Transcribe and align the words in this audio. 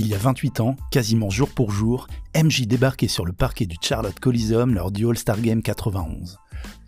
Il 0.00 0.06
y 0.06 0.14
a 0.14 0.18
28 0.18 0.60
ans, 0.60 0.76
quasiment 0.90 1.28
jour 1.28 1.50
pour 1.50 1.72
jour, 1.72 2.06
MJ 2.34 2.62
débarquait 2.62 3.06
sur 3.06 3.26
le 3.26 3.34
parquet 3.34 3.66
du 3.66 3.76
Charlotte 3.82 4.18
Coliseum 4.18 4.72
lors 4.72 4.90
du 4.90 5.06
All-Star 5.06 5.38
Game 5.38 5.60
91. 5.60 6.38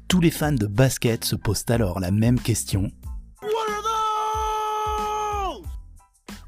Tous 0.08 0.20
les 0.22 0.30
fans 0.30 0.50
de 0.52 0.66
basket 0.66 1.22
se 1.22 1.36
posent 1.36 1.66
alors 1.68 2.00
la 2.00 2.10
même 2.10 2.40
question. 2.40 2.90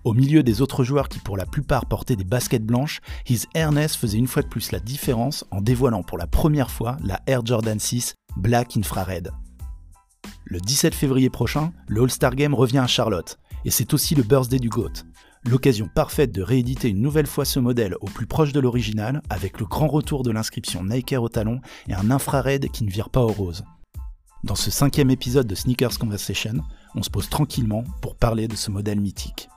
Au 0.05 0.15
milieu 0.15 0.43
des 0.43 0.63
autres 0.63 0.85
joueurs 0.85 1.11
qui 1.11 1.19
pour 1.19 1.37
la 1.37 1.45
plupart 1.45 1.85
portaient 1.85 2.17
des 2.17 2.25
baskets 2.25 2.65
blanches, 2.65 3.03
His 3.29 3.43
Airness 3.53 3.95
faisait 3.95 4.17
une 4.17 4.27
fois 4.27 4.41
de 4.41 4.49
plus 4.49 4.73
la 4.73 4.81
différence 4.81 5.45
en 5.51 5.61
dévoilant 5.61 6.03
pour 6.03 6.17
la 6.17 6.27
première 6.27 6.71
fois 6.71 6.97
la 7.05 7.21
Air 7.27 7.45
Jordan 7.45 7.79
6 7.79 8.15
Black 8.39 8.75
Infrared. 8.79 9.33
Le 10.47 10.61
17 10.61 10.95
février 10.95 11.29
prochain, 11.29 11.75
le 11.89 12.05
All-Star 12.05 12.35
Game 12.35 12.55
revient 12.55 12.79
à 12.79 12.87
Charlotte, 12.87 13.39
et 13.67 13.71
c'est 13.71 13.93
aussi 13.93 14.15
le 14.15 14.23
birthday 14.23 14.59
du 14.59 14.71
GOAT. 14.71 15.05
L'occasion 15.47 15.89
parfaite 15.95 16.33
de 16.33 16.41
rééditer 16.41 16.89
une 16.89 17.03
nouvelle 17.03 17.27
fois 17.27 17.45
ce 17.45 17.61
modèle 17.61 17.97
au 18.01 18.07
plus 18.07 18.27
proche 18.27 18.53
de 18.53 18.61
l'original, 18.61 19.21
avec 19.29 19.61
le 19.61 19.67
grand 19.67 19.89
retour 19.89 20.23
de 20.23 20.31
l'inscription 20.31 20.83
Nike 20.85 21.15
au 21.19 21.29
talon 21.29 21.61
et 21.87 21.93
un 21.93 22.11
infrared 22.11 22.71
qui 22.71 22.83
ne 22.83 22.91
vire 22.91 23.11
pas 23.11 23.21
au 23.21 23.29
rose. 23.29 23.63
Dans 24.43 24.55
ce 24.55 24.71
cinquième 24.71 25.11
épisode 25.11 25.47
de 25.47 25.55
Sneakers 25.55 25.99
Conversation, 25.99 26.55
on 26.95 27.03
se 27.03 27.11
pose 27.11 27.29
tranquillement 27.29 27.85
pour 28.01 28.17
parler 28.17 28.49
de 28.49 28.57
ce 28.57 28.71
modèle 28.71 29.01
mythique. 29.01 29.51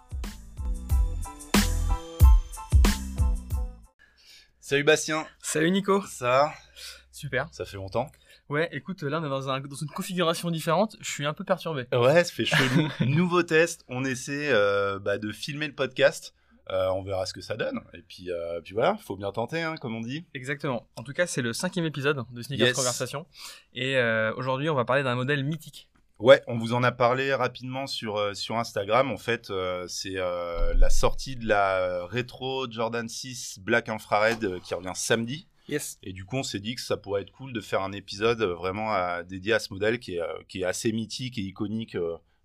Salut 4.59 4.83
Bastien. 4.83 5.25
Salut 5.41 5.71
Nico. 5.71 6.01
Ça 6.01 6.51
Super. 7.13 7.47
Ça 7.53 7.63
fait 7.63 7.77
longtemps? 7.77 8.11
Ouais, 8.49 8.69
écoute, 8.71 9.03
là 9.03 9.19
on 9.21 9.25
est 9.25 9.29
dans, 9.29 9.41
dans, 9.41 9.75
une 9.75 9.89
configuration 9.89 10.49
différente. 10.51 10.95
Je 11.01 11.09
suis 11.09 11.25
un 11.25 11.33
peu 11.33 11.43
perturbé. 11.43 11.85
Ouais, 11.91 12.23
ça 12.23 12.31
fait 12.31 12.45
chelou. 12.45 12.87
Nouveau 13.05 13.43
test. 13.43 13.83
On 13.89 14.05
essaie 14.05 14.49
euh, 14.51 14.99
bah, 14.99 15.17
de 15.17 15.31
filmer 15.31 15.67
le 15.67 15.75
podcast. 15.75 16.33
Euh, 16.69 16.89
on 16.89 17.01
verra 17.01 17.25
ce 17.25 17.33
que 17.33 17.41
ça 17.41 17.55
donne. 17.55 17.79
Et 17.93 18.01
puis, 18.01 18.31
euh, 18.31 18.59
puis 18.61 18.73
voilà, 18.73 18.97
faut 18.97 19.15
bien 19.15 19.31
tenter, 19.31 19.61
hein, 19.61 19.75
comme 19.79 19.95
on 19.95 20.01
dit. 20.01 20.25
Exactement. 20.33 20.87
En 20.95 21.03
tout 21.03 21.13
cas, 21.13 21.27
c'est 21.27 21.41
le 21.41 21.53
cinquième 21.53 21.85
épisode 21.85 22.23
de 22.31 22.41
Sneakers 22.41 22.73
Conversation. 22.73 23.25
Et 23.73 23.99
aujourd'hui, 24.35 24.69
on 24.69 24.75
va 24.75 24.85
parler 24.85 25.03
d'un 25.03 25.15
modèle 25.15 25.43
mythique. 25.43 25.89
Ouais, 26.19 26.41
on 26.47 26.57
vous 26.57 26.73
en 26.73 26.81
a 26.81 26.91
parlé 26.91 27.31
rapidement 27.35 27.85
sur, 27.85 28.17
euh, 28.17 28.33
sur 28.33 28.57
Instagram. 28.57 29.11
En 29.11 29.17
fait, 29.17 29.51
euh, 29.51 29.85
c'est 29.87 30.15
euh, 30.15 30.73
la 30.73 30.89
sortie 30.89 31.35
de 31.35 31.47
la 31.47 32.07
rétro 32.07 32.69
Jordan 32.71 33.07
6 33.07 33.59
Black 33.61 33.87
Infrared 33.87 34.59
qui 34.61 34.73
revient 34.73 34.93
samedi. 34.95 35.47
Yes. 35.67 35.99
Et 36.03 36.13
du 36.13 36.25
coup, 36.25 36.37
on 36.37 36.43
s'est 36.43 36.59
dit 36.59 36.75
que 36.75 36.81
ça 36.81 36.97
pourrait 36.97 37.23
être 37.23 37.31
cool 37.31 37.53
de 37.53 37.61
faire 37.61 37.81
un 37.81 37.91
épisode 37.91 38.41
vraiment 38.41 39.21
dédié 39.23 39.53
à 39.53 39.59
ce 39.59 39.73
modèle 39.73 39.99
qui 39.99 40.15
est, 40.15 40.21
qui 40.47 40.61
est 40.61 40.65
assez 40.65 40.91
mythique 40.91 41.37
et 41.37 41.41
iconique 41.41 41.97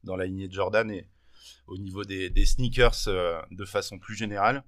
dans 0.03 0.17
la 0.17 0.27
lignée 0.27 0.48
de 0.48 0.53
Jordan 0.53 0.91
et 0.91 1.09
au 1.69 1.79
niveau 1.79 2.05
des, 2.05 2.31
des 2.31 2.47
sneakers 2.47 3.06
de 3.51 3.64
façon 3.64 3.98
plus 3.98 4.17
générale. 4.17 4.64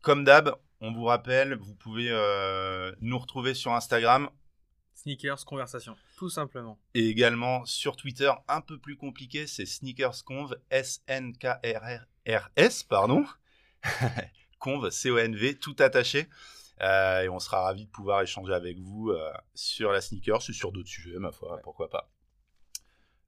Comme 0.00 0.24
d'hab, 0.24 0.56
on 0.80 0.92
vous 0.92 1.04
rappelle, 1.04 1.54
vous 1.54 1.76
pouvez 1.76 2.10
nous 3.00 3.18
retrouver 3.18 3.54
sur 3.54 3.72
Instagram 3.72 4.28
Sneakers 4.94 5.44
Conversation, 5.44 5.96
tout 6.16 6.30
simplement. 6.30 6.78
Et 6.94 7.08
également 7.08 7.64
sur 7.64 7.96
Twitter, 7.96 8.30
un 8.48 8.60
peu 8.60 8.78
plus 8.78 8.96
compliqué, 8.96 9.48
c'est 9.48 9.66
SneakersConv, 9.66 10.54
S-N-K-R-R-S, 10.70 11.22
pardon. 12.84 13.24
Conv, 14.60 14.90
C-O-N-V, 14.90 15.56
tout 15.56 15.74
attaché. 15.80 16.28
Euh, 16.82 17.22
et 17.22 17.28
on 17.28 17.38
sera 17.38 17.62
ravis 17.62 17.86
de 17.86 17.90
pouvoir 17.90 18.22
échanger 18.22 18.52
avec 18.52 18.78
vous 18.80 19.10
euh, 19.10 19.30
sur 19.54 19.92
la 19.92 20.00
sneakers 20.00 20.42
et 20.48 20.52
sur 20.52 20.72
d'autres 20.72 20.88
sujets, 20.88 21.18
ma 21.18 21.30
foi, 21.30 21.60
pourquoi 21.62 21.88
pas. 21.88 22.10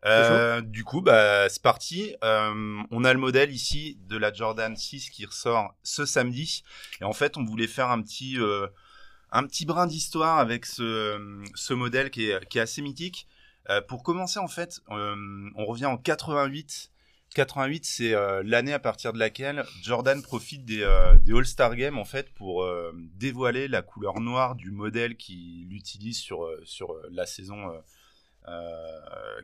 Euh, 0.06 0.60
du 0.60 0.84
coup, 0.84 1.00
bah, 1.00 1.48
c'est 1.48 1.62
parti. 1.62 2.14
on 2.22 3.05
a 3.05 3.12
le 3.12 3.19
modèle 3.19 3.52
ici 3.52 3.98
de 4.08 4.19
la 4.19 4.32
Jordan 4.32 4.77
6 4.77 5.08
qui 5.10 5.25
ressort 5.25 5.75
ce 5.82 6.05
samedi. 6.05 6.62
Et 7.00 7.04
en 7.04 7.15
fait, 7.15 7.37
on 7.37 7.44
voulait 7.44 7.69
faire 7.69 7.91
un 7.91 8.03
petit 8.03 8.37
un 9.31 9.44
petit 9.44 9.65
brin 9.65 9.86
d'histoire 9.86 10.38
avec 10.38 10.66
ce, 10.66 11.72
modèle 11.72 12.10
qui 12.10 12.26
est, 12.26 12.56
assez 12.59 12.82
mythique. 12.82 13.28
Pour 13.88 14.03
commencer, 14.03 14.38
en 14.38 14.48
fait, 14.48 14.82
on 14.88 15.65
revient 15.65 15.86
en 15.86 15.97
88. 15.97 16.91
88, 17.34 17.84
c'est 17.84 18.15
euh, 18.15 18.43
l'année 18.45 18.72
à 18.72 18.78
partir 18.78 19.12
de 19.12 19.19
laquelle 19.19 19.65
Jordan 19.83 20.22
profite 20.22 20.65
des, 20.65 20.84
All-Star 20.84 21.77
Games 21.77 21.99
en 21.99 22.05
fait 22.05 22.33
pour 22.34 22.67
dévoiler 23.15 23.69
la 23.69 23.83
couleur 23.83 24.21
noire 24.21 24.55
du 24.55 24.71
modèle 24.71 25.17
qu'il 25.17 25.72
utilise 25.72 26.19
sur, 26.19 26.49
sur 26.65 26.95
la 27.11 27.27
saison 27.27 27.72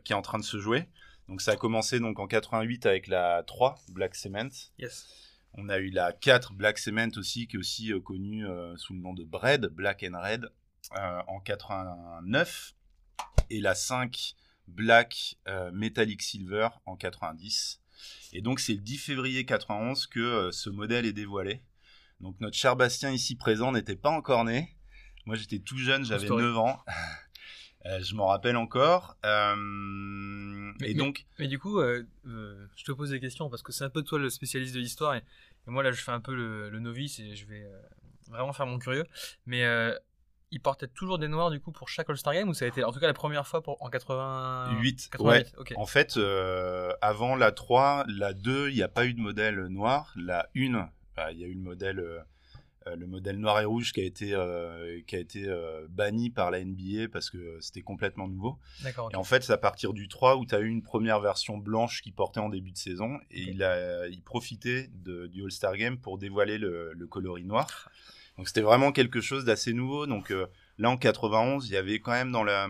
qui 0.03 0.13
est 0.13 0.15
en 0.15 0.21
train 0.21 0.39
de 0.39 0.43
se 0.43 0.57
jouer. 0.57 0.85
Donc 1.27 1.41
ça 1.41 1.51
a 1.51 1.55
commencé 1.55 1.99
donc 1.99 2.19
en 2.19 2.27
88 2.27 2.85
avec 2.85 3.07
la 3.07 3.43
3 3.43 3.79
Black 3.89 4.15
Cement. 4.15 4.49
Yes. 4.77 5.07
On 5.53 5.69
a 5.69 5.77
eu 5.79 5.89
la 5.89 6.13
4 6.13 6.53
Black 6.53 6.77
Cement 6.77 7.09
aussi, 7.17 7.47
qui 7.47 7.55
est 7.55 7.59
aussi 7.59 7.91
euh, 7.91 7.99
connue 7.99 8.47
euh, 8.47 8.75
sous 8.77 8.93
le 8.93 8.99
nom 8.99 9.13
de 9.13 9.23
Bread, 9.23 9.65
Black 9.67 10.03
and 10.03 10.19
Red, 10.19 10.49
euh, 10.97 11.21
en 11.27 11.39
89. 11.39 12.73
Et 13.49 13.59
la 13.59 13.75
5 13.75 14.35
Black 14.71 15.35
Metallic 15.73 16.21
Silver 16.21 16.69
en 16.85 16.95
90. 16.95 17.81
Et 18.33 18.41
donc 18.41 18.59
c'est 18.59 18.73
le 18.73 18.79
10 18.79 18.97
février 18.97 19.45
91 19.45 20.07
que 20.07 20.49
ce 20.51 20.69
modèle 20.69 21.05
est 21.05 21.13
dévoilé. 21.13 21.61
Donc 22.19 22.39
notre 22.39 22.57
cher 22.57 22.75
Bastien 22.75 23.11
ici 23.11 23.35
présent 23.35 23.71
n'était 23.71 23.95
pas 23.95 24.09
encore 24.09 24.45
né. 24.45 24.75
Moi 25.25 25.35
j'étais 25.35 25.59
tout 25.59 25.77
jeune, 25.77 26.03
j'avais 26.05 26.27
9 26.29 26.57
ans. 26.57 26.79
je 27.85 28.15
m'en 28.15 28.27
rappelle 28.27 28.57
encore. 28.57 29.17
et 29.23 30.93
donc. 30.93 31.25
Mais, 31.39 31.47
du 31.47 31.59
coup, 31.59 31.81
je 31.81 32.83
te 32.83 32.91
pose 32.91 33.11
des 33.11 33.19
questions 33.19 33.49
parce 33.49 33.61
que 33.61 33.71
c'est 33.71 33.83
un 33.83 33.89
peu 33.89 34.03
toi 34.03 34.19
le 34.19 34.29
spécialiste 34.29 34.75
de 34.75 34.79
l'histoire 34.79 35.15
et, 35.15 35.23
moi 35.67 35.83
là 35.83 35.91
je 35.91 36.01
fais 36.01 36.11
un 36.11 36.19
peu 36.19 36.35
le, 36.35 36.79
novice 36.79 37.19
et 37.19 37.35
je 37.35 37.45
vais 37.45 37.63
euh, 37.63 37.81
vraiment 38.29 38.53
faire 38.53 38.65
mon 38.65 38.79
curieux. 38.79 39.05
Mais 39.45 39.63
euh, 39.63 39.95
il 40.51 40.59
portait 40.59 40.87
toujours 40.87 41.17
des 41.17 41.27
noirs 41.27 41.49
du 41.49 41.59
coup 41.59 41.71
pour 41.71 41.89
chaque 41.89 42.09
All-Star 42.09 42.33
Game 42.33 42.49
ou 42.49 42.53
ça 42.53 42.65
a 42.65 42.67
été 42.67 42.83
en 42.83 42.91
tout 42.91 42.99
cas 42.99 43.07
la 43.07 43.13
première 43.13 43.47
fois 43.47 43.61
pour, 43.61 43.81
en 43.81 43.89
88 43.89 45.09
88 45.11 45.55
ouais. 45.57 45.77
En 45.77 45.85
fait, 45.85 46.17
euh, 46.17 46.93
avant 47.01 47.35
la 47.35 47.51
3, 47.51 48.05
la 48.07 48.33
2, 48.33 48.69
il 48.69 48.75
n'y 48.75 48.83
a 48.83 48.89
pas 48.89 49.05
eu 49.05 49.13
de 49.13 49.21
modèle 49.21 49.65
noir. 49.67 50.13
La 50.15 50.49
1, 50.55 50.89
bah, 51.15 51.31
il 51.31 51.39
y 51.39 51.43
a 51.43 51.47
eu 51.47 51.53
le 51.53 51.61
modèle 51.61 52.25
euh, 52.87 52.95
le 52.95 53.05
modèle 53.05 53.37
noir 53.37 53.59
et 53.61 53.65
rouge 53.65 53.93
qui 53.93 54.01
a 54.01 54.03
été, 54.03 54.33
euh, 54.33 55.01
qui 55.05 55.15
a 55.15 55.19
été 55.19 55.47
euh, 55.47 55.85
banni 55.87 56.31
par 56.31 56.49
la 56.49 56.63
NBA 56.65 57.09
parce 57.13 57.29
que 57.29 57.59
c'était 57.61 57.83
complètement 57.83 58.27
nouveau. 58.27 58.57
Et 59.11 59.15
en 59.15 59.23
fait, 59.23 59.43
c'est 59.43 59.53
à 59.53 59.57
partir 59.57 59.93
du 59.93 60.07
3 60.07 60.37
où 60.37 60.47
tu 60.47 60.55
as 60.55 60.59
eu 60.61 60.67
une 60.67 60.81
première 60.81 61.19
version 61.19 61.59
blanche 61.59 62.01
qui 62.01 62.11
portait 62.11 62.39
en 62.39 62.49
début 62.49 62.71
de 62.71 62.77
saison 62.77 63.19
et 63.29 63.41
il, 63.41 63.61
a, 63.61 64.07
il 64.07 64.23
profitait 64.23 64.89
de, 64.93 65.27
du 65.27 65.43
All-Star 65.43 65.77
Game 65.77 65.99
pour 65.99 66.17
dévoiler 66.17 66.57
le, 66.57 66.93
le 66.93 67.07
coloris 67.07 67.45
noir. 67.45 67.91
Donc 68.41 68.47
c'était 68.47 68.61
vraiment 68.61 68.91
quelque 68.91 69.21
chose 69.21 69.45
d'assez 69.45 69.71
nouveau. 69.71 70.07
Donc 70.07 70.33
là, 70.79 70.89
en 70.89 70.97
91, 70.97 71.67
il 71.67 71.73
y 71.73 71.77
avait 71.77 71.99
quand 71.99 72.09
même 72.09 72.31
dans, 72.31 72.41
le, 72.41 72.63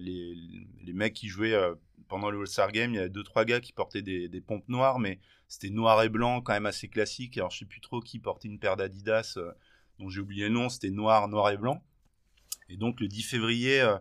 les, 0.00 0.92
mecs 0.92 1.14
qui 1.14 1.28
jouaient 1.28 1.56
pendant 2.08 2.32
le 2.32 2.40
All-Star 2.40 2.72
Game, 2.72 2.90
il 2.90 2.96
y 2.96 2.98
avait 2.98 3.10
deux 3.10 3.22
trois 3.22 3.44
gars 3.44 3.60
qui 3.60 3.72
portaient 3.72 4.02
des, 4.02 4.40
pompes 4.40 4.68
noires, 4.68 4.98
mais 4.98 5.20
c'était 5.46 5.70
noir 5.70 6.02
et 6.02 6.08
blanc, 6.08 6.40
quand 6.40 6.52
même 6.52 6.66
assez 6.66 6.88
classique. 6.88 7.38
Alors, 7.38 7.52
je 7.52 7.60
sais 7.60 7.64
plus 7.64 7.80
trop 7.80 8.00
qui 8.00 8.18
portait 8.18 8.48
une 8.48 8.58
paire 8.58 8.76
d'Adidas, 8.76 9.34
euh, 9.36 9.52
dont 10.00 10.08
j'ai 10.08 10.20
oublié 10.20 10.48
le 10.48 10.54
nom, 10.54 10.68
c'était 10.68 10.90
noir, 10.90 11.28
noir 11.28 11.50
et 11.50 11.56
blanc. 11.56 11.80
Et 12.68 12.76
donc, 12.76 12.98
le 12.98 13.06
10 13.06 13.22
février, 13.22 13.80
euh, 13.80 13.98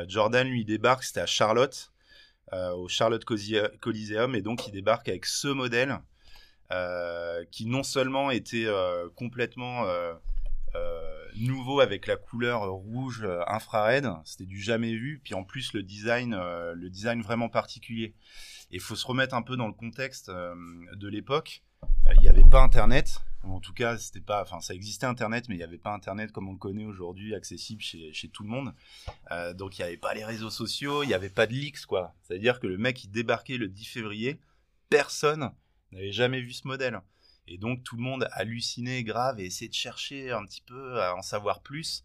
euh, 0.00 0.06
Jordan, 0.08 0.48
lui, 0.48 0.64
débarque, 0.64 1.04
c'était 1.04 1.20
à 1.20 1.26
Charlotte, 1.26 1.92
au 2.50 2.88
Charlotte 2.88 3.24
Coliseum, 3.24 4.34
et 4.34 4.42
donc, 4.42 4.66
il 4.66 4.72
débarque 4.72 5.08
avec 5.08 5.24
ce 5.24 5.46
modèle, 5.46 6.00
qui 7.50 7.66
non 7.66 7.82
seulement 7.82 8.30
était 8.30 8.66
complètement 9.14 9.86
nouveau 11.36 11.80
avec 11.80 12.06
la 12.06 12.16
couleur 12.16 12.70
rouge 12.70 13.26
infrared, 13.46 14.10
c'était 14.24 14.46
du 14.46 14.60
jamais 14.60 14.94
vu, 14.94 15.20
puis 15.22 15.34
en 15.34 15.44
plus 15.44 15.72
le 15.72 15.82
design, 15.82 16.34
le 16.34 16.88
design 16.88 17.22
vraiment 17.22 17.48
particulier. 17.48 18.14
Et 18.72 18.76
il 18.76 18.80
faut 18.80 18.96
se 18.96 19.06
remettre 19.06 19.34
un 19.34 19.42
peu 19.42 19.56
dans 19.56 19.66
le 19.66 19.74
contexte 19.74 20.30
euh, 20.30 20.54
de 20.94 21.06
l'époque. 21.06 21.62
Euh, 21.82 22.14
il 22.14 22.22
n'y 22.22 22.28
avait 22.28 22.42
pas 22.42 22.62
Internet. 22.62 23.20
En 23.42 23.60
tout 23.60 23.74
cas, 23.74 23.98
c'était 23.98 24.20
pas, 24.20 24.40
enfin, 24.40 24.60
ça 24.60 24.72
existait 24.72 25.04
Internet, 25.04 25.48
mais 25.48 25.56
il 25.56 25.58
n'y 25.58 25.64
avait 25.64 25.76
pas 25.76 25.92
Internet 25.92 26.32
comme 26.32 26.48
on 26.48 26.52
le 26.52 26.58
connaît 26.58 26.86
aujourd'hui, 26.86 27.34
accessible 27.34 27.82
chez, 27.82 28.30
tout 28.32 28.44
le 28.44 28.48
monde. 28.48 28.72
Euh, 29.30 29.52
donc, 29.52 29.78
il 29.78 29.82
n'y 29.82 29.88
avait 29.88 29.98
pas 29.98 30.14
les 30.14 30.24
réseaux 30.24 30.48
sociaux, 30.48 31.02
il 31.02 31.08
n'y 31.08 31.14
avait 31.14 31.28
pas 31.28 31.46
de 31.46 31.52
leaks, 31.52 31.84
quoi. 31.86 32.14
C'est-à-dire 32.22 32.60
que 32.60 32.66
le 32.66 32.78
mec, 32.78 33.04
il 33.04 33.10
débarquait 33.10 33.58
le 33.58 33.68
10 33.68 33.84
février, 33.84 34.40
personne 34.88 35.50
n'avait 35.92 36.12
jamais 36.12 36.40
vu 36.40 36.52
ce 36.52 36.66
modèle. 36.66 37.00
Et 37.46 37.58
donc, 37.58 37.82
tout 37.84 37.96
le 37.96 38.02
monde 38.02 38.28
hallucinait 38.32 39.02
grave 39.02 39.40
et 39.40 39.46
essayait 39.46 39.68
de 39.68 39.74
chercher 39.74 40.30
un 40.30 40.44
petit 40.44 40.62
peu 40.62 41.00
à 41.00 41.14
en 41.16 41.22
savoir 41.22 41.62
plus. 41.62 42.04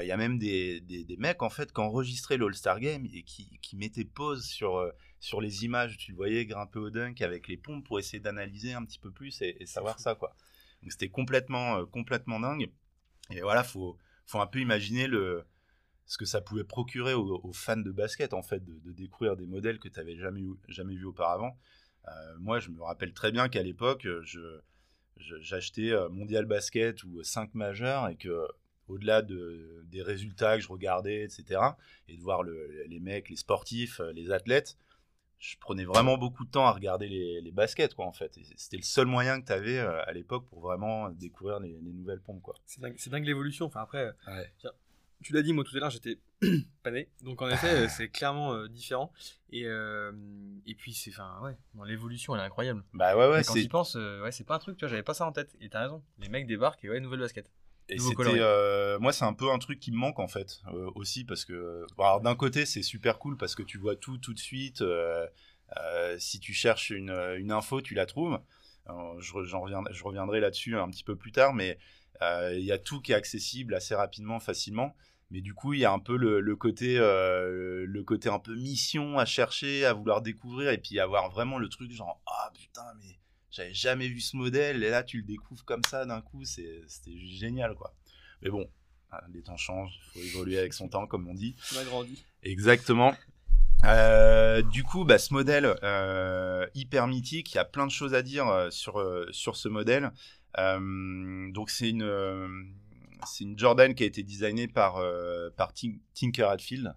Il 0.00 0.06
y 0.06 0.12
a 0.12 0.16
même 0.16 0.38
des, 0.38 0.80
des, 0.80 1.04
des, 1.04 1.16
mecs, 1.16 1.40
en 1.40 1.50
fait, 1.50 1.72
qui 1.72 1.80
enregistraient 1.80 2.36
l'All-Star 2.36 2.80
Game 2.80 3.06
et 3.12 3.22
qui, 3.22 3.58
qui 3.62 3.76
mettaient 3.76 4.04
pause 4.04 4.44
sur 4.44 4.92
sur 5.20 5.40
les 5.40 5.64
images, 5.64 5.96
tu 5.98 6.12
le 6.12 6.16
voyais 6.16 6.46
grimper 6.46 6.78
au 6.78 6.90
dunk 6.90 7.22
avec 7.22 7.48
les 7.48 7.56
pompes 7.56 7.84
pour 7.84 7.98
essayer 7.98 8.20
d'analyser 8.20 8.74
un 8.74 8.84
petit 8.84 8.98
peu 8.98 9.10
plus 9.10 9.42
et, 9.42 9.66
savoir 9.66 9.98
ça, 9.98 10.14
quoi. 10.14 10.34
Donc 10.82 10.92
c'était 10.92 11.08
complètement, 11.08 11.78
euh, 11.78 11.86
complètement 11.86 12.38
dingue. 12.38 12.70
Et 13.30 13.40
voilà, 13.40 13.64
faut, 13.64 13.98
faut 14.26 14.40
un 14.40 14.46
peu 14.46 14.60
imaginer 14.60 15.06
le, 15.06 15.44
ce 16.06 16.18
que 16.18 16.24
ça 16.24 16.40
pouvait 16.40 16.64
procurer 16.64 17.14
aux, 17.14 17.52
fans 17.52 17.76
de 17.76 17.90
basket, 17.90 18.32
en 18.32 18.42
fait, 18.42 18.64
de, 18.64 18.92
découvrir 18.92 19.36
des 19.36 19.46
modèles 19.46 19.78
que 19.78 19.88
tu 19.88 19.98
n'avais 19.98 20.16
jamais, 20.16 20.42
jamais 20.68 20.94
vus 20.94 21.06
auparavant. 21.06 21.58
Moi, 22.38 22.58
je 22.58 22.70
me 22.70 22.82
rappelle 22.82 23.12
très 23.12 23.32
bien 23.32 23.48
qu'à 23.48 23.62
l'époque, 23.62 24.06
je, 24.22 24.60
j'achetais 25.40 25.92
Mondial 26.10 26.46
Basket 26.46 27.02
ou 27.04 27.22
5 27.22 27.54
majeurs 27.54 28.08
et 28.08 28.16
que 28.16 28.46
au-delà 28.88 29.22
de, 29.22 29.84
des 29.86 30.02
résultats 30.02 30.56
que 30.56 30.62
je 30.62 30.68
regardais, 30.68 31.22
etc., 31.22 31.60
et 32.08 32.16
de 32.16 32.22
voir 32.22 32.42
les 32.42 33.00
mecs, 33.00 33.28
les 33.28 33.36
sportifs, 33.36 34.00
les 34.14 34.30
athlètes, 34.30 34.76
je 35.38 35.56
prenais 35.58 35.84
vraiment 35.84 36.18
beaucoup 36.18 36.44
de 36.44 36.50
temps 36.50 36.66
à 36.66 36.72
regarder 36.72 37.08
les, 37.08 37.52
baskets, 37.52 37.94
quoi, 37.94 38.06
en 38.06 38.12
fait. 38.12 38.38
C'était 38.56 38.76
le 38.76 38.82
seul 38.82 39.06
moyen 39.06 39.40
que 39.40 39.46
tu 39.46 39.52
avais 39.52 39.78
euh, 39.78 40.02
à 40.04 40.12
l'époque 40.12 40.46
pour 40.48 40.60
vraiment 40.60 41.10
découvrir 41.10 41.60
les, 41.60 41.78
nouvelles 41.80 42.20
pompes, 42.20 42.42
quoi. 42.42 42.54
C'est 42.66 42.80
dingue, 42.80 42.96
dingue 43.06 43.24
l'évolution. 43.24 43.66
Enfin, 43.66 43.82
après, 43.82 44.12
tu 45.22 45.32
l'as 45.32 45.42
dit, 45.42 45.52
moi 45.52 45.64
tout 45.64 45.76
à 45.76 45.80
l'heure, 45.80 45.90
j'étais 45.90 46.18
pané. 46.82 47.08
Donc, 47.22 47.42
en 47.42 47.48
effet, 47.48 47.70
euh, 47.70 47.88
c'est 47.88 48.08
clairement 48.08 48.54
euh, 48.54 48.68
différent. 48.68 49.12
Et, 49.50 49.62
et 49.62 50.74
puis, 50.74 50.92
c'est, 50.92 51.10
enfin, 51.10 51.38
ouais, 51.42 51.56
l'évolution, 51.86 52.34
elle 52.34 52.42
est 52.42 52.44
incroyable. 52.44 52.84
Bah 52.92 53.16
ouais, 53.16 53.28
ouais. 53.28 53.42
quand 53.44 53.54
tu 53.54 53.68
penses, 53.68 53.94
ouais, 53.94 54.32
c'est 54.32 54.44
pas 54.44 54.56
un 54.56 54.58
truc, 54.58 54.76
tu 54.76 54.84
vois, 54.84 54.90
j'avais 54.90 55.02
pas 55.02 55.14
ça 55.14 55.26
en 55.26 55.32
tête. 55.32 55.56
Et 55.60 55.68
t'as 55.68 55.82
raison. 55.82 56.02
Les 56.18 56.28
mecs 56.28 56.46
débarquent 56.46 56.84
et 56.84 56.90
ouais, 56.90 57.00
nouvelle 57.00 57.20
basket. 57.20 57.50
Et 57.90 57.98
c'était, 57.98 58.38
euh, 58.38 58.98
moi, 58.98 59.12
c'est 59.12 59.24
un 59.24 59.32
peu 59.32 59.50
un 59.50 59.58
truc 59.58 59.80
qui 59.80 59.92
me 59.92 59.96
manque 59.96 60.18
en 60.18 60.28
fait 60.28 60.60
euh, 60.72 60.90
aussi 60.94 61.24
parce 61.24 61.44
que, 61.44 61.86
d'un 62.22 62.34
côté, 62.34 62.66
c'est 62.66 62.82
super 62.82 63.18
cool 63.18 63.38
parce 63.38 63.54
que 63.54 63.62
tu 63.62 63.78
vois 63.78 63.96
tout 63.96 64.18
tout 64.18 64.34
de 64.34 64.38
suite. 64.38 64.82
Euh, 64.82 65.26
si 66.18 66.38
tu 66.38 66.52
cherches 66.52 66.90
une, 66.90 67.10
une, 67.38 67.50
info, 67.50 67.80
tu 67.80 67.94
la 67.94 68.06
trouves. 68.06 68.38
je, 68.86 69.32
reviendrai, 69.56 69.92
je 69.92 70.04
reviendrai 70.04 70.40
là-dessus 70.40 70.76
un 70.76 70.88
petit 70.90 71.04
peu 71.04 71.16
plus 71.16 71.32
tard, 71.32 71.54
mais 71.54 71.78
il 72.20 72.64
y 72.64 72.72
a 72.72 72.78
tout 72.78 73.00
qui 73.00 73.12
est 73.12 73.14
accessible 73.14 73.74
assez 73.74 73.94
rapidement, 73.94 74.40
facilement. 74.40 74.94
Mais 75.30 75.42
du 75.42 75.52
coup, 75.52 75.74
il 75.74 75.80
y 75.80 75.84
a 75.84 75.92
un 75.92 75.98
peu 75.98 76.16
le, 76.16 76.40
le 76.40 76.56
côté, 76.56 76.96
le 76.98 78.02
côté 78.02 78.28
un 78.28 78.38
peu 78.38 78.54
mission 78.54 79.18
à 79.18 79.24
chercher, 79.24 79.84
à 79.84 79.92
vouloir 79.92 80.22
découvrir, 80.22 80.70
et 80.70 80.78
puis 80.78 80.98
avoir 81.00 81.30
vraiment 81.30 81.58
le 81.58 81.68
truc 81.68 81.92
genre 81.92 82.20
ah 82.26 82.50
putain 82.54 82.84
mais 83.00 83.18
j'avais 83.50 83.74
jamais 83.74 84.08
vu 84.08 84.20
ce 84.20 84.36
modèle 84.36 84.82
et 84.84 84.90
là 84.90 85.02
tu 85.02 85.18
le 85.18 85.22
découvres 85.24 85.64
comme 85.64 85.82
ça 85.88 86.06
d'un 86.06 86.20
coup, 86.20 86.44
c'était 86.44 87.18
génial 87.18 87.74
quoi. 87.74 87.94
Mais 88.42 88.50
bon, 88.50 88.68
les 89.32 89.42
temps 89.42 89.56
changent, 89.56 89.98
il 90.14 90.20
faut 90.20 90.26
évoluer 90.26 90.58
avec 90.58 90.72
son 90.72 90.88
temps 90.88 91.06
comme 91.06 91.26
on 91.28 91.34
dit. 91.34 91.56
On 91.74 91.78
a 91.78 91.84
grandi. 91.84 92.24
Exactement. 92.42 93.14
Euh, 93.84 94.60
du 94.62 94.82
coup, 94.82 95.04
bah, 95.04 95.18
ce 95.18 95.32
modèle 95.32 95.76
euh, 95.82 96.66
hyper 96.74 97.06
mythique, 97.06 97.52
il 97.52 97.56
y 97.56 97.58
a 97.58 97.64
plein 97.64 97.86
de 97.86 97.92
choses 97.92 98.14
à 98.14 98.22
dire 98.22 98.48
euh, 98.48 98.70
sur, 98.70 99.04
sur 99.30 99.56
ce 99.56 99.68
modèle. 99.68 100.10
Donc 100.56 101.70
c'est 101.70 101.90
une, 101.90 102.72
c'est 103.26 103.44
une 103.44 103.58
Jordan 103.58 103.94
qui 103.94 104.04
a 104.04 104.06
été 104.06 104.22
designée 104.22 104.68
par, 104.68 105.02
par 105.56 105.72
Tinker 106.14 106.44
Hatfield. 106.44 106.94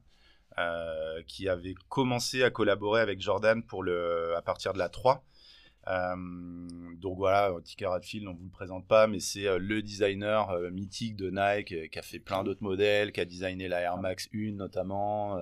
qui 1.28 1.50
avait 1.50 1.76
commencé 1.90 2.44
à 2.44 2.50
collaborer 2.50 3.02
avec 3.02 3.22
Jordan 3.22 3.64
pour 3.64 3.84
le, 3.84 4.36
à 4.36 4.42
partir 4.42 4.74
de 4.74 4.80
la 4.80 4.90
3 4.90 5.24
euh, 5.88 6.16
donc 6.98 7.18
voilà, 7.18 7.52
Ticker 7.64 7.92
Hatfield, 7.92 8.28
on 8.28 8.34
vous 8.34 8.46
le 8.46 8.52
présente 8.52 8.88
pas, 8.88 9.08
mais 9.08 9.20
c'est 9.20 9.48
euh, 9.48 9.58
le 9.58 9.82
designer 9.82 10.50
euh, 10.52 10.70
mythique 10.70 11.16
de 11.16 11.32
Nike 11.32 11.90
qui 11.90 12.00
a 12.00 12.02
fait 12.02 12.20
plein 12.20 12.44
d'autres 12.44 12.62
modèles, 12.62 13.12
qui 13.12 13.20
a 13.20 13.26
designé 13.26 13.68
la 13.68 13.82
Air 13.82 13.98
Max 13.98 14.30
1 14.34 14.54
notamment. 14.54 15.40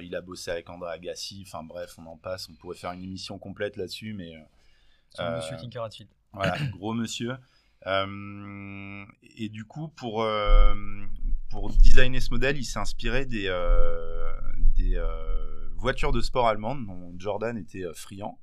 il 0.00 0.14
a 0.16 0.20
bossé 0.20 0.50
avec 0.50 0.68
André 0.70 0.92
Agassi. 0.92 1.44
Enfin 1.46 1.62
bref, 1.62 1.94
on 1.98 2.06
en 2.06 2.16
passe. 2.16 2.48
On 2.48 2.54
pourrait 2.54 2.76
faire 2.76 2.92
une 2.92 3.02
émission 3.02 3.38
complète 3.38 3.76
là-dessus, 3.76 4.14
mais. 4.14 4.32
monsieur 5.18 5.56
Tinker 5.56 5.84
Hatfield. 5.84 6.10
Voilà, 6.36 6.56
gros 6.72 6.94
monsieur. 6.94 7.36
et 7.86 9.48
du 9.48 9.64
coup, 9.64 9.88
pour, 9.88 10.26
pour 11.50 11.70
designer 11.70 12.20
ce 12.20 12.30
modèle, 12.30 12.56
il 12.56 12.64
s'est 12.64 12.78
inspiré 12.78 13.26
des, 13.26 13.50
des 14.76 15.02
voitures 15.76 16.12
de 16.12 16.20
sport 16.20 16.46
allemandes 16.46 16.86
dont 16.86 17.12
Jordan 17.18 17.56
était 17.58 17.84
friand 17.94 18.38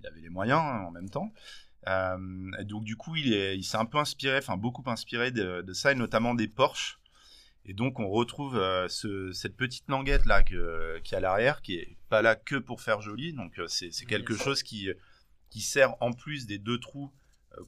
il 0.00 0.06
avait 0.06 0.20
les 0.20 0.30
moyens 0.30 0.60
hein, 0.60 0.84
en 0.86 0.90
même 0.90 1.10
temps. 1.10 1.32
Euh, 1.86 2.50
et 2.58 2.64
donc 2.64 2.84
du 2.84 2.96
coup, 2.96 3.16
il, 3.16 3.28
il 3.28 3.64
s'est 3.64 3.76
un 3.76 3.84
peu 3.84 3.98
inspiré, 3.98 4.38
enfin 4.38 4.56
beaucoup 4.56 4.82
inspiré 4.86 5.30
de, 5.30 5.72
ça, 5.72 5.92
et 5.92 5.94
notamment 5.94 6.34
des 6.34 6.48
Porsche. 6.48 6.98
Et 7.64 7.74
donc 7.74 8.00
on 8.00 8.08
retrouve 8.08 8.56
euh, 8.56 8.88
ce, 8.88 9.32
cette 9.32 9.56
petite 9.56 9.88
languette 9.88 10.24
là 10.24 10.42
que, 10.42 10.98
qui 11.04 11.14
est 11.14 11.18
à 11.18 11.20
l'arrière, 11.20 11.60
qui 11.60 11.74
est 11.74 11.96
pas 12.08 12.22
là 12.22 12.34
que 12.34 12.56
pour 12.56 12.80
faire 12.80 13.00
joli. 13.00 13.32
Donc 13.32 13.58
euh, 13.58 13.66
c'est 13.68 13.90
quelque 14.06 14.34
chose 14.34 14.62
qui, 14.62 14.90
qui 15.50 15.60
sert 15.60 15.94
en 16.00 16.12
plus 16.12 16.46
des 16.46 16.58
deux 16.58 16.78
trous 16.78 17.12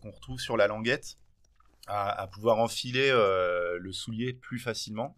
qu'on 0.01 0.11
retrouve 0.11 0.41
sur 0.41 0.57
la 0.57 0.67
languette 0.67 1.17
à, 1.87 2.11
à 2.11 2.27
pouvoir 2.27 2.59
enfiler 2.59 3.11
le 3.11 3.93
soulier 3.93 4.33
plus 4.33 4.59
facilement. 4.59 5.17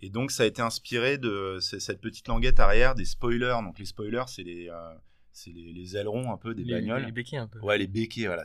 Et 0.00 0.10
donc 0.10 0.30
ça 0.30 0.42
a 0.42 0.46
été 0.46 0.60
inspiré 0.60 1.18
de 1.18 1.58
cette 1.60 2.00
petite 2.00 2.28
languette 2.28 2.60
arrière 2.60 2.94
des 2.94 3.04
spoilers. 3.04 3.58
Donc 3.62 3.78
les 3.78 3.86
spoilers, 3.86 4.24
c'est 4.26 4.42
les 4.42 4.70
c'est 5.36 5.50
les, 5.50 5.98
ailerons 5.98 6.32
un 6.32 6.38
peu 6.38 6.54
des 6.54 6.64
bagnoles. 6.64 7.04
Les 7.04 7.12
béquets 7.12 7.36
un 7.36 7.46
peu. 7.46 7.58
Ouais, 7.58 7.76
les 7.76 7.86
béquets, 7.86 8.26
voilà. 8.26 8.44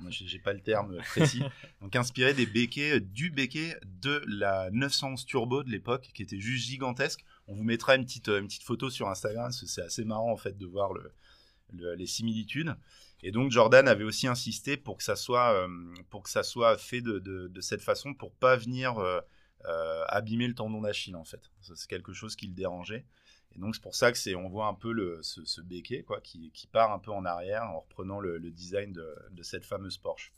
moi, 0.00 0.10
j'ai 0.10 0.38
pas 0.38 0.54
le 0.54 0.60
terme 0.60 0.96
précis. 1.04 1.42
Donc, 1.82 1.94
inspiré 1.94 2.32
des 2.32 2.46
béquets, 2.46 3.00
du 3.00 3.30
béquet 3.30 3.76
de 4.00 4.22
la 4.26 4.70
911 4.70 5.26
Turbo 5.26 5.62
de 5.62 5.68
l'époque, 5.68 6.10
qui 6.14 6.22
était 6.22 6.40
juste 6.40 6.66
gigantesque. 6.66 7.22
On 7.48 7.54
vous 7.54 7.64
mettra 7.64 7.96
une 7.96 8.06
petite, 8.06 8.28
une 8.28 8.46
petite 8.46 8.62
photo 8.62 8.88
sur 8.88 9.10
Instagram, 9.10 9.52
c'est 9.52 9.82
assez 9.82 10.06
marrant, 10.06 10.32
en 10.32 10.38
fait, 10.38 10.56
de 10.56 10.64
voir 10.64 10.94
le, 10.94 11.94
les 11.94 12.06
similitudes. 12.06 12.74
Et 13.22 13.30
donc, 13.30 13.50
Jordan 13.50 13.86
avait 13.86 14.04
aussi 14.04 14.26
insisté 14.26 14.76
pour 14.76 14.96
que 14.96 15.04
ça 15.04 15.14
soit, 15.14 15.52
euh, 15.54 15.68
pour 16.10 16.24
que 16.24 16.30
ça 16.30 16.42
soit 16.42 16.76
fait 16.76 17.00
de, 17.00 17.50
cette 17.60 17.82
façon, 17.82 18.14
pour 18.14 18.32
pas 18.32 18.56
venir 18.56 18.98
euh, 18.98 19.20
euh, 19.66 20.04
abîmer 20.08 20.48
le 20.48 20.54
tendon 20.54 20.80
d'Achille, 20.80 21.14
en 21.14 21.24
fait. 21.24 21.50
C'est 21.60 21.88
quelque 21.88 22.12
chose 22.12 22.34
qui 22.34 22.48
le 22.48 22.54
dérangeait. 22.54 23.06
Et 23.54 23.58
donc 23.58 23.74
c'est 23.74 23.82
pour 23.82 23.94
ça 23.94 24.10
que 24.12 24.18
c'est, 24.18 24.34
on 24.34 24.48
voit 24.48 24.66
un 24.66 24.74
peu 24.74 25.20
ce, 25.22 25.44
ce 25.44 25.60
béquet 25.60 26.04
quoi, 26.04 26.22
qui, 26.22 26.50
part 26.72 26.90
un 26.90 26.98
peu 26.98 27.10
en 27.10 27.26
arrière 27.26 27.64
en 27.64 27.80
reprenant 27.80 28.18
le, 28.18 28.38
design 28.50 28.92
de, 28.92 29.42
cette 29.42 29.66
fameuse 29.66 29.98
Porsche. 29.98 30.32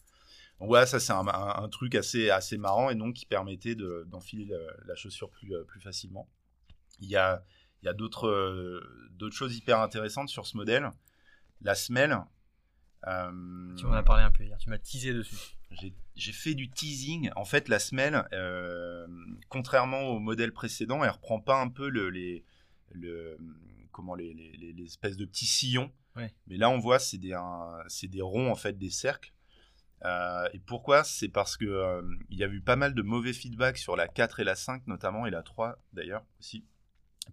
Donc 0.59 0.69
voilà, 0.69 0.85
ça 0.85 0.99
c'est 0.99 1.13
un, 1.13 1.69
truc 1.69 1.95
assez, 1.95 2.31
assez 2.31 2.59
marrant 2.59 2.91
et 2.91 2.97
donc 2.97 3.15
qui 3.15 3.27
permettait 3.27 3.77
d'enfiler 4.07 4.53
la, 4.85 4.95
chaussure 4.97 5.31
plus, 5.31 5.55
euh, 5.55 5.63
plus 5.63 5.81
facilement. 5.81 6.29
Il 6.99 7.09
y 7.09 7.17
a, 7.17 7.45
il 7.83 7.87
y 7.87 7.89
a 7.89 7.93
d'autres 7.93 8.83
choses 9.31 9.57
hyper 9.57 9.79
intéressantes 9.79 10.29
sur 10.29 10.47
ce 10.47 10.57
modèle. 10.57 10.91
La 11.61 11.77
semelle. 11.77 12.19
Euh, 13.07 13.75
tu 13.77 13.87
m'en 13.87 13.93
as 13.93 14.03
parlé 14.03 14.23
un 14.23 14.31
peu 14.31 14.45
hier, 14.45 14.57
tu 14.59 14.71
m'as 14.71 14.79
teasé 14.79 15.13
dessus. 15.13 15.37
J'ai 16.17 16.33
fait 16.33 16.55
du 16.55 16.71
teasing. 16.71 17.31
En 17.37 17.45
fait, 17.45 17.69
la 17.69 17.79
semelle, 17.79 18.25
contrairement 19.49 20.03
au 20.03 20.21
modèle 20.21 20.53
précédent, 20.53 21.03
elle 21.03 21.11
reprend 21.11 21.41
pas 21.41 21.61
un 21.61 21.69
peu 21.69 21.89
le, 21.89 22.11
les, 22.11 22.45
le, 22.93 23.37
comment 23.91 24.15
les, 24.15 24.33
les, 24.35 24.85
espèces 24.85 25.17
de 25.17 25.25
petits 25.25 25.47
sillons. 25.47 25.91
Mais 26.47 26.57
là, 26.57 26.71
on 26.71 26.79
voit, 26.79 26.99
c'est 26.99 27.19
des, 27.19 27.37
c'est 27.89 28.07
des 28.09 28.23
ronds, 28.23 28.51
en 28.51 28.55
fait, 28.55 28.79
des 28.79 28.91
cercles. 28.91 29.33
Euh, 30.05 30.49
et 30.53 30.59
pourquoi? 30.59 31.03
C'est 31.05 31.29
parce 31.29 31.57
que 31.57 31.65
euh, 31.65 32.03
il 32.29 32.39
y 32.39 32.45
a 32.45 32.49
eu 32.49 32.61
pas 32.61 32.77
mal 32.77 32.95
de 32.95 33.03
mauvais 33.03 33.33
feedback 33.33 33.79
sur 33.79 33.97
la 33.97 34.07
4 34.07 34.41
et 34.41 34.45
la 34.45 34.55
5 34.55 34.87
notamment, 34.87 35.27
et 35.27 35.31
la 35.31 35.43
3 35.43 35.79
d'ailleurs 35.93 36.25
aussi. 36.41 36.65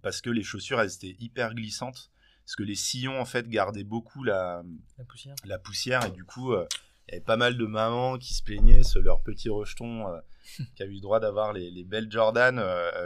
Parce 0.01 0.22
que 0.22 0.30
les 0.30 0.44
chaussures, 0.44 0.80
elles 0.80 0.94
étaient 0.94 1.18
hyper 1.20 1.54
glissantes. 1.54 2.12
Parce 2.51 2.58
que 2.58 2.63
les 2.63 2.75
sillons, 2.75 3.20
en 3.20 3.25
fait, 3.25 3.48
gardaient 3.48 3.86
beaucoup 3.86 4.24
la, 4.24 4.62
la, 4.98 5.05
poussière. 5.05 5.36
la 5.46 5.58
poussière. 5.58 6.05
Et 6.05 6.12
du 6.12 6.25
coup, 6.25 6.51
euh, 6.51 6.65
il 7.08 7.13
y 7.13 7.15
avait 7.15 7.24
pas 7.24 7.38
mal 7.38 7.58
de 7.58 7.65
mamans 7.65 8.17
qui 8.17 8.34
se 8.34 8.43
plaignaient 8.43 8.84
sur 8.84 9.01
leur 9.01 9.22
petit 9.22 9.48
rejeton 9.48 10.05
qui 10.75 10.84
avaient 10.84 10.91
eu 10.91 10.96
le 10.96 11.01
droit 11.01 11.22
d'avoir 11.22 11.53
les, 11.53 11.72
les, 11.72 11.86
belles 11.86 12.12
Jordan 12.12 12.62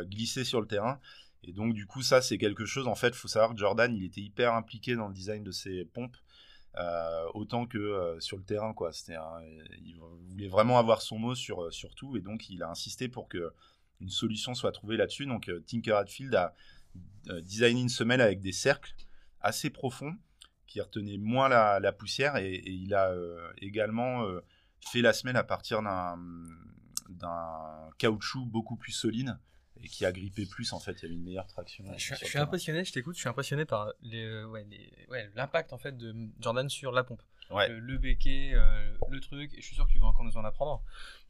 glissées 0.06 0.46
sur 0.46 0.62
le 0.62 0.68
terrain. 0.68 1.00
Et 1.48 1.54
donc, 1.54 1.74
du 1.74 1.86
coup, 1.86 2.02
ça, 2.02 2.22
c'est 2.22 2.38
quelque 2.40 2.66
chose. 2.66 2.88
En 2.88 2.96
fait, 2.96 3.10
il 3.10 3.16
faut 3.16 3.28
savoir 3.28 3.52
que 3.52 3.58
Jordan, 3.58 3.96
il 3.96 4.04
était 4.04 4.22
hyper 4.22 4.54
impliqué 4.54 4.96
dans 4.96 5.08
le 5.08 5.14
design 5.14 5.44
de 5.44 5.52
ses 5.52 5.86
pompes, 5.86 6.18
euh, 6.78 7.26
autant 7.36 7.68
que 7.68 7.78
euh, 7.78 8.20
sur 8.20 8.38
le 8.38 8.44
terrain, 8.44 8.74
quoi. 8.74 8.92
C'était 8.92 9.16
il 9.84 10.00
voulait 10.30 10.48
vraiment 10.48 10.80
avoir 10.80 11.04
son 11.04 11.20
mot 11.20 11.36
sur, 11.36 11.66
euh, 11.66 11.72
sur 11.72 11.94
tout, 11.94 12.18
et 12.18 12.22
donc 12.22 12.50
il 12.50 12.64
a 12.64 12.70
insisté 12.70 13.08
pour 13.08 13.30
que 13.30 13.54
une 14.02 14.10
solution 14.10 14.56
soit 14.56 14.72
trouvée 14.72 14.98
là-dessus. 14.98 15.28
Donc, 15.28 15.50
Tinker 15.68 15.94
Hatfield 15.94 16.36
a 16.36 16.54
designé 17.42 17.82
une 17.82 17.90
semelle 17.90 18.22
avec 18.22 18.42
des 18.42 18.52
cercles 18.52 18.94
assez 19.46 19.70
profonds 19.70 20.16
qui 20.68 20.82
retenaient 20.82 21.18
moins 21.18 21.48
la, 21.48 21.92
poussière, 21.92 22.38
et, 22.38 22.54
et, 22.54 22.72
il 22.72 22.94
a 22.94 23.14
également 23.58 24.26
fait 24.82 25.02
la 25.02 25.14
semelle 25.14 25.38
à 25.38 25.44
partir 25.44 25.82
d'un 25.82 26.18
caoutchouc 27.98 28.46
beaucoup 28.46 28.76
plus 28.76 28.92
solide 28.92 29.38
et 29.82 29.88
qui 29.88 30.06
a 30.06 30.12
grippé 30.12 30.46
plus 30.46 30.74
en 30.74 30.80
fait, 30.80 30.94
il 30.94 31.04
y 31.04 31.06
avait 31.06 31.16
une 31.16 31.24
meilleure 31.24 31.48
traction. 31.48 31.84
je, 31.98 32.16
suis 32.16 32.38
impressionné, 32.38 32.84
je 32.84 32.94
t'écoute, 32.94 33.16
je 33.16 33.22
suis 33.22 33.30
impressionné 33.30 33.66
par 33.66 33.94
euh, 34.14 34.64
l'impact 35.36 35.74
en 35.74 35.78
fait 35.78 35.98
de 35.98 36.14
Jordan 36.40 36.70
sur 36.70 36.92
la 36.92 37.04
pompe. 37.04 37.22
Le, 37.52 37.98
béquet, 37.98 38.54
euh, 38.56 38.98
le 39.10 39.20
truc, 39.20 39.54
et 39.54 39.62
je 39.62 39.66
suis 39.66 39.76
sûr 39.76 39.86
que 39.86 39.92
tu 39.92 40.00
vas 40.00 40.08
encore 40.08 40.26
nous 40.26 40.38
en 40.38 40.44
apprendre. 40.44 40.82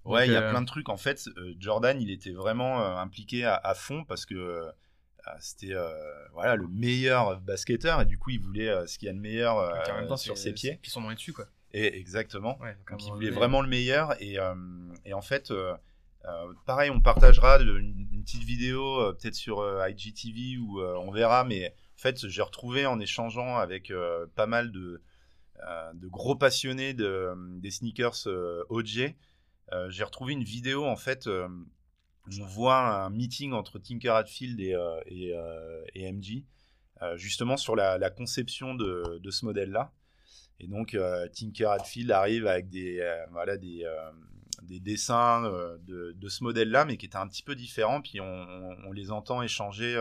ouais, 0.05 0.27
il 0.27 0.31
y 0.31 0.35
a 0.35 0.43
euh, 0.43 0.49
plein 0.49 0.61
de 0.61 0.67
trucs. 0.67 0.87
En 0.87 0.95
fait, 0.95 1.27
Jordan, 1.59 2.01
il 2.01 2.09
était 2.09 2.31
vraiment 2.31 2.97
impliqué 2.97 3.43
à, 3.43 3.73
fond 3.73 4.05
parce 4.05 4.25
que 4.25 4.71
c'était 5.39 5.73
voilà 6.33 6.55
le 6.55 6.67
meilleur 6.67 7.39
basketteur 7.41 8.01
et 8.01 8.05
du 8.05 8.17
coup 8.17 8.29
il 8.29 8.39
voulait 8.39 8.87
ce 8.87 8.97
qu'il 8.97 9.07
y 9.07 9.09
a 9.09 9.13
de 9.13 9.19
meilleur 9.19 10.17
sur 10.17 10.37
ses 10.37 10.53
pieds. 10.53 10.79
Qui 10.83 10.89
sont 10.89 11.01
moins 11.01 11.13
dessus 11.13 11.33
quoi. 11.33 11.45
Et 11.73 11.97
exactement. 11.97 12.57
donc, 12.89 13.05
il 13.05 13.11
voulait 13.11 13.31
vraiment 13.31 13.61
le 13.61 13.67
meilleur 13.67 14.21
et, 14.21 14.37
et 15.05 15.13
en 15.13 15.21
fait 15.21 15.51
euh, 16.27 16.53
pareil, 16.65 16.89
on 16.89 17.01
partagera 17.01 17.59
une, 17.59 18.23
petite 18.23 18.43
vidéo 18.43 18.99
euh, 18.99 19.13
peut-être 19.13 19.35
sur 19.35 19.59
euh, 19.59 19.87
IGTV 19.87 20.57
ou 20.57 20.81
on 20.81 21.11
verra, 21.11 21.43
mais 21.43 21.69
en 21.69 22.01
fait, 22.01 22.27
j'ai 22.27 22.41
retrouvé 22.41 22.85
en 22.85 22.99
échangeant 22.99 23.57
avec 23.57 23.91
pas 24.35 24.47
mal 24.47 24.71
de, 24.71 25.01
de 25.93 26.07
gros 26.07 26.35
passionnés 26.35 26.93
de, 26.93 27.33
des 27.59 27.71
sneakers 27.71 28.27
OG, 28.69 29.15
j'ai 29.87 30.03
retrouvé 30.03 30.33
une 30.33 30.43
vidéo 30.43 30.85
en 30.85 30.97
fait. 30.97 31.29
On 32.39 32.45
voit 32.45 32.77
un 32.77 33.09
meeting 33.09 33.53
entre 33.53 33.79
Tinker 33.79 34.09
Hatfield 34.09 34.59
et, 34.59 34.75
et, 35.07 35.33
et 35.93 36.11
MG, 36.11 36.43
justement 37.15 37.57
sur 37.57 37.75
la, 37.75 38.09
conception 38.09 38.75
de, 38.75 39.29
ce 39.29 39.45
modèle-là. 39.45 39.91
Et 40.59 40.67
donc, 40.67 40.97
Tinker 41.33 41.65
Hatfield 41.65 42.11
arrive 42.11 42.47
avec 42.47 42.69
des, 42.69 43.07
voilà, 43.31 43.57
des, 43.57 43.85
des 44.63 44.79
dessins 44.79 45.43
de, 45.85 46.13
de, 46.17 46.29
ce 46.29 46.43
modèle-là, 46.43 46.85
mais 46.85 46.97
qui 46.97 47.05
étaient 47.05 47.17
un 47.17 47.27
petit 47.27 47.43
peu 47.43 47.55
différents. 47.55 48.01
Puis 48.01 48.19
on, 48.21 48.91
les 48.91 49.11
entend 49.11 49.41
échanger 49.41 49.95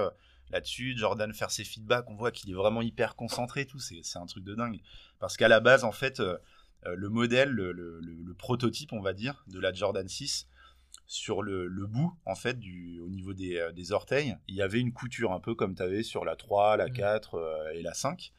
là-dessus. 0.51 0.97
Jordan 0.97 1.33
faire 1.33 1.51
ses 1.51 1.65
feedbacks, 1.65 2.09
on 2.09 2.15
voit 2.15 2.31
qu'il 2.31 2.51
est 2.51 2.55
vraiment 2.55 2.83
hyper 2.83 3.17
concentré, 3.17 3.67
tout. 3.67 3.79
C'est 3.79 4.19
un 4.19 4.27
truc 4.27 4.45
de 4.45 4.55
dingue. 4.55 4.81
Parce 5.19 5.37
qu'à 5.37 5.49
la 5.49 5.61
base, 5.61 5.85
en 5.85 5.93
fait, 5.93 6.21
euh, 6.21 6.39
euh, 6.87 6.95
le 6.97 7.09
modèle, 7.09 7.51
le, 7.51 8.35
prototype, 8.37 8.93
on 8.93 9.01
va 9.01 9.13
dire, 9.13 9.45
de 9.47 9.59
la 9.59 9.73
Jordan 9.73 10.07
6, 10.07 10.49
sur 11.15 11.43
le, 11.43 11.69
bout, 11.87 12.13
en 12.27 12.35
fait, 12.35 12.59
du, 12.59 12.99
au 13.01 13.09
niveau 13.09 13.31
euh, 13.31 13.73
des, 13.73 13.93
orteils, 13.93 14.37
il 14.49 14.57
y 14.57 14.63
avait 14.63 14.81
une 14.81 14.93
couture, 14.93 15.33
un 15.33 15.41
peu 15.41 15.55
comme 15.55 15.75
tu 15.75 15.83
avais 15.83 16.03
sur 16.03 16.25
la 16.25 16.35
3, 16.35 16.77
la 16.77 16.91
4 16.91 17.39
mmh. 17.39 17.77
et 17.77 17.83
la 17.83 17.95
5. 17.95 18.33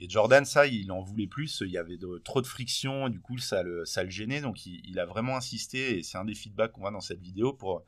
Et 0.00 0.08
Jordan, 0.08 0.44
ça, 0.44 0.66
il 0.66 0.90
en 0.90 1.02
voulait 1.02 1.26
plus. 1.26 1.62
Il 1.64 1.70
y 1.70 1.78
avait 1.78 1.98
trop 2.24 2.40
de 2.40 2.46
friction, 2.46 3.08
du 3.10 3.20
coup, 3.20 3.38
ça 3.38 3.62
le, 3.62 3.84
ça 3.84 4.02
le 4.02 4.10
gênait. 4.10 4.40
Donc, 4.40 4.64
il, 4.64 4.80
il 4.88 4.98
a 4.98 5.06
vraiment 5.06 5.36
insisté, 5.36 5.98
et 5.98 6.02
c'est 6.02 6.16
un 6.16 6.24
des 6.24 6.34
feedbacks 6.34 6.72
qu'on 6.72 6.80
voit 6.80 6.90
dans 6.90 7.00
cette 7.00 7.20
vidéo, 7.20 7.52
pour 7.52 7.84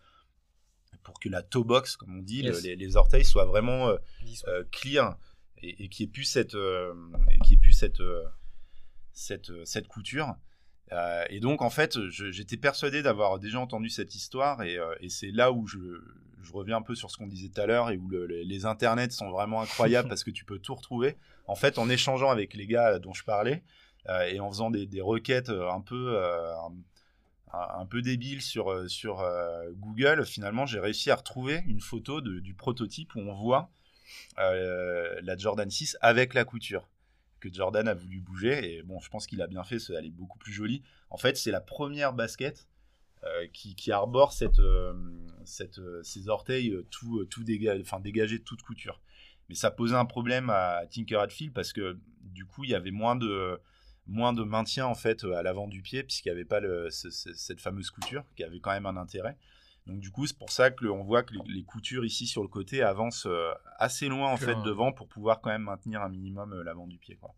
pour 1.02 1.20
que 1.20 1.28
la 1.28 1.42
toe 1.42 1.64
box, 1.64 1.96
comme 1.96 2.18
on 2.18 2.22
dit, 2.22 2.42
les, 2.42 2.96
orteils 2.96 3.24
soient 3.24 3.44
vraiment 3.44 3.88
euh, 3.88 3.96
euh, 4.48 4.64
clear 4.72 5.16
et, 5.58 5.84
et 5.84 5.88
qu'il 5.88 6.04
n'y 6.04 6.10
ait 6.10 6.12
plus 6.12 6.24
cette, 6.24 6.56
euh, 6.56 6.92
qui 7.44 7.56
plus 7.56 7.72
cette, 7.72 8.02
cette, 9.12 9.52
cette 9.64 9.86
couture. 9.86 10.34
Et 11.30 11.40
donc, 11.40 11.62
en 11.62 11.70
fait, 11.70 11.98
j'étais 12.08 12.56
persuadé 12.56 13.02
d'avoir 13.02 13.38
déjà 13.38 13.60
entendu 13.60 13.88
cette 13.88 14.14
histoire, 14.14 14.62
et, 14.62 14.78
et 15.00 15.08
c'est 15.08 15.30
là 15.30 15.52
où 15.52 15.66
je, 15.66 15.78
je, 16.42 16.52
reviens 16.52 16.76
un 16.76 16.82
peu 16.82 16.94
sur 16.94 17.10
ce 17.10 17.16
qu'on 17.16 17.26
disait 17.26 17.48
tout 17.48 17.60
à 17.60 17.66
l'heure, 17.66 17.90
et 17.90 17.96
où 17.96 18.08
les, 18.08 18.66
internets 18.66 19.10
sont 19.10 19.30
vraiment 19.30 19.60
incroyables 19.62 20.08
parce 20.08 20.22
que 20.22 20.30
tu 20.30 20.44
peux 20.44 20.58
tout 20.58 20.74
retrouver. 20.74 21.16
En 21.48 21.56
fait, 21.56 21.78
en 21.78 21.88
échangeant 21.88 22.30
avec 22.30 22.54
les 22.54 22.66
gars 22.66 22.98
dont 22.98 23.12
je 23.12 23.24
parlais, 23.24 23.62
et 24.28 24.38
en 24.38 24.48
faisant 24.50 24.70
des, 24.70 24.86
des 24.86 25.00
requêtes 25.00 25.50
un 25.50 25.80
peu, 25.80 26.16
un 27.52 27.86
peu 27.86 28.02
débile 28.02 28.42
sur, 28.42 28.70
euh, 28.70 28.88
sur 28.88 29.20
euh, 29.20 29.70
Google, 29.76 30.24
finalement, 30.24 30.66
j'ai 30.66 30.80
réussi 30.80 31.10
à 31.10 31.16
retrouver 31.16 31.62
une 31.66 31.80
photo 31.80 32.20
du 32.20 32.54
prototype 32.54 33.14
où 33.14 33.20
on 33.20 33.34
voit 33.34 33.70
euh, 34.38 35.18
la 35.22 35.36
Jordan 35.36 35.70
6 35.70 35.96
avec 36.00 36.34
la 36.34 36.44
couture 36.44 36.88
que 37.40 37.52
Jordan 37.52 37.88
a 37.88 37.94
voulu 37.94 38.20
bouger. 38.20 38.76
Et 38.76 38.82
bon, 38.82 39.00
je 39.00 39.08
pense 39.08 39.26
qu'il 39.26 39.42
a 39.42 39.46
bien 39.46 39.64
fait, 39.64 39.78
elle 39.90 40.06
est 40.06 40.10
beaucoup 40.10 40.38
plus 40.38 40.52
jolie. 40.52 40.82
En 41.10 41.16
fait, 41.16 41.36
c'est 41.36 41.50
la 41.50 41.60
première 41.60 42.12
basket 42.12 42.68
qui, 43.52 43.74
qui, 43.74 43.90
arbore 43.90 44.32
cette, 44.32 44.60
cette, 45.44 45.80
ses 46.04 46.28
orteils 46.28 46.72
tout, 46.92 47.24
tout 47.24 47.44
enfin, 47.80 47.98
dégagés 47.98 48.38
de 48.38 48.44
toute 48.44 48.62
couture. 48.62 49.00
Mais 49.48 49.54
ça 49.54 49.70
posait 49.70 49.96
un 49.96 50.04
problème 50.04 50.50
à 50.50 50.82
Tinker 50.90 51.16
Hatfield 51.16 51.52
parce 51.52 51.72
que 51.72 51.98
du 52.20 52.44
coup, 52.44 52.64
il 52.64 52.70
y 52.70 52.74
avait 52.74 52.90
moins 52.90 53.16
de 53.16 53.60
moins 54.06 54.32
de 54.32 54.44
maintien 54.44 54.86
en 54.86 54.94
fait 54.94 55.24
à 55.24 55.42
l'avant 55.42 55.66
du 55.66 55.82
pied 55.82 56.04
puisqu'il 56.04 56.28
n'y 56.28 56.34
avait 56.36 56.44
pas 56.44 56.60
cette 56.90 57.60
fameuse 57.60 57.90
couture 57.90 58.24
qui 58.36 58.44
avait 58.44 58.60
quand 58.60 58.70
même 58.70 58.86
un 58.86 58.96
intérêt. 58.96 59.36
Donc 59.86 60.00
du 60.00 60.10
coup 60.10 60.26
c'est 60.26 60.36
pour 60.36 60.50
ça 60.50 60.70
que 60.70 60.86
on 60.86 61.04
voit 61.04 61.22
que 61.22 61.34
les, 61.46 61.62
coutures 61.62 62.04
ici 62.04 62.26
sur 62.26 62.42
le 62.42 62.48
côté 62.48 62.82
avancent 62.82 63.26
euh, 63.26 63.52
assez 63.78 64.08
loin 64.08 64.32
en 64.32 64.36
fait 64.36 64.56
devant 64.62 64.92
pour 64.92 65.08
pouvoir 65.08 65.40
quand 65.40 65.50
même 65.50 65.62
maintenir 65.62 66.02
un 66.02 66.08
minimum 66.08 66.52
euh, 66.52 66.64
l'avant 66.64 66.88
du 66.88 66.98
pied 66.98 67.16
quoi. 67.16 67.34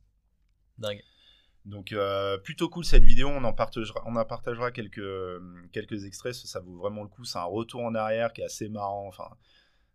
Dingue. 0.78 1.02
Donc 1.66 1.92
euh, 1.92 2.38
plutôt 2.38 2.70
cool 2.70 2.86
cette 2.86 3.04
vidéo, 3.04 3.28
on 3.28 3.44
en 3.44 3.52
partagera, 3.52 4.02
on 4.06 4.16
en 4.16 4.24
partagera 4.24 4.70
quelques, 4.70 5.02
quelques 5.72 6.06
extraits, 6.06 6.32
ça, 6.32 6.60
vaut 6.60 6.78
vraiment 6.78 7.02
le 7.02 7.08
coup, 7.08 7.24
c'est 7.24 7.38
un 7.38 7.44
retour 7.44 7.82
en 7.82 7.94
arrière 7.94 8.32
qui 8.32 8.40
est 8.40 8.44
assez 8.44 8.70
marrant, 8.70 9.06
enfin 9.06 9.28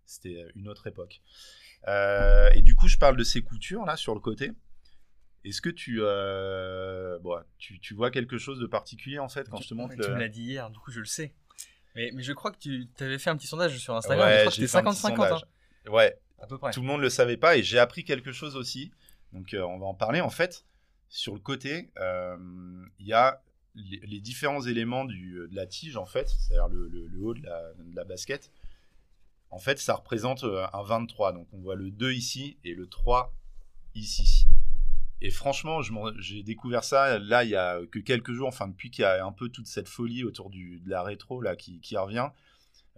c'était 0.06 0.46
une 0.56 0.68
autre 0.68 0.86
époque. 0.86 1.22
et 1.88 2.62
du 2.62 2.76
coup 2.76 2.88
je 2.88 2.98
parle 3.00 3.18
de 3.18 3.24
ces 3.24 3.42
coutures 3.42 3.86
là 3.86 3.98
sur 3.98 4.14
le 4.14 4.20
côté. 4.20 4.52
Est-ce 5.44 5.62
que 5.62 5.70
tu, 5.70 6.00
bon, 7.24 7.44
tu, 7.58 7.80
tu, 7.80 7.96
vois 7.96 8.12
quelque 8.12 8.38
chose 8.38 8.60
de 8.60 8.68
particulier 8.68 9.18
en 9.18 9.28
fait 9.28 9.50
quand 9.50 9.58
je 9.58 9.70
te 9.70 9.74
montre 9.74 9.96
Tu 9.96 10.12
me 10.12 10.20
l'as 10.20 10.30
dit 10.30 10.44
hier, 10.44 10.70
du 10.70 10.78
coup 10.78 10.92
je 10.92 11.00
le 11.00 11.06
sais. 11.06 11.34
Mais, 11.96 12.12
mais 12.14 12.24
je 12.24 12.34
crois 12.34 12.52
que 12.52 12.58
tu 12.58 12.88
avais 13.00 13.20
fait 13.20 13.30
un 13.30 13.38
petit 13.38 13.48
sondage 13.48 13.78
sur 13.78 13.96
Instagram. 13.96 14.28
Ouais, 14.28 14.48
j'ai 14.52 14.66
50-50. 14.66 15.34
Hein. 15.34 15.92
Ouais, 15.92 16.18
à 16.40 16.48
peu 16.48 16.58
près. 16.58 16.72
Tout 16.72 16.82
le 16.82 16.88
monde 16.88 17.02
le 17.02 17.10
savait 17.10 17.38
pas 17.38 17.58
et 17.58 17.64
j'ai 17.64 17.80
appris 17.80 18.04
quelque 18.04 18.32
chose 18.32 18.56
aussi. 18.56 18.92
Donc 19.32 19.54
euh, 19.54 19.62
on 19.62 19.80
va 19.80 19.86
en 19.86 19.94
parler. 19.94 20.22
En 20.22 20.30
fait, 20.30 20.66
sur 21.10 21.34
le 21.34 21.40
côté, 21.40 21.92
euh, 22.00 22.38
il 23.00 23.08
y 23.08 23.14
a 23.14 23.42
les, 23.76 24.20
différents 24.20 24.62
éléments 24.62 25.06
du, 25.06 25.48
de 25.50 25.56
la 25.56 25.66
tige 25.66 25.98
en 25.98 26.06
fait, 26.06 26.30
c'est-à-dire 26.30 26.68
le, 26.68 26.88
le, 26.88 27.20
haut 27.22 27.34
de 27.34 27.44
la, 27.44 27.74
de 27.74 27.96
la 27.96 28.04
basket. 28.04 28.52
En 29.50 29.60
fait, 29.60 29.80
ça 29.80 29.94
représente 29.96 30.44
un 30.44 30.84
23. 30.84 31.34
Donc 31.34 31.48
on 31.54 31.60
voit 31.60 31.76
le 31.76 31.92
2 31.92 32.12
ici 32.12 32.58
et 32.64 32.74
le 32.74 32.88
3 32.88 33.34
ici. 33.96 34.48
Et 35.22 35.30
franchement, 35.30 35.80
j'ai 36.20 36.44
découvert 36.44 36.84
ça 36.84 37.18
là 37.18 37.44
il 37.44 37.52
y 37.52 37.56
a 37.56 37.80
que 37.92 38.00
quelques 38.00 38.34
jours, 38.34 38.50
enfin 38.50 38.68
depuis 38.68 38.92
qu'il 38.92 39.04
y 39.04 39.06
a 39.06 39.26
un 39.26 39.32
peu 39.32 39.48
toute 39.50 39.68
cette 39.68 39.88
folie 39.88 40.24
autour 40.24 40.50
du, 40.50 40.82
de 40.82 40.90
la 40.90 41.02
rétro 41.02 41.42
là 41.42 41.56
qui, 41.56 41.80
qui 41.80 41.96
revient. 41.96 42.30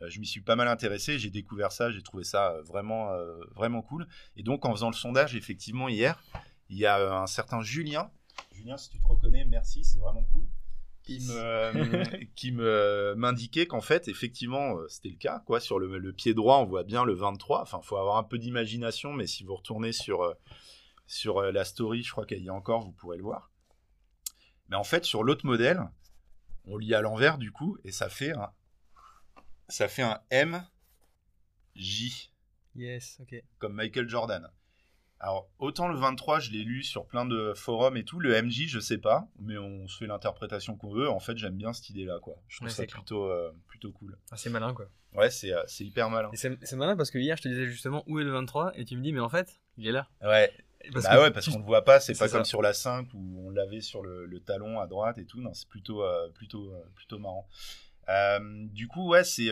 Euh, 0.02 0.10
je 0.10 0.20
m'y 0.20 0.26
suis 0.26 0.42
pas 0.42 0.56
mal 0.56 0.68
intéressé, 0.68 1.18
j'ai 1.20 1.30
découvert 1.30 1.72
ça, 1.72 1.92
j'ai 1.92 2.02
trouvé 2.02 2.24
ça 2.24 2.52
euh, 2.52 2.62
vraiment 2.64 3.12
euh, 3.12 3.40
vraiment 3.54 3.82
cool. 3.82 4.08
Et 4.36 4.44
donc 4.44 4.66
en 4.66 4.72
faisant 4.72 4.90
le 4.90 4.96
sondage, 4.96 5.36
effectivement 5.36 5.88
hier, 5.88 6.22
il 6.70 6.78
y 6.78 6.86
a 6.86 7.22
un 7.22 7.28
certain 7.28 7.62
Julien. 7.62 8.10
Julien, 8.52 8.78
si 8.78 8.90
tu 8.90 9.00
te 9.00 9.08
reconnais, 9.08 9.46
merci, 9.46 9.84
c'est 9.84 10.00
vraiment 10.00 10.24
cool. 10.34 10.44
Qui 11.04 11.20
me 11.20 12.26
qui 12.36 12.52
me 12.52 13.14
m'indiquait 13.16 13.68
qu'en 13.68 13.82
fait 13.82 14.08
effectivement 14.08 14.76
c'était 14.90 15.10
le 15.10 15.18
cas 15.18 15.44
quoi 15.46 15.60
sur 15.60 15.78
le, 15.78 16.00
le, 16.00 16.14
pied 16.14 16.34
droit 16.34 16.58
on 16.58 16.66
voit 16.66 16.84
bien 16.84 17.06
le 17.06 17.14
23 17.14 17.62
enfin 17.62 17.80
faut 17.84 17.98
avoir 17.98 18.18
un 18.18 18.24
peu 18.24 18.40
d'imagination 18.40 19.14
mais 19.14 19.28
si 19.28 19.44
vous 19.44 19.54
retournez 19.54 19.92
sur 19.92 20.36
sur 21.08 21.38
euh, 21.38 21.52
la 21.52 21.66
story, 21.66 22.04
je 22.04 22.12
crois 22.12 22.26
qu'il 22.26 22.44
y 22.44 22.50
a 22.50 22.54
encore, 22.54 22.82
vous 22.82 22.92
pourrez 22.92 23.18
le 23.18 23.24
voir. 23.24 23.52
Mais 24.70 24.76
en 24.76 24.84
fait, 24.84 25.06
sur 25.06 25.24
l'autre 25.24 25.46
modèle, 25.46 25.82
on 26.66 26.78
lit 26.78 26.96
à 26.96 27.02
l'envers 27.02 27.38
du 27.38 27.52
coup, 27.52 27.78
et 27.84 27.92
ça 27.92 28.10
fait 28.10 28.34
un, 28.34 28.52
ça 29.68 29.88
fait 29.88 30.04
un 30.04 30.20
MJ. 30.32 32.32
Yes, 32.76 33.20
ok. 33.22 33.42
Comme 33.60 33.74
Michael 33.74 34.10
Jordan. 34.10 34.50
Alors, 35.20 35.50
autant 35.60 35.88
le 35.88 35.98
23, 35.98 36.40
je 36.40 36.52
l'ai 36.52 36.64
lu 36.64 36.84
sur 36.84 37.06
plein 37.06 37.26
de 37.26 37.54
forums 37.56 37.96
et 37.96 38.04
tout. 38.04 38.20
Le 38.20 38.42
MJ, 38.42 38.68
je 38.68 38.80
sais 38.80 38.98
pas, 38.98 39.28
mais 39.40 39.58
on 39.58 39.88
se 39.88 39.98
fait 39.98 40.08
l'interprétation 40.08 40.76
qu'on 40.76 40.92
veut. 40.92 41.10
En 41.10 41.20
fait, 41.20 41.38
j'aime 41.38 41.56
bien 41.56 41.72
cette 41.72 41.90
idée-là, 41.90 42.20
quoi. 42.22 42.36
Je 42.48 42.58
trouve 42.58 42.70
ça 42.70 42.86
plutôt, 42.86 43.26
euh, 43.26 43.52
plutôt 43.68 43.92
cool. 43.92 44.18
Ah, 44.32 44.38
c'est 44.38 44.50
malin, 44.50 44.74
quoi. 44.74 44.88
Ouais, 45.14 45.30
c'est 45.30 45.54
euh, 45.54 45.64
hyper 45.80 46.10
malin. 46.10 46.30
C'est 46.34 46.74
malin 46.74 46.98
parce 46.98 47.12
que 47.12 47.18
hier, 47.18 47.38
je 47.38 47.44
te 47.44 47.48
disais 47.48 47.66
justement 47.66 48.04
où 48.08 48.20
est 48.20 48.26
le 48.26 48.32
23 48.32 48.78
et 48.78 48.84
tu 48.84 48.98
me 48.98 49.02
dis, 49.02 49.14
mais 49.14 49.22
en 49.22 49.30
fait, 49.30 49.62
il 49.78 49.88
est 49.88 49.94
là. 49.94 50.10
Ouais, 50.22 50.52
bah 50.92 51.22
ouais, 51.22 51.32
parce 51.32 51.48
qu'on 51.50 51.60
le 51.60 51.66
voit 51.66 51.84
pas, 51.84 52.00
c'est 52.00 52.18
pas 52.18 52.30
comme 52.30 52.46
sur 52.46 52.62
la 52.62 52.74
5 52.74 53.08
où 53.14 53.48
on 53.48 53.50
l'avait 53.50 53.82
sur 53.82 54.04
le, 54.04 54.40
talon 54.40 54.80
à 54.80 54.88
droite 54.88 55.18
et 55.18 55.26
tout. 55.26 55.42
Non, 55.42 55.54
c'est 55.54 55.68
plutôt, 55.68 56.04
euh, 56.04 56.30
plutôt, 56.30 56.72
euh, 56.72 56.84
plutôt 56.96 57.20
marrant. 57.20 57.48
Euh, 58.10 58.40
du 58.68 58.88
coup, 58.88 59.10
ouais, 59.10 59.24
c'est 59.24 59.50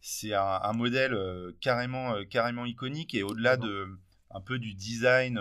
c'est 0.00 0.34
un, 0.34 0.72
modèle 0.72 1.16
carrément, 1.60 2.24
carrément 2.24 2.64
iconique 2.64 3.14
et 3.14 3.22
au-delà 3.22 3.56
de 3.56 3.88
un 4.30 4.40
peu 4.40 4.58
du 4.58 4.74
design 4.74 5.40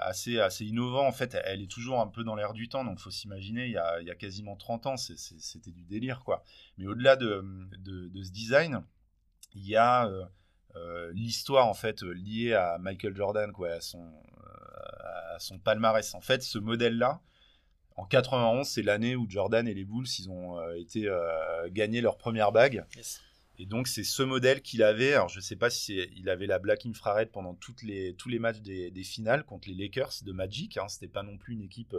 assez, 0.00 0.40
assez 0.40 0.64
innovant, 0.64 1.06
en 1.06 1.12
fait, 1.12 1.36
elle 1.44 1.62
est 1.62 1.70
toujours 1.70 2.00
un 2.00 2.08
peu 2.08 2.24
dans 2.24 2.34
l'air 2.34 2.52
du 2.52 2.68
temps. 2.68 2.84
Donc, 2.84 2.98
faut 2.98 3.10
s'imaginer, 3.10 3.66
il, 3.66 3.72
y 3.72 3.78
a, 3.78 4.00
il 4.00 4.06
y 4.06 4.10
a 4.10 4.14
quasiment 4.14 4.56
30 4.56 4.86
ans, 4.86 4.96
c'était 4.96 5.70
du 5.70 5.84
délire, 5.84 6.22
quoi. 6.24 6.42
Mais 6.78 6.86
au-delà 6.86 7.16
de, 7.16 7.44
de, 7.78 8.08
de, 8.08 8.22
ce 8.22 8.30
design, 8.30 8.82
il 9.54 9.66
y 9.66 9.76
a 9.76 10.10
l'histoire 11.12 11.66
en 11.66 11.74
fait 11.74 12.02
liée 12.02 12.54
à 12.54 12.78
Michael 12.78 13.14
Jordan, 13.14 13.52
quoi, 13.52 13.70
à 13.70 13.80
son, 13.80 14.02
euh, 14.02 15.34
à 15.34 15.38
son 15.38 15.58
palmarès. 15.58 16.14
En 16.14 16.20
fait, 16.20 16.42
ce 16.42 16.58
modèle-là, 16.58 17.20
en 17.96 18.04
91, 18.06 18.66
c'est 18.66 18.82
l'année 18.82 19.16
où 19.16 19.26
Jordan 19.28 19.68
et 19.68 19.74
les 19.74 19.84
Bulls, 19.84 20.06
ils 20.18 20.30
ont 20.30 20.58
euh, 20.58 20.74
été 20.74 21.08
gagner 21.70 22.00
leur 22.00 22.16
première 22.16 22.52
bague. 22.52 22.84
Et 23.58 23.66
donc 23.66 23.86
c'est 23.86 24.02
ce 24.02 24.22
modèle 24.22 24.62
qu'il 24.62 24.82
avait. 24.82 25.12
Alors 25.12 25.28
je 25.28 25.38
sais 25.38 25.56
pas 25.56 25.68
si 25.68 25.98
il 26.16 26.30
avait 26.30 26.46
la 26.46 26.58
Black 26.58 26.86
Infrared 26.86 27.30
pendant 27.30 27.54
toutes 27.54 27.82
les, 27.82 28.14
tous 28.14 28.30
les 28.30 28.38
matchs 28.38 28.60
des, 28.60 28.90
des 28.90 29.04
finales 29.04 29.44
contre 29.44 29.68
les 29.68 29.74
Lakers 29.74 30.14
de 30.24 30.32
Magic. 30.32 30.78
Hein. 30.78 30.88
C'était 30.88 31.06
pas 31.06 31.22
non 31.22 31.36
plus 31.36 31.54
une 31.54 31.62
équipe 31.62 31.94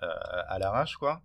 à 0.00 0.58
l'arrache 0.58 0.96
quoi. 0.96 1.22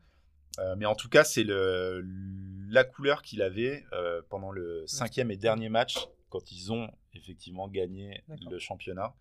mais 0.77 0.85
en 0.85 0.95
tout 0.95 1.09
cas 1.09 1.23
c'est 1.23 1.43
la 1.43 2.83
couleur 2.83 3.23
qu'il 3.23 3.41
avait 3.41 3.83
pendant 4.29 4.51
le 4.51 4.83
cinquième 4.85 5.31
et 5.31 5.37
dernier 5.37 5.69
match 5.69 6.07
quand 6.29 6.51
ils 6.51 6.71
ont 6.71 6.89
effectivement 7.13 7.67
gagné 7.67 8.23
le 8.27 8.59
championnat 8.59 9.15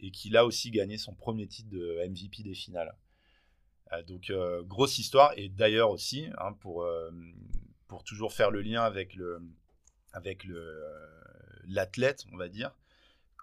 et 0.00 0.10
qu'il 0.10 0.36
a 0.36 0.44
aussi 0.44 0.70
gagné 0.70 0.98
son 0.98 1.14
premier 1.14 1.46
titre 1.46 1.70
de 1.70 2.06
MVP 2.08 2.42
des 2.42 2.54
finales. 2.54 2.96
Euh, 3.92 4.02
donc 4.02 4.30
euh, 4.30 4.62
grosse 4.62 4.98
histoire 4.98 5.32
et 5.36 5.48
d'ailleurs 5.48 5.90
aussi 5.90 6.26
hein, 6.38 6.52
pour 6.60 6.82
euh, 6.82 7.10
pour 7.86 8.04
toujours 8.04 8.32
faire 8.32 8.50
le 8.50 8.60
lien 8.60 8.82
avec 8.82 9.14
le 9.14 9.40
avec 10.12 10.44
le 10.44 10.84
l'athlète 11.66 12.26
on 12.32 12.36
va 12.36 12.48
dire 12.48 12.72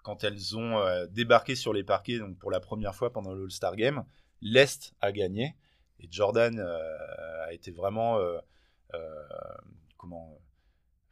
quand 0.04 0.22
elles 0.22 0.56
ont 0.56 0.80
débarqué 1.10 1.56
sur 1.56 1.72
les 1.72 1.82
parquets, 1.82 2.20
donc 2.20 2.38
pour 2.38 2.52
la 2.52 2.60
première 2.60 2.94
fois 2.94 3.12
pendant 3.12 3.34
l'All-Star 3.34 3.74
Game, 3.74 4.04
l'Est 4.40 4.94
a 5.00 5.10
gagné. 5.10 5.56
Et 5.98 6.06
Jordan 6.08 6.60
a 6.60 7.52
été 7.52 7.72
vraiment. 7.72 8.20
comment 9.96 10.38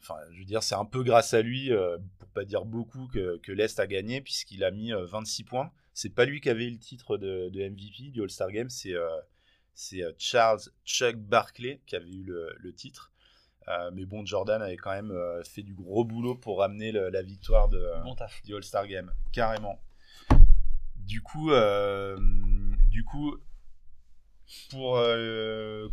Enfin, 0.04 0.20
je 0.32 0.38
veux 0.38 0.44
dire, 0.44 0.62
c'est 0.62 0.75
un 0.75 0.84
peu 0.84 1.02
grâce 1.02 1.32
à 1.32 1.40
lui, 1.40 1.70
pour 2.18 2.28
pas 2.28 2.44
dire 2.44 2.64
beaucoup, 2.64 3.08
que, 3.08 3.38
que 3.38 3.52
l'Est 3.52 3.80
a 3.80 3.87
gagné, 3.87 4.20
puisqu'il 4.20 4.62
a 4.62 4.70
mis 4.70 4.92
26 4.92 5.44
points. 5.44 5.70
C'est 5.94 6.11
pas 6.11 6.25
lui 6.25 6.40
qui 6.40 6.50
avait 6.50 6.66
eu 6.66 6.73
le 6.73 6.78
titre 6.78 7.16
de, 7.16 7.49
MVP 7.54 8.11
du 8.11 8.20
All-Star 8.20 8.50
Game, 8.50 8.68
c'est 8.68 8.94
euh, 8.94 10.12
Charles 10.18 10.61
Chuck 10.84 11.16
Barkley 11.16 11.80
qui 11.87 11.94
avait 11.94 12.11
eu 12.11 12.25
le, 12.25 12.75
titre. 12.75 13.12
Euh, 13.68 13.92
mais 13.94 14.04
bon, 14.04 14.26
Jordan 14.26 14.61
avait 14.61 14.76
quand 14.76 14.90
même 14.90 15.12
euh, 15.12 15.42
fait 15.44 15.62
du 15.62 15.73
gros 15.73 16.04
boulot 16.04 16.34
pour 16.34 16.58
ramener 16.58 16.90
la 16.90 17.23
victoire 17.23 17.68
de, 17.68 17.80
du 18.44 18.56
All-Star 18.56 18.88
Game, 18.88 19.12
carrément. 19.32 19.80
Du 20.96 21.23
coup, 21.23 21.50
du 22.90 23.04
coup 23.04 23.37
pour 24.71 25.01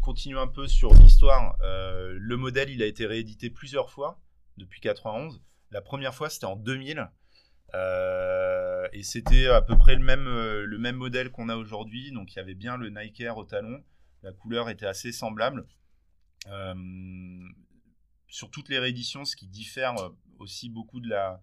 continuer 0.01 0.39
un 0.39 0.48
peu 0.48 0.67
sur 0.67 0.93
l'histoire, 0.93 1.55
le 1.62 2.36
modèle 2.36 2.70
il 2.70 2.84
a 2.84 2.86
été 2.86 3.05
réédité 3.05 3.50
plusieurs 3.50 3.89
fois 3.89 4.22
depuis 4.58 4.81
91. 4.81 5.41
La 5.72 5.81
première 5.81 6.13
fois 6.13 6.29
c'était 6.29 6.46
en 6.46 6.55
2000 6.55 7.10
euh, 7.74 8.88
et 8.91 9.03
c'était 9.03 9.48
à 9.48 9.62
peu 9.62 9.77
près 9.77 9.96
le 9.96 10.03
même, 10.03 10.27
euh, 10.27 10.65
le 10.65 10.77
même 10.77 10.98
modèle 10.98 11.31
qu'on 11.31 11.50
a 11.50 11.55
aujourd'hui. 11.55 12.12
Donc 12.12 12.34
il 12.34 12.38
y 12.38 12.39
avait 12.39 12.55
bien 12.55 12.77
le 12.77 12.89
Nike 12.89 13.22
Air 13.22 13.38
au 13.38 13.46
talon. 13.46 13.84
La 14.24 14.31
couleur 14.31 14.70
était 14.70 14.86
assez 14.86 15.12
semblable. 15.12 15.65
Euh, 16.48 16.75
sur 18.27 18.50
toutes 18.50 18.70
les 18.70 18.79
rééditions, 18.79 19.25
ce 19.25 19.36
qui 19.36 19.48
diffère 19.48 19.96
aussi 20.39 20.70
beaucoup 20.70 21.00
de 21.00 21.10
la, 21.10 21.41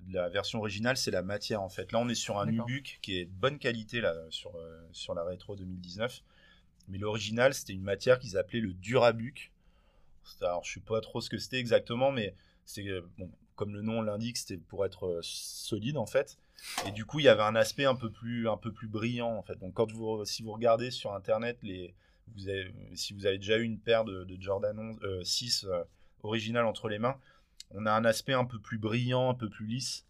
de 0.00 0.14
la 0.14 0.28
version 0.28 0.58
originale, 0.58 0.96
c'est 0.96 1.10
la 1.10 1.22
matière 1.22 1.62
en 1.62 1.68
fait. 1.68 1.92
Là, 1.92 1.98
on 1.98 2.08
est 2.08 2.14
sur 2.14 2.38
un 2.38 2.46
Nubuck 2.46 2.98
qui 3.02 3.18
est 3.18 3.26
de 3.26 3.32
bonne 3.32 3.58
qualité 3.58 4.00
là, 4.00 4.14
sur, 4.30 4.52
sur 4.92 5.14
la 5.14 5.24
rétro 5.24 5.56
2019. 5.56 6.22
Mais 6.90 6.98
l'original, 6.98 7.54
c'était 7.54 7.72
une 7.72 7.82
matière 7.82 8.18
qu'ils 8.18 8.36
appelaient 8.36 8.60
le 8.60 8.72
Durabuc. 8.74 9.52
Alors, 10.40 10.64
je 10.64 10.70
ne 10.70 10.74
sais 10.74 10.80
pas 10.86 11.00
trop 11.00 11.20
ce 11.20 11.30
que 11.30 11.38
c'était 11.38 11.58
exactement, 11.58 12.12
mais 12.12 12.34
c'est 12.64 12.84
bon, 13.18 13.30
comme 13.56 13.74
le 13.74 13.82
nom 13.82 14.00
l'indique, 14.00 14.38
c'était 14.38 14.56
pour 14.56 14.86
être 14.86 15.06
euh, 15.06 15.20
solide 15.22 15.96
en 15.96 16.06
fait. 16.06 16.38
Et 16.86 16.92
du 16.92 17.04
coup, 17.04 17.20
il 17.20 17.24
y 17.24 17.28
avait 17.28 17.42
un 17.42 17.54
aspect 17.54 17.84
un 17.84 17.94
peu 17.94 18.10
plus, 18.10 18.48
un 18.48 18.56
peu 18.56 18.72
plus 18.72 18.88
brillant 18.88 19.36
en 19.36 19.42
fait. 19.42 19.58
Donc, 19.58 19.74
quand 19.74 19.90
vous, 19.92 20.24
si 20.24 20.42
vous 20.42 20.52
regardez 20.52 20.90
sur 20.90 21.14
internet, 21.14 21.58
les, 21.62 21.94
si 22.94 23.12
vous 23.12 23.26
avez 23.26 23.38
déjà 23.38 23.58
eu 23.58 23.62
une 23.62 23.78
paire 23.78 24.04
de, 24.04 24.26
Jordan 24.38 24.96
6 25.22 25.64
euh, 25.64 25.82
originales 26.22 26.66
entre 26.66 26.88
les 26.88 26.98
mains, 26.98 27.18
on 27.72 27.86
a 27.86 27.92
un 27.92 28.04
aspect 28.04 28.32
un 28.32 28.44
peu 28.44 28.58
plus 28.58 28.78
brillant, 28.78 29.30
un 29.30 29.34
peu 29.34 29.48
plus 29.48 29.66
lisse, 29.66 30.06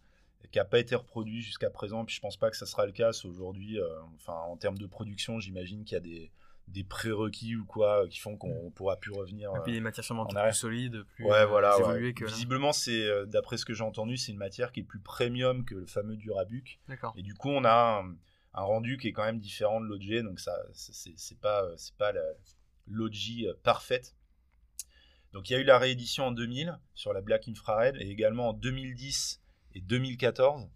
qui 0.51 0.57
n'a 0.57 0.65
pas 0.65 0.79
été 0.79 0.95
reproduit 0.95 1.41
jusqu'à 1.41 1.69
présent. 1.69 2.05
Puis 2.05 2.15
je 2.15 2.21
pense 2.21 2.37
pas 2.37 2.49
que 2.49 2.57
ça 2.57 2.65
sera 2.65 2.85
le 2.85 2.91
cas 2.91 3.11
aujourd'hui. 3.25 3.79
Euh, 3.79 4.01
enfin, 4.15 4.33
en 4.33 4.57
termes 4.57 4.77
de 4.77 4.85
production, 4.85 5.39
j'imagine 5.39 5.83
qu'il 5.83 5.95
y 5.95 5.97
a 5.97 6.01
des, 6.01 6.31
des 6.71 6.83
prérequis 6.83 7.55
ou 7.55 7.65
quoi 7.65 8.07
qui 8.07 8.19
font 8.19 8.37
qu'on 8.37 8.69
mm. 8.69 8.71
pourra 8.71 8.97
plus 8.97 9.11
revenir. 9.11 9.51
Et 9.55 9.59
puis 9.63 9.73
des 9.73 9.79
matières 9.79 10.03
sûrement 10.03 10.25
plus 10.25 10.53
solides, 10.53 11.03
plus 11.15 11.25
ouais, 11.25 11.45
voilà, 11.45 11.77
évoluées 11.79 12.13
que. 12.13 12.25
Visiblement, 12.25 12.71
c'est 12.71 13.03
euh, 13.03 13.25
d'après 13.25 13.57
ce 13.57 13.65
que 13.65 13.73
j'ai 13.73 13.83
entendu, 13.83 14.17
c'est 14.17 14.31
une 14.31 14.37
matière 14.37 14.71
qui 14.71 14.79
est 14.79 14.83
plus 14.83 14.99
premium 14.99 15.65
que 15.65 15.75
le 15.75 15.85
fameux 15.85 16.15
Durabuc. 16.15 16.79
D'accord. 16.87 17.13
Et 17.17 17.23
du 17.23 17.33
coup, 17.33 17.49
on 17.49 17.65
a 17.65 18.03
un, 18.53 18.61
rendu 18.61 18.97
qui 18.97 19.09
est 19.09 19.13
quand 19.13 19.25
même 19.25 19.39
différent 19.39 19.81
de 19.81 19.85
l'OG, 19.85 20.23
donc 20.23 20.39
ça, 20.39 20.55
c'est 20.73 21.39
pas 21.39 21.65
c'est 21.77 21.95
pas 21.95 22.13
l'OG 22.87 23.45
euh, 23.45 23.53
parfaite. 23.63 24.15
Donc 25.33 25.49
il 25.49 25.53
y 25.53 25.55
a 25.55 25.59
eu 25.59 25.63
la 25.63 25.79
réédition 25.79 26.25
en 26.25 26.31
2000 26.31 26.77
sur 26.93 27.13
la 27.13 27.21
Black 27.21 27.47
Infrared 27.47 27.95
et 27.97 28.09
également 28.09 28.49
en 28.49 28.53
2010 28.53 29.41
et 29.75 29.81
2014, 29.81 30.69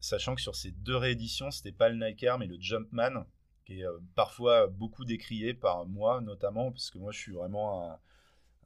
sachant 0.00 0.34
que 0.34 0.40
sur 0.40 0.56
ces 0.56 0.70
deux 0.70 0.96
rééditions, 0.96 1.50
c'était 1.50 1.72
pas 1.72 1.90
le 1.90 1.96
Nike 2.02 2.22
Air 2.22 2.38
mais 2.38 2.46
le 2.46 2.56
Jumpman 2.58 3.26
qui 3.64 3.80
est 3.80 3.86
euh, 3.86 3.98
parfois 4.14 4.66
beaucoup 4.66 5.04
décrié 5.04 5.54
par 5.54 5.86
moi 5.86 6.20
notamment, 6.20 6.70
parce 6.70 6.90
que 6.90 6.98
moi 6.98 7.12
je 7.12 7.18
suis 7.18 7.32
vraiment 7.32 7.98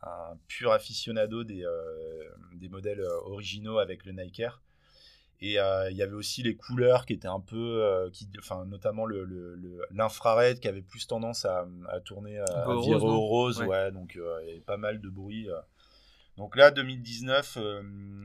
un, 0.02 0.38
pur 0.46 0.72
aficionado 0.72 1.42
des, 1.42 1.64
euh, 1.64 2.24
des 2.54 2.68
modèles 2.68 3.00
euh, 3.00 3.20
originaux 3.24 3.78
avec 3.78 4.04
le 4.04 4.12
Nike 4.12 4.40
Air. 4.40 4.62
Et 5.40 5.56
il 5.56 5.96
y 5.96 6.02
avait 6.02 6.14
aussi 6.14 6.42
les 6.42 6.56
couleurs 6.56 7.04
qui 7.04 7.12
étaient 7.12 7.28
un 7.28 7.40
peu, 7.40 8.08
qui, 8.10 8.26
enfin 8.38 8.64
notamment 8.64 9.06
l'infrared 9.90 10.56
le, 10.56 10.60
qui 10.60 10.66
avait 10.66 10.80
plus 10.80 11.06
tendance 11.06 11.44
à, 11.44 11.66
tourner 12.06 12.38
à, 12.38 12.64
virer 12.80 12.94
au 12.94 13.20
rose, 13.20 13.60
ouais. 13.60 13.92
donc 13.92 14.14
il 14.14 14.48
y 14.48 14.50
avait 14.52 14.60
pas 14.60 14.78
mal 14.78 14.98
de 14.98 15.10
bruit. 15.10 15.46
Donc 16.38 16.56
là, 16.56 16.70
2019, 16.70 17.58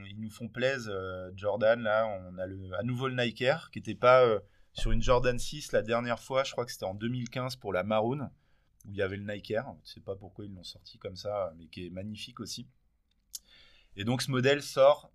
ils 0.08 0.22
nous 0.22 0.30
font 0.30 0.48
plaisir, 0.48 0.94
Jordan. 1.36 1.82
Là, 1.82 2.08
on 2.08 2.38
a 2.38 2.46
le, 2.46 2.74
à 2.80 2.84
nouveau 2.84 3.10
le 3.10 3.22
Nike 3.22 3.42
Air 3.42 3.72
qui 3.74 3.80
n'était 3.80 3.94
pas 3.94 4.26
sur 4.74 4.92
une 4.92 5.02
Jordan 5.02 5.38
6, 5.38 5.72
la 5.72 5.82
dernière 5.82 6.20
fois, 6.20 6.44
je 6.44 6.52
crois 6.52 6.66
que 6.66 6.72
c'était 6.72 6.86
en 6.86 6.94
2015 6.94 7.58
pour 7.58 7.74
la 7.74 7.84
Maroon, 7.84 8.30
où 8.86 8.92
il 8.92 8.98
y 8.98 9.02
avait 9.02 9.18
le 9.18 9.32
Nike 9.32 9.52
Air. 9.52 9.66
Je 9.84 9.90
ne 9.90 9.94
sais 9.96 10.00
pas 10.00 10.16
pourquoi 10.16 10.46
ils 10.46 10.54
l'ont 10.54 10.64
sorti 10.64 10.98
comme 10.98 11.16
ça, 11.16 11.54
mais 11.58 11.68
qui 11.68 11.88
est 11.88 11.90
magnifique 11.90 12.40
aussi. 12.40 12.68
Et 13.96 14.04
donc 14.04 14.22
ce 14.22 14.32
modèle 14.32 14.62
sort 14.62 15.12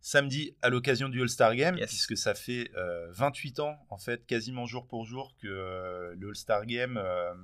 samedi 0.00 0.56
à 0.62 0.70
l'occasion 0.70 1.08
du 1.08 1.20
All-Star 1.20 1.54
Game, 1.56 1.76
puisque 1.76 2.16
ça 2.16 2.34
fait 2.34 2.70
28 3.10 3.58
euh, 3.58 3.62
ans, 3.64 3.86
en 3.90 3.98
fait, 3.98 4.24
quasiment 4.24 4.64
jour 4.64 4.86
pour 4.86 5.04
jour, 5.04 5.34
que 5.42 5.48
euh, 5.48 6.14
le 6.16 6.28
All-Star 6.28 6.64
Game 6.64 6.96
euh, 6.96 7.34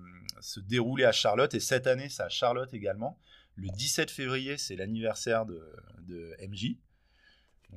se 0.40 0.60
déroulait 0.60 1.04
à 1.04 1.12
Charlotte. 1.12 1.52
Et 1.54 1.60
cette 1.60 1.86
année, 1.86 2.08
c'est 2.08 2.22
à 2.22 2.28
Charlotte 2.28 2.72
également. 2.72 3.18
Le 3.56 3.68
17 3.68 4.10
février, 4.10 4.56
c'est 4.58 4.76
l'anniversaire 4.76 5.44
de, 5.44 5.60
de 6.02 6.36
MJ 6.48 6.76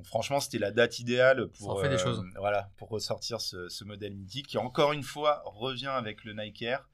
franchement, 0.04 0.40
c'était 0.40 0.58
la 0.58 0.72
date 0.72 1.00
idéale 1.00 1.48
pour, 1.48 1.82
des 1.82 1.98
choses. 1.98 2.20
Euh, 2.20 2.40
voilà, 2.40 2.70
pour 2.78 2.90
ressortir 2.90 3.42
ce, 3.42 3.84
modèle 3.84 4.16
mythique 4.16 4.48
qui, 4.48 4.58
encore 4.58 4.94
une 4.94 5.04
fois, 5.04 5.42
revient 5.46 5.88
avec 5.88 6.24
le 6.24 6.34
Nike 6.34 6.64
Air. 6.64 6.90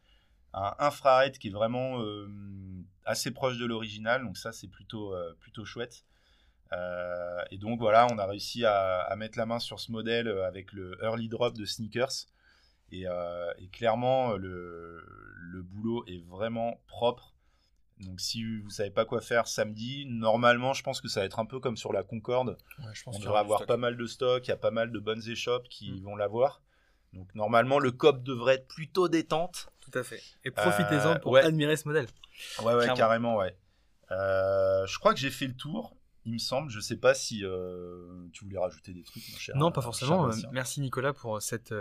Un 0.53 0.75
infrared 0.79 1.37
qui 1.37 1.47
est 1.47 1.51
vraiment 1.51 2.01
euh, 2.01 2.27
assez 3.05 3.31
proche 3.31 3.57
de 3.57 3.65
l'original, 3.65 4.23
donc 4.23 4.37
ça, 4.37 4.51
c'est 4.51 4.67
plutôt, 4.67 5.15
euh, 5.15 5.33
plutôt 5.39 5.63
chouette. 5.65 6.05
et 7.51 7.57
donc 7.57 7.79
voilà, 7.79 8.07
on 8.11 8.17
a 8.17 8.25
réussi 8.25 8.65
à, 8.65 9.13
mettre 9.17 9.37
la 9.37 9.45
main 9.45 9.59
sur 9.59 9.79
ce 9.79 9.91
modèle 9.91 10.27
avec 10.27 10.73
le 10.73 10.97
early 11.01 11.29
drop 11.29 11.57
de 11.57 11.65
sneakers. 11.65 12.27
Et, 12.91 13.05
clairement, 13.71 14.33
le, 14.33 15.01
le, 15.37 15.61
boulot 15.61 16.03
est 16.07 16.23
vraiment 16.27 16.81
propre. 16.87 17.33
Donc 18.01 18.19
si 18.19 18.43
vous 18.43 18.69
savez 18.69 18.89
pas 18.89 19.05
quoi 19.05 19.21
faire 19.21 19.47
samedi, 19.47 20.05
normalement 20.07 20.73
je 20.73 20.83
pense 20.83 21.01
que 21.01 21.07
ça 21.07 21.19
va 21.19 21.25
être 21.25 21.39
un 21.39 21.45
peu 21.45 21.59
comme 21.59 21.77
sur 21.77 21.93
la 21.93 22.03
Concorde. 22.03 22.57
on 23.05 23.19
devrait 23.19 23.39
avoir 23.39 23.65
pas 23.65 23.77
mal 23.77 23.95
de 23.95 24.05
stock, 24.05 24.45
il 24.47 24.49
y 24.49 24.53
a 24.53 24.57
pas 24.57 24.71
mal 24.71 24.91
de 24.91 24.99
bonnes 24.99 25.27
échoppes 25.29 25.67
qui 25.69 25.91
mm. 25.91 26.03
vont 26.03 26.15
l'avoir. 26.15 26.61
Donc 27.13 27.33
normalement 27.35 27.79
le 27.79 27.91
COP 27.91 28.23
devrait 28.23 28.55
être 28.55 28.67
plutôt 28.67 29.07
détente. 29.07 29.71
Tout 29.81 29.97
à 29.97 30.03
fait. 30.03 30.21
Et 30.43 30.51
profitez-en 30.51 31.19
pour 31.19 31.37
euh, 31.37 31.41
admirer 31.41 31.75
ce 31.75 31.87
modèle. 31.87 32.07
Ouais 32.63 32.73
ouais 32.73 32.87
carrément 32.95 33.37
ouais. 33.37 33.55
Euh, 34.11 34.85
je 34.87 34.97
crois 34.99 35.13
que 35.13 35.19
j'ai 35.19 35.31
fait 35.31 35.47
le 35.47 35.55
tour. 35.55 35.95
Il 36.25 36.33
me 36.33 36.37
semble, 36.37 36.69
je 36.69 36.79
sais 36.79 36.97
pas 36.97 37.15
si 37.15 37.43
euh, 37.43 38.27
tu 38.31 38.43
voulais 38.43 38.59
rajouter 38.59 38.93
des 38.93 39.01
trucs, 39.01 39.23
mon 39.31 39.37
cher. 39.37 39.55
Non, 39.57 39.71
pas 39.71 39.81
forcément. 39.81 40.29
merci 40.51 40.79
Nicolas 40.81 41.13
pour 41.13 41.41
cette 41.41 41.73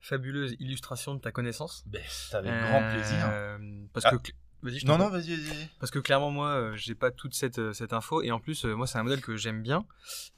fabuleuse 0.00 0.56
illustration 0.60 1.14
de 1.14 1.20
ta 1.20 1.32
connaissance. 1.32 1.84
Ben, 1.86 2.02
avec 2.32 2.52
grand 2.52 2.90
plaisir. 2.90 3.58
Parce 3.92 4.06
que 4.06 4.16
ah. 4.16 4.32
Vas-y, 4.62 4.84
non, 4.84 4.98
non, 4.98 5.08
vas-y, 5.08 5.34
vas-y. 5.36 5.68
Parce 5.78 5.90
que 5.90 5.98
clairement, 5.98 6.30
moi, 6.30 6.48
euh, 6.48 6.76
j'ai 6.76 6.94
pas 6.94 7.10
toute 7.10 7.34
cette, 7.34 7.58
euh, 7.58 7.72
cette 7.72 7.94
info. 7.94 8.22
Et 8.22 8.30
en 8.30 8.40
plus, 8.40 8.64
euh, 8.64 8.74
moi, 8.74 8.86
c'est 8.86 8.98
un 8.98 9.02
modèle 9.02 9.22
que 9.22 9.36
j'aime 9.36 9.62
bien. 9.62 9.86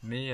Mais, 0.03 0.33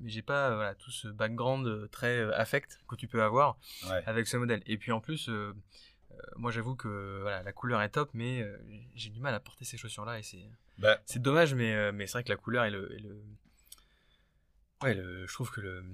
mais 0.00 0.10
j'ai 0.10 0.22
pas 0.22 0.54
voilà, 0.54 0.74
tout 0.74 0.90
ce 0.90 1.08
background 1.08 1.90
très 1.90 2.22
affect 2.34 2.80
que 2.88 2.96
tu 2.96 3.08
peux 3.08 3.22
avoir 3.22 3.58
avec 4.06 4.26
ce 4.26 4.36
modèle. 4.36 4.62
Et 4.66 4.78
puis 4.78 4.92
en 4.92 5.00
plus, 5.00 5.30
moi, 6.36 6.50
j'avoue 6.50 6.74
que 6.74 7.18
voilà, 7.22 7.42
la 7.42 7.52
couleur 7.52 7.82
est 7.82 7.90
top. 7.90 8.10
Mais 8.14 8.46
j'ai 8.94 9.10
du 9.10 9.20
mal 9.20 9.34
à 9.34 9.40
porter 9.40 9.64
ces 9.64 9.76
chaussures-là. 9.76 10.18
Et 10.18 10.22
c'est 10.22 10.44
bah. 10.78 11.00
c'est 11.04 11.20
dommage. 11.20 11.54
Mais, 11.54 11.92
mais 11.92 12.06
c'est 12.06 12.12
vrai 12.12 12.24
que 12.24 12.30
la 12.30 12.36
couleur 12.36 12.64
et 12.64 12.70
le. 12.70 12.88
le... 12.88 13.22
Ouais, 14.82 14.94
le, 14.94 15.26
je 15.26 15.32
trouve 15.34 15.50
que 15.50 15.60
le, 15.60 15.84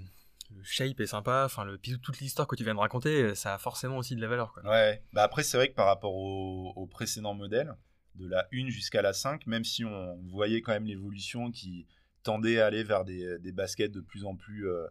le 0.54 0.62
shape 0.62 1.00
est 1.00 1.06
sympa, 1.06 1.44
enfin 1.44 1.64
le 1.64 1.78
toute 1.78 2.20
l'histoire 2.20 2.46
que 2.46 2.56
tu 2.56 2.64
viens 2.64 2.74
de 2.74 2.80
raconter, 2.80 3.22
euh, 3.22 3.34
ça 3.34 3.54
a 3.54 3.58
forcément 3.58 3.98
aussi 3.98 4.14
de 4.16 4.20
la 4.20 4.28
valeur. 4.28 4.52
Quoi. 4.52 4.64
Ouais, 4.64 5.02
bah 5.12 5.22
après 5.22 5.42
c'est 5.42 5.56
vrai 5.56 5.68
que 5.68 5.74
par 5.74 5.86
rapport 5.86 6.14
au, 6.14 6.72
au 6.76 6.86
précédent 6.86 7.34
modèle, 7.34 7.74
de 8.14 8.26
la 8.26 8.48
1 8.52 8.68
jusqu'à 8.68 9.02
la 9.02 9.12
5, 9.12 9.46
même 9.46 9.64
si 9.64 9.84
on 9.84 10.16
voyait 10.28 10.62
quand 10.62 10.72
même 10.72 10.86
l'évolution 10.86 11.50
qui 11.50 11.86
tendait 12.22 12.60
à 12.60 12.66
aller 12.66 12.82
vers 12.82 13.04
des, 13.04 13.52
baskets 13.52 13.92
de 13.92 14.00
plus 14.00 14.24
en 14.24 14.34
plus 14.34 14.68
euh, 14.68 14.86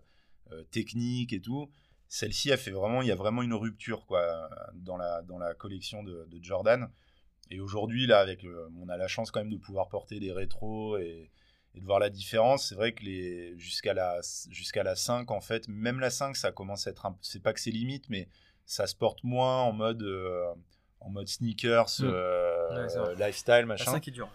euh, 0.52 0.64
techniques 0.72 1.34
et 1.34 1.42
tout, 1.42 1.70
celle-ci 2.08 2.52
a 2.52 2.58
fait 2.58 2.72
vraiment, 2.72 3.02
il 3.02 3.08
y 3.08 3.12
a 3.12 3.16
vraiment 3.16 3.42
une 3.42 3.54
rupture 3.54 4.06
quoi 4.06 4.50
dans 4.76 4.96
la, 4.96 5.22
dans 5.24 5.40
la 5.40 5.54
collection 5.54 6.04
de, 6.04 6.28
de 6.30 6.44
Jordan. 6.44 6.90
Et 7.50 7.60
aujourd'hui 7.60 8.08
là, 8.08 8.20
avec 8.20 8.46
on 8.80 8.90
a 8.90 8.98
la 8.98 9.08
chance 9.08 9.32
quand 9.32 9.40
même 9.40 9.52
de 9.52 9.58
pouvoir 9.58 9.90
porter 9.90 10.20
des 10.20 10.32
rétros 10.32 10.98
et 10.98 11.32
et 11.76 11.82
de 11.82 11.86
voir 11.86 12.00
la 12.00 12.10
différence. 12.10 12.70
C'est 12.70 12.76
vrai 12.76 12.94
que 12.94 13.04
les 13.04 13.58
jusqu'à 13.58 13.94
la 13.94 14.22
jusqu'à 14.50 14.84
la 14.84 14.96
5 14.96 15.30
en 15.32 15.42
fait, 15.42 15.68
même 15.68 16.00
la 16.00 16.10
5 16.10 16.36
ça 16.36 16.52
commence 16.52 16.88
à 16.88 16.92
être 16.92 17.06
un 17.06 17.18
c'est 17.22 17.44
pas 17.44 17.54
que 17.54 17.60
c'est 17.60 17.72
limite 17.72 18.10
mais 18.10 18.30
ça 18.66 18.88
se 18.88 18.96
porte 18.96 19.24
moins 19.24 19.62
en 19.62 19.74
mode 19.74 20.02
euh, 20.02 20.46
en 21.02 21.10
mode 21.10 21.28
sneakers 21.28 22.00
mm. 22.00 22.04
euh, 22.06 23.16
lifestyle 23.16 23.66
machin. 23.66 23.86
La 23.86 23.92
5 23.92 24.08
est 24.08 24.12
dure. 24.12 24.30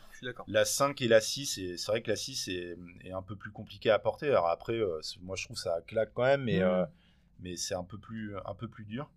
La 0.48 0.66
5 0.66 1.00
et 1.00 1.09
la 1.09 1.22
6, 1.22 1.76
c'est 1.79 1.87
vrai 1.87 2.03
que 2.03 2.11
la 2.11 2.16
6 2.16 2.48
est, 2.48 2.76
est, 3.05 3.12
un 3.12 3.22
peu 3.22 3.37
plus 3.37 3.50
compliqué 3.50 3.88
à 3.88 3.98
porter. 3.98 4.29
Alors 4.29 4.48
après, 4.50 4.79
moi 5.22 5.35
je 5.35 5.46
trouve 5.46 5.57
ça 5.57 5.81
claque 5.87 6.12
quand 6.12 6.24
même, 6.24 6.44
mais, 6.44 6.61
mmh. 6.62 6.88
mais 7.38 7.57
c'est 7.57 7.74
un, 7.74 7.85
peu 7.85 7.96
plus, 7.96 8.37
un 8.44 8.55
peu 8.55 8.68
plus 8.68 8.85
dur. 8.85 9.11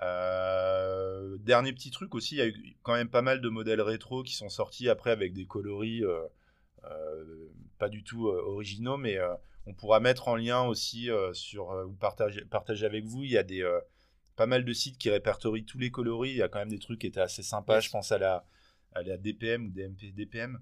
dernier 0.00 1.74
petit 1.74 1.90
truc 1.90 2.14
aussi, 2.14 2.36
il 2.36 2.38
y 2.38 2.40
a 2.40 2.46
eu 2.46 2.76
quand 2.82 2.94
même 2.94 3.10
pas 3.10 3.20
mal 3.20 3.42
de 3.42 3.48
modèles 3.50 3.82
rétro 3.82 4.22
qui 4.22 4.34
sont 4.34 4.48
sortis 4.48 4.88
après 4.88 5.10
avec 5.10 5.34
des 5.34 5.44
coloris 5.44 6.02
pas 7.78 7.88
du 7.88 8.02
tout 8.02 8.26
originaux, 8.28 8.96
mais 8.96 9.18
on 9.66 9.74
pourra 9.74 10.00
mettre 10.00 10.28
en 10.28 10.36
lien 10.36 10.62
aussi 10.62 11.08
sur 11.32 11.70
ou 11.86 11.92
partager, 11.92 12.44
partager 12.44 12.86
avec 12.86 13.04
vous. 13.04 13.24
Il 13.24 13.30
y 13.30 13.38
a 13.38 13.42
des 13.42 13.64
pas 14.36 14.46
mal 14.46 14.64
de 14.64 14.72
sites 14.72 14.98
qui 14.98 15.10
répertorient 15.10 15.64
tous 15.64 15.78
les 15.78 15.90
coloris. 15.90 16.30
Il 16.30 16.36
y 16.36 16.42
a 16.42 16.48
quand 16.48 16.60
même 16.60 16.70
des 16.70 16.78
trucs 16.78 17.00
qui 17.00 17.06
étaient 17.06 17.20
assez 17.20 17.42
sympas. 17.42 17.80
Je 17.80 17.90
pense 17.90 18.12
à 18.12 18.18
la, 18.18 18.46
à 18.92 19.02
la 19.02 19.16
DPM 19.16 19.66
ou 19.66 19.70
DMP, 19.70 20.14
DPM. 20.14 20.60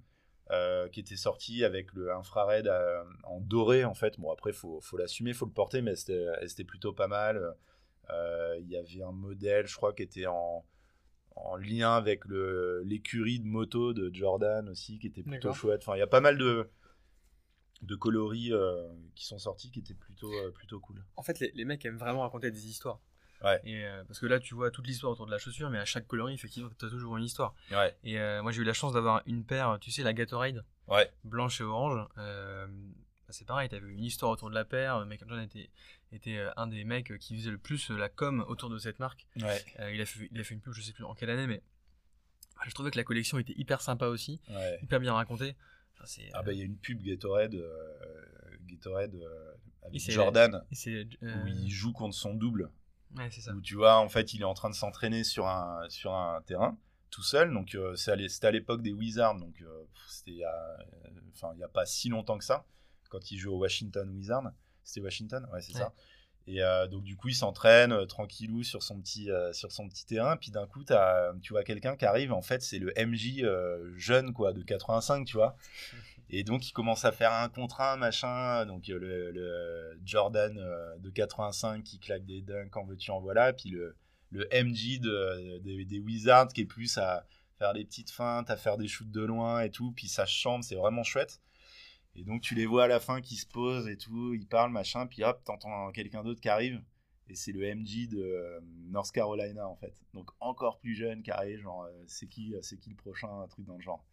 Euh, 0.52 0.88
qui 0.90 1.00
était 1.00 1.16
sorti 1.16 1.64
avec 1.64 1.92
le 1.92 2.12
infrared 2.12 2.68
euh, 2.68 3.02
en 3.24 3.40
doré 3.40 3.84
en 3.84 3.94
fait. 3.94 4.20
Bon 4.20 4.30
après 4.30 4.52
faut, 4.52 4.80
faut 4.80 4.96
l'assumer, 4.96 5.32
faut 5.32 5.44
le 5.44 5.50
porter, 5.50 5.82
mais 5.82 5.96
c'était 5.96 6.62
plutôt 6.64 6.92
pas 6.92 7.08
mal. 7.08 7.56
Euh, 8.10 8.56
il 8.60 8.68
y 8.68 8.76
avait 8.76 9.02
un 9.02 9.10
modèle, 9.10 9.66
je 9.66 9.74
crois, 9.74 9.92
qui 9.92 10.04
était 10.04 10.26
en, 10.26 10.64
en 11.36 11.56
lien 11.56 11.94
avec 11.94 12.24
l'écurie 12.84 13.40
de 13.40 13.46
moto 13.46 13.92
de 13.92 14.10
Jordan 14.12 14.68
aussi, 14.68 14.98
qui 14.98 15.06
était 15.06 15.22
plutôt 15.22 15.52
chouette. 15.52 15.82
Enfin, 15.82 15.96
il 15.96 16.00
y 16.00 16.02
a 16.02 16.06
pas 16.06 16.20
mal 16.20 16.38
de, 16.38 16.68
de 17.82 17.94
coloris 17.94 18.52
qui 19.14 19.26
sont 19.26 19.38
sortis 19.38 19.70
qui 19.70 19.80
étaient 19.80 19.94
plutôt, 19.94 20.32
plutôt 20.52 20.80
cool. 20.80 21.04
En 21.16 21.22
fait, 21.22 21.38
les, 21.40 21.52
les, 21.54 21.64
mecs 21.64 21.84
aiment 21.84 21.98
vraiment 21.98 22.22
raconter 22.22 22.50
des 22.50 22.66
histoires. 22.66 23.00
Et, 23.64 23.84
euh, 23.84 24.04
parce 24.04 24.18
que 24.18 24.26
là, 24.26 24.40
tu 24.40 24.54
vois 24.54 24.70
toute 24.70 24.86
l'histoire 24.86 25.12
autour 25.12 25.26
de 25.26 25.30
la 25.30 25.38
chaussure, 25.38 25.70
mais 25.70 25.78
à 25.78 25.84
chaque 25.84 26.06
coloris, 26.06 26.34
effectivement, 26.34 26.70
tu 26.78 26.86
as 26.86 26.88
toujours 26.88 27.16
une 27.16 27.24
histoire. 27.24 27.54
Et 28.04 28.18
euh, 28.18 28.42
moi, 28.42 28.52
j'ai 28.52 28.62
eu 28.62 28.64
la 28.64 28.72
chance 28.72 28.92
d'avoir 28.92 29.22
une 29.26 29.44
paire, 29.44 29.78
tu 29.80 29.90
sais, 29.90 30.02
la 30.02 30.12
Gatorade, 30.12 30.64
blanche 31.24 31.60
et 31.60 31.64
orange. 31.64 32.06
Euh, 33.26 33.28
bah, 33.28 33.32
c'est 33.32 33.44
pareil, 33.44 33.68
tu 33.68 33.74
avais 33.74 33.88
une 33.88 34.04
histoire 34.04 34.30
autour 34.30 34.50
de 34.50 34.54
la 34.54 34.64
paire. 34.64 35.04
Michael 35.06 35.28
Jordan 35.28 35.46
était, 35.46 35.70
était 36.12 36.46
un 36.56 36.66
des 36.66 36.84
mecs 36.84 37.18
qui 37.18 37.36
faisait 37.36 37.50
le 37.50 37.58
plus 37.58 37.90
la 37.90 38.08
com 38.08 38.44
autour 38.48 38.70
de 38.70 38.78
cette 38.78 38.98
marque. 38.98 39.26
il, 39.36 40.00
a 40.00 40.06
fait, 40.06 40.28
il 40.30 40.40
a 40.40 40.44
fait 40.44 40.54
une 40.54 40.60
pub, 40.60 40.72
je 40.72 40.82
sais 40.82 40.92
plus 40.92 41.04
en 41.04 41.14
quelle 41.14 41.30
année, 41.30 41.46
mais 41.46 41.62
je 42.66 42.72
trouvais 42.72 42.90
que 42.90 42.96
la 42.96 43.04
collection 43.04 43.38
était 43.38 43.54
hyper 43.56 43.80
sympa 43.80 44.06
aussi, 44.06 44.40
hyper 44.82 45.00
bien 45.00 45.14
racontée. 45.14 45.56
ah 46.34 46.42
bah 46.42 46.52
il 46.52 46.58
y 46.58 46.62
a 46.62 46.64
une 46.64 46.76
pub 46.76 47.02
Gatorade, 47.02 47.56
Gatorade 48.66 49.16
avec 49.82 50.10
Jordan 50.10 50.62
où 51.22 51.46
il 51.46 51.70
joue 51.70 51.92
contre 51.92 52.14
son 52.14 52.34
double. 52.34 52.70
Où 53.54 53.60
tu 53.60 53.76
vois, 53.76 53.96
en 53.98 54.08
fait, 54.08 54.34
il 54.34 54.42
est 54.42 54.44
en 54.44 54.54
train 54.54 54.70
de 54.70 54.74
s'entraîner 54.74 55.24
sur 55.24 55.46
un, 55.46 55.88
sur 55.88 56.12
un 56.12 56.42
terrain 56.42 56.78
tout 57.10 57.22
seul. 57.22 57.52
Donc, 57.52 57.74
euh, 57.74 57.96
c'était 57.96 58.46
à 58.46 58.50
l'époque 58.50 58.82
des 58.82 58.92
Wizards. 58.92 59.36
Donc, 59.36 59.62
euh, 59.62 59.84
c'était 60.08 60.32
il 60.32 60.38
y 60.38 60.44
a, 60.44 60.78
enfin, 61.32 61.50
il 61.54 61.58
n'y 61.58 61.64
a 61.64 61.68
pas 61.68 61.86
si 61.86 62.08
longtemps 62.08 62.38
que 62.38 62.44
ça. 62.44 62.66
Quand 63.08 63.30
il 63.30 63.38
joue 63.38 63.52
au 63.52 63.58
Washington 63.58 64.08
Wizards. 64.10 64.52
C'était 64.84 65.00
Washington? 65.00 65.46
Ouais, 65.52 65.60
c'est 65.60 65.72
ça. 65.72 65.92
Et 66.48 66.62
euh, 66.62 66.86
donc, 66.86 67.02
du 67.02 67.16
coup, 67.16 67.28
il 67.28 67.34
s'entraîne 67.34 68.06
tranquillou 68.06 68.62
sur 68.62 68.82
son 68.82 69.00
petit, 69.00 69.28
sur 69.52 69.72
son 69.72 69.88
petit 69.88 70.06
terrain. 70.06 70.36
Puis 70.36 70.52
d'un 70.52 70.66
coup, 70.66 70.84
as, 70.90 71.32
tu 71.42 71.52
vois 71.52 71.64
quelqu'un 71.64 71.96
qui 71.96 72.04
arrive. 72.04 72.32
En 72.32 72.42
fait, 72.42 72.62
c'est 72.62 72.78
le 72.78 72.92
MJ 72.96 73.44
jeune, 73.96 74.32
quoi, 74.32 74.52
de 74.52 74.62
85, 74.62 75.26
tu 75.26 75.36
vois. 75.36 75.56
Et 76.28 76.42
donc, 76.42 76.68
il 76.68 76.72
commence 76.72 77.04
à 77.04 77.12
faire 77.12 77.32
un 77.32 77.48
contre 77.48 77.80
un, 77.80 77.96
machin. 77.96 78.66
Donc, 78.66 78.88
le, 78.88 79.30
le 79.30 80.00
Jordan 80.04 80.56
euh, 80.58 80.96
de 80.98 81.10
85 81.10 81.84
qui 81.84 81.98
claque 81.98 82.24
des 82.24 82.40
dunks 82.40 82.76
en 82.76 82.84
veux-tu, 82.84 83.10
en 83.10 83.20
voilà. 83.20 83.52
Puis 83.52 83.70
le, 83.70 83.96
le 84.30 84.48
MJ 84.52 84.98
de, 84.98 85.58
des 85.84 85.98
Wizards 86.00 86.48
qui 86.48 86.62
est 86.62 86.66
plus 86.66 86.98
à 86.98 87.26
faire 87.58 87.72
des 87.74 87.84
petites 87.84 88.10
feintes, 88.10 88.50
à 88.50 88.56
faire 88.56 88.76
des 88.76 88.88
shoots 88.88 89.10
de 89.10 89.22
loin 89.22 89.60
et 89.60 89.70
tout. 89.70 89.92
Puis 89.92 90.08
ça 90.08 90.26
chante, 90.26 90.64
c'est 90.64 90.74
vraiment 90.74 91.04
chouette. 91.04 91.40
Et 92.16 92.24
donc, 92.24 92.40
tu 92.40 92.54
les 92.54 92.66
vois 92.66 92.84
à 92.84 92.88
la 92.88 92.98
fin 92.98 93.20
qui 93.20 93.36
se 93.36 93.46
posent 93.46 93.88
et 93.88 93.96
tout, 93.96 94.34
ils 94.34 94.46
parlent, 94.46 94.72
machin. 94.72 95.06
Puis 95.06 95.22
hop, 95.22 95.42
t'entends 95.44 95.92
quelqu'un 95.92 96.24
d'autre 96.24 96.40
qui 96.40 96.48
arrive. 96.48 96.82
Et 97.28 97.34
c'est 97.34 97.52
le 97.52 97.74
MJ 97.74 98.08
de 98.08 98.22
euh, 98.22 98.60
North 98.88 99.12
Carolina, 99.12 99.68
en 99.68 99.76
fait. 99.76 99.94
Donc, 100.14 100.30
encore 100.40 100.78
plus 100.78 100.94
jeune, 100.94 101.22
carré, 101.22 101.58
genre, 101.58 101.84
euh, 101.84 102.04
c'est 102.06 102.26
qui, 102.26 102.54
c'est 102.62 102.78
qui 102.78 102.90
le 102.90 102.96
prochain, 102.96 103.28
un 103.42 103.48
truc 103.48 103.66
dans 103.66 103.76
le 103.76 103.82
genre 103.82 104.04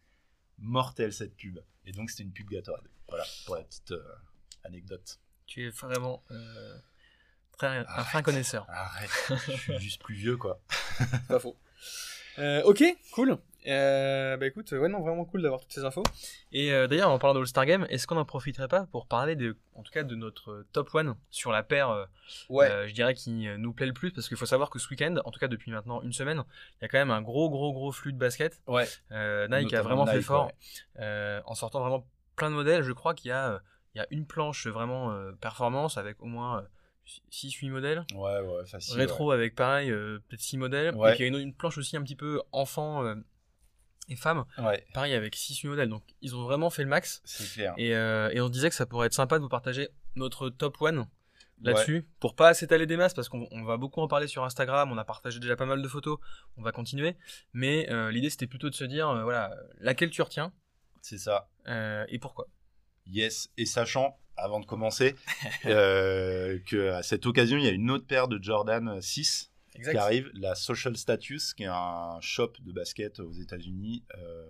mortel 0.58 1.12
cette 1.12 1.36
pub. 1.36 1.58
Et 1.84 1.92
donc 1.92 2.10
c'était 2.10 2.22
une 2.22 2.32
pub 2.32 2.48
Gatorade. 2.48 2.88
Voilà, 3.08 3.24
pour 3.46 3.56
la 3.56 3.62
petite 3.62 3.92
euh, 3.92 4.14
anecdote. 4.64 5.20
Tu 5.46 5.66
es 5.66 5.70
vraiment 5.70 6.22
euh, 6.30 6.78
très, 7.58 7.84
un 7.86 8.04
fin 8.04 8.22
connaisseur. 8.22 8.66
Arrête, 8.68 9.10
je 9.28 9.52
suis 9.56 9.78
juste 9.78 10.02
plus 10.02 10.14
vieux 10.14 10.36
quoi. 10.36 10.60
Pas 11.28 11.38
faux. 11.38 11.56
Euh, 12.38 12.62
ok, 12.64 12.82
cool. 13.12 13.38
Euh, 13.66 14.36
bah 14.36 14.46
écoute, 14.46 14.70
ouais, 14.72 14.88
non, 14.88 15.00
vraiment 15.00 15.24
cool 15.24 15.42
d'avoir 15.42 15.60
toutes 15.60 15.72
ces 15.72 15.84
infos. 15.84 16.02
Et 16.52 16.72
euh, 16.72 16.86
d'ailleurs, 16.86 17.10
en 17.10 17.18
parlant 17.18 17.34
de 17.34 17.40
All-Star 17.40 17.64
Game, 17.64 17.86
est-ce 17.88 18.06
qu'on 18.06 18.16
n'en 18.16 18.24
profiterait 18.24 18.68
pas 18.68 18.86
pour 18.86 19.06
parler 19.06 19.36
de, 19.36 19.56
en 19.74 19.82
tout 19.82 19.92
cas, 19.92 20.02
de 20.02 20.14
notre 20.14 20.66
top 20.72 20.94
one 20.94 21.14
sur 21.30 21.50
la 21.50 21.62
paire, 21.62 21.90
euh, 21.90 22.04
ouais. 22.50 22.88
je 22.88 22.94
dirais, 22.94 23.14
qui 23.14 23.46
nous 23.58 23.72
plaît 23.72 23.86
le 23.86 23.92
plus? 23.92 24.10
Parce 24.10 24.28
qu'il 24.28 24.36
faut 24.36 24.46
savoir 24.46 24.70
que 24.70 24.78
ce 24.78 24.88
week-end, 24.90 25.16
en 25.24 25.30
tout 25.30 25.40
cas 25.40 25.48
depuis 25.48 25.70
maintenant 25.70 26.02
une 26.02 26.12
semaine, 26.12 26.42
il 26.80 26.82
y 26.82 26.84
a 26.84 26.88
quand 26.88 26.98
même 26.98 27.10
un 27.10 27.22
gros, 27.22 27.48
gros, 27.48 27.72
gros 27.72 27.92
flux 27.92 28.12
de 28.12 28.18
basket. 28.18 28.60
Ouais. 28.66 28.86
Nike 29.48 29.74
a 29.74 29.82
vraiment 29.82 30.06
fait 30.06 30.22
fort 30.22 30.50
en 30.98 31.54
sortant 31.54 31.80
vraiment 31.80 32.06
plein 32.36 32.50
de 32.50 32.56
modèles. 32.56 32.82
Je 32.82 32.92
crois 32.92 33.14
qu'il 33.14 33.30
y 33.30 33.32
a, 33.32 33.62
il 33.94 33.98
y 33.98 34.00
a 34.02 34.06
une 34.10 34.26
planche 34.26 34.66
vraiment 34.66 35.16
performance 35.40 35.96
avec 35.96 36.22
au 36.22 36.26
moins 36.26 36.66
6-8 37.32 37.70
modèles. 37.70 38.04
Ouais, 38.14 38.40
ouais, 38.40 38.66
facile. 38.66 38.96
Rétro 38.96 39.30
avec 39.30 39.54
pareil, 39.54 39.90
peut-être 39.90 40.40
6 40.40 40.58
modèles. 40.58 40.94
Ouais. 40.96 41.14
Et 41.14 41.26
il 41.26 41.32
y 41.32 41.36
a 41.36 41.40
une, 41.40 41.54
planche 41.54 41.78
aussi 41.78 41.96
un 41.96 42.02
petit 42.02 42.16
peu 42.16 42.42
enfant 42.52 43.14
et 44.08 44.16
femmes. 44.16 44.44
Ouais. 44.58 44.86
Pareil 44.92 45.14
avec 45.14 45.34
6 45.34 45.64
modèles. 45.64 45.88
Donc 45.88 46.02
ils 46.20 46.34
ont 46.36 46.44
vraiment 46.44 46.70
fait 46.70 46.82
le 46.82 46.88
max. 46.88 47.22
C'est 47.24 47.52
clair. 47.52 47.74
Et, 47.76 47.94
euh, 47.94 48.30
et, 48.32 48.40
on 48.40 48.48
disait 48.48 48.68
que 48.68 48.74
ça 48.74 48.86
pourrait 48.86 49.06
être 49.06 49.14
sympa 49.14 49.38
de 49.38 49.42
vous 49.42 49.48
partager 49.48 49.88
notre 50.16 50.50
top 50.50 50.80
one 50.80 51.06
là-dessus. 51.62 52.06
Pour 52.20 52.34
pas 52.34 52.52
s'étaler 52.54 52.86
des 52.86 52.96
masses 52.96 53.14
parce 53.14 53.28
qu'on 53.28 53.64
va 53.64 53.76
beaucoup 53.76 54.00
en 54.00 54.08
parler 54.08 54.26
sur 54.26 54.44
Instagram. 54.44 54.90
On 54.92 54.98
a 54.98 55.04
partagé 55.04 55.40
déjà 55.40 55.56
pas 55.56 55.66
mal 55.66 55.82
de 55.82 55.88
photos. 55.88 56.18
On 56.56 56.62
va 56.62 56.72
continuer. 56.72 57.16
Mais 57.52 57.90
euh, 57.90 58.10
l'idée 58.10 58.30
c'était 58.30 58.46
plutôt 58.46 58.70
de 58.70 58.74
se 58.74 58.84
dire 58.84 59.08
euh, 59.08 59.22
voilà, 59.22 59.54
laquelle 59.78 60.10
tu 60.10 60.22
retiens. 60.22 60.52
C'est 61.00 61.18
ça. 61.18 61.48
et 61.66 62.18
pourquoi 62.18 62.48
Yes. 63.06 63.50
Et 63.58 63.66
sachant, 63.66 64.18
avant 64.36 64.60
de 64.60 64.66
commencer, 64.66 65.14
que 65.62 66.90
à 66.90 67.02
cette 67.02 67.26
occasion, 67.26 67.58
il 67.58 67.64
y 67.64 67.68
a 67.68 67.72
une 67.72 67.90
autre 67.90 68.06
paire 68.06 68.28
de 68.28 68.42
Jordan 68.42 69.00
6 69.00 69.53
qui 69.82 69.96
arrive, 69.96 70.30
la 70.34 70.54
Social 70.54 70.96
Status, 70.96 71.54
qui 71.54 71.64
est 71.64 71.70
un 71.70 72.18
shop 72.20 72.52
de 72.60 72.72
basket 72.72 73.20
aux 73.20 73.32
États-Unis, 73.32 74.04
euh, 74.16 74.46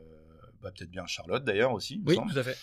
bah, 0.63 0.71
peut-être 0.71 0.91
bien 0.91 1.07
Charlotte 1.07 1.45
d'ailleurs 1.45 1.73
aussi. 1.73 2.03
Oui, 2.07 2.17
tout 2.17 2.39
à 2.39 2.43
fait. 2.43 2.57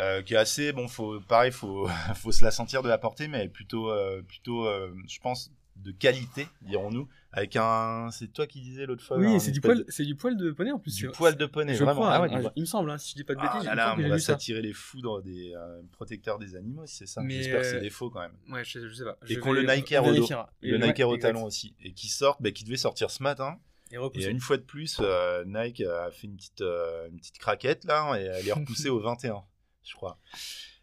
Euh, 0.00 0.22
qui 0.22 0.34
est 0.34 0.38
assez 0.38 0.72
bon, 0.72 0.88
faut 0.88 1.20
pareil, 1.20 1.52
faut 1.52 1.88
faut 2.16 2.32
se 2.32 2.44
la 2.44 2.50
sentir 2.50 2.82
de 2.82 2.88
la 2.88 2.98
porter, 2.98 3.28
mais 3.28 3.48
plutôt 3.48 3.90
euh, 3.90 4.22
plutôt, 4.22 4.66
je 5.08 5.18
pense 5.20 5.52
de 5.76 5.92
qualité, 5.92 6.46
dirons-nous, 6.62 7.08
avec 7.32 7.56
un. 7.56 8.10
C'est 8.12 8.32
toi 8.32 8.46
qui 8.46 8.60
disais 8.60 8.86
l'autre 8.86 9.02
fois. 9.02 9.18
Oui, 9.18 9.40
c'est 9.40 9.50
du 9.50 9.60
poil, 9.60 9.84
c'est 9.88 10.04
du 10.04 10.14
poil 10.14 10.36
de 10.36 10.52
poney 10.52 10.70
en 10.70 10.78
plus. 10.78 10.94
Du 10.94 11.08
poil 11.08 11.36
de 11.36 11.46
poney, 11.46 11.74
je 11.74 11.84
vraiment. 11.84 12.02
Crois, 12.02 12.14
ah 12.14 12.22
ouais, 12.22 12.50
il 12.56 12.62
me 12.62 12.66
semble, 12.66 12.90
hein, 12.90 12.98
si 12.98 13.10
je 13.10 13.16
dis 13.16 13.24
pas 13.24 13.34
de 13.34 13.40
ah 13.42 13.52
bêtises. 13.52 13.68
Ah 13.70 13.74
là, 13.74 13.96
on 13.98 14.08
va 14.08 14.18
s'attirer 14.18 14.62
les 14.62 14.72
foudres 14.72 15.22
des 15.22 15.52
euh, 15.54 15.82
protecteurs 15.92 16.38
des 16.38 16.54
animaux, 16.56 16.84
c'est 16.86 17.06
ça. 17.06 17.22
J'espère 17.28 17.60
que 17.60 17.66
c'est 17.66 17.80
des 17.80 17.90
faux 17.90 18.10
quand 18.10 18.20
même. 18.20 18.36
Ouais, 18.48 18.64
je, 18.64 18.88
sais 18.92 19.04
pas. 19.04 19.18
Et 19.28 19.36
qu'on 19.36 19.52
le 19.52 19.62
Nike 19.62 19.92
Air 19.92 20.04
au 20.04 20.14
dos, 20.14 20.26
le 20.62 20.78
Nike 20.78 21.00
Air 21.00 21.08
au 21.08 21.16
talon 21.16 21.44
aussi, 21.44 21.74
et 21.82 21.92
qui 21.92 22.08
sortent, 22.08 22.40
bah, 22.40 22.50
qui 22.50 22.64
devait 22.64 22.76
sortir 22.76 23.10
ce 23.10 23.22
matin. 23.22 23.58
Et, 23.90 23.96
et 23.96 24.28
une 24.28 24.40
fois 24.40 24.56
de 24.56 24.62
plus, 24.62 24.98
euh, 25.00 25.44
Nike 25.46 25.82
a 25.82 26.10
fait 26.10 26.26
une 26.26 26.36
petite, 26.36 26.62
euh, 26.62 27.08
une 27.08 27.18
petite 27.18 27.38
craquette 27.38 27.84
là, 27.84 28.16
et 28.18 28.24
elle 28.24 28.48
est 28.48 28.52
repoussée 28.52 28.88
au 28.88 28.98
21, 28.98 29.42
je 29.84 29.94
crois. 29.94 30.18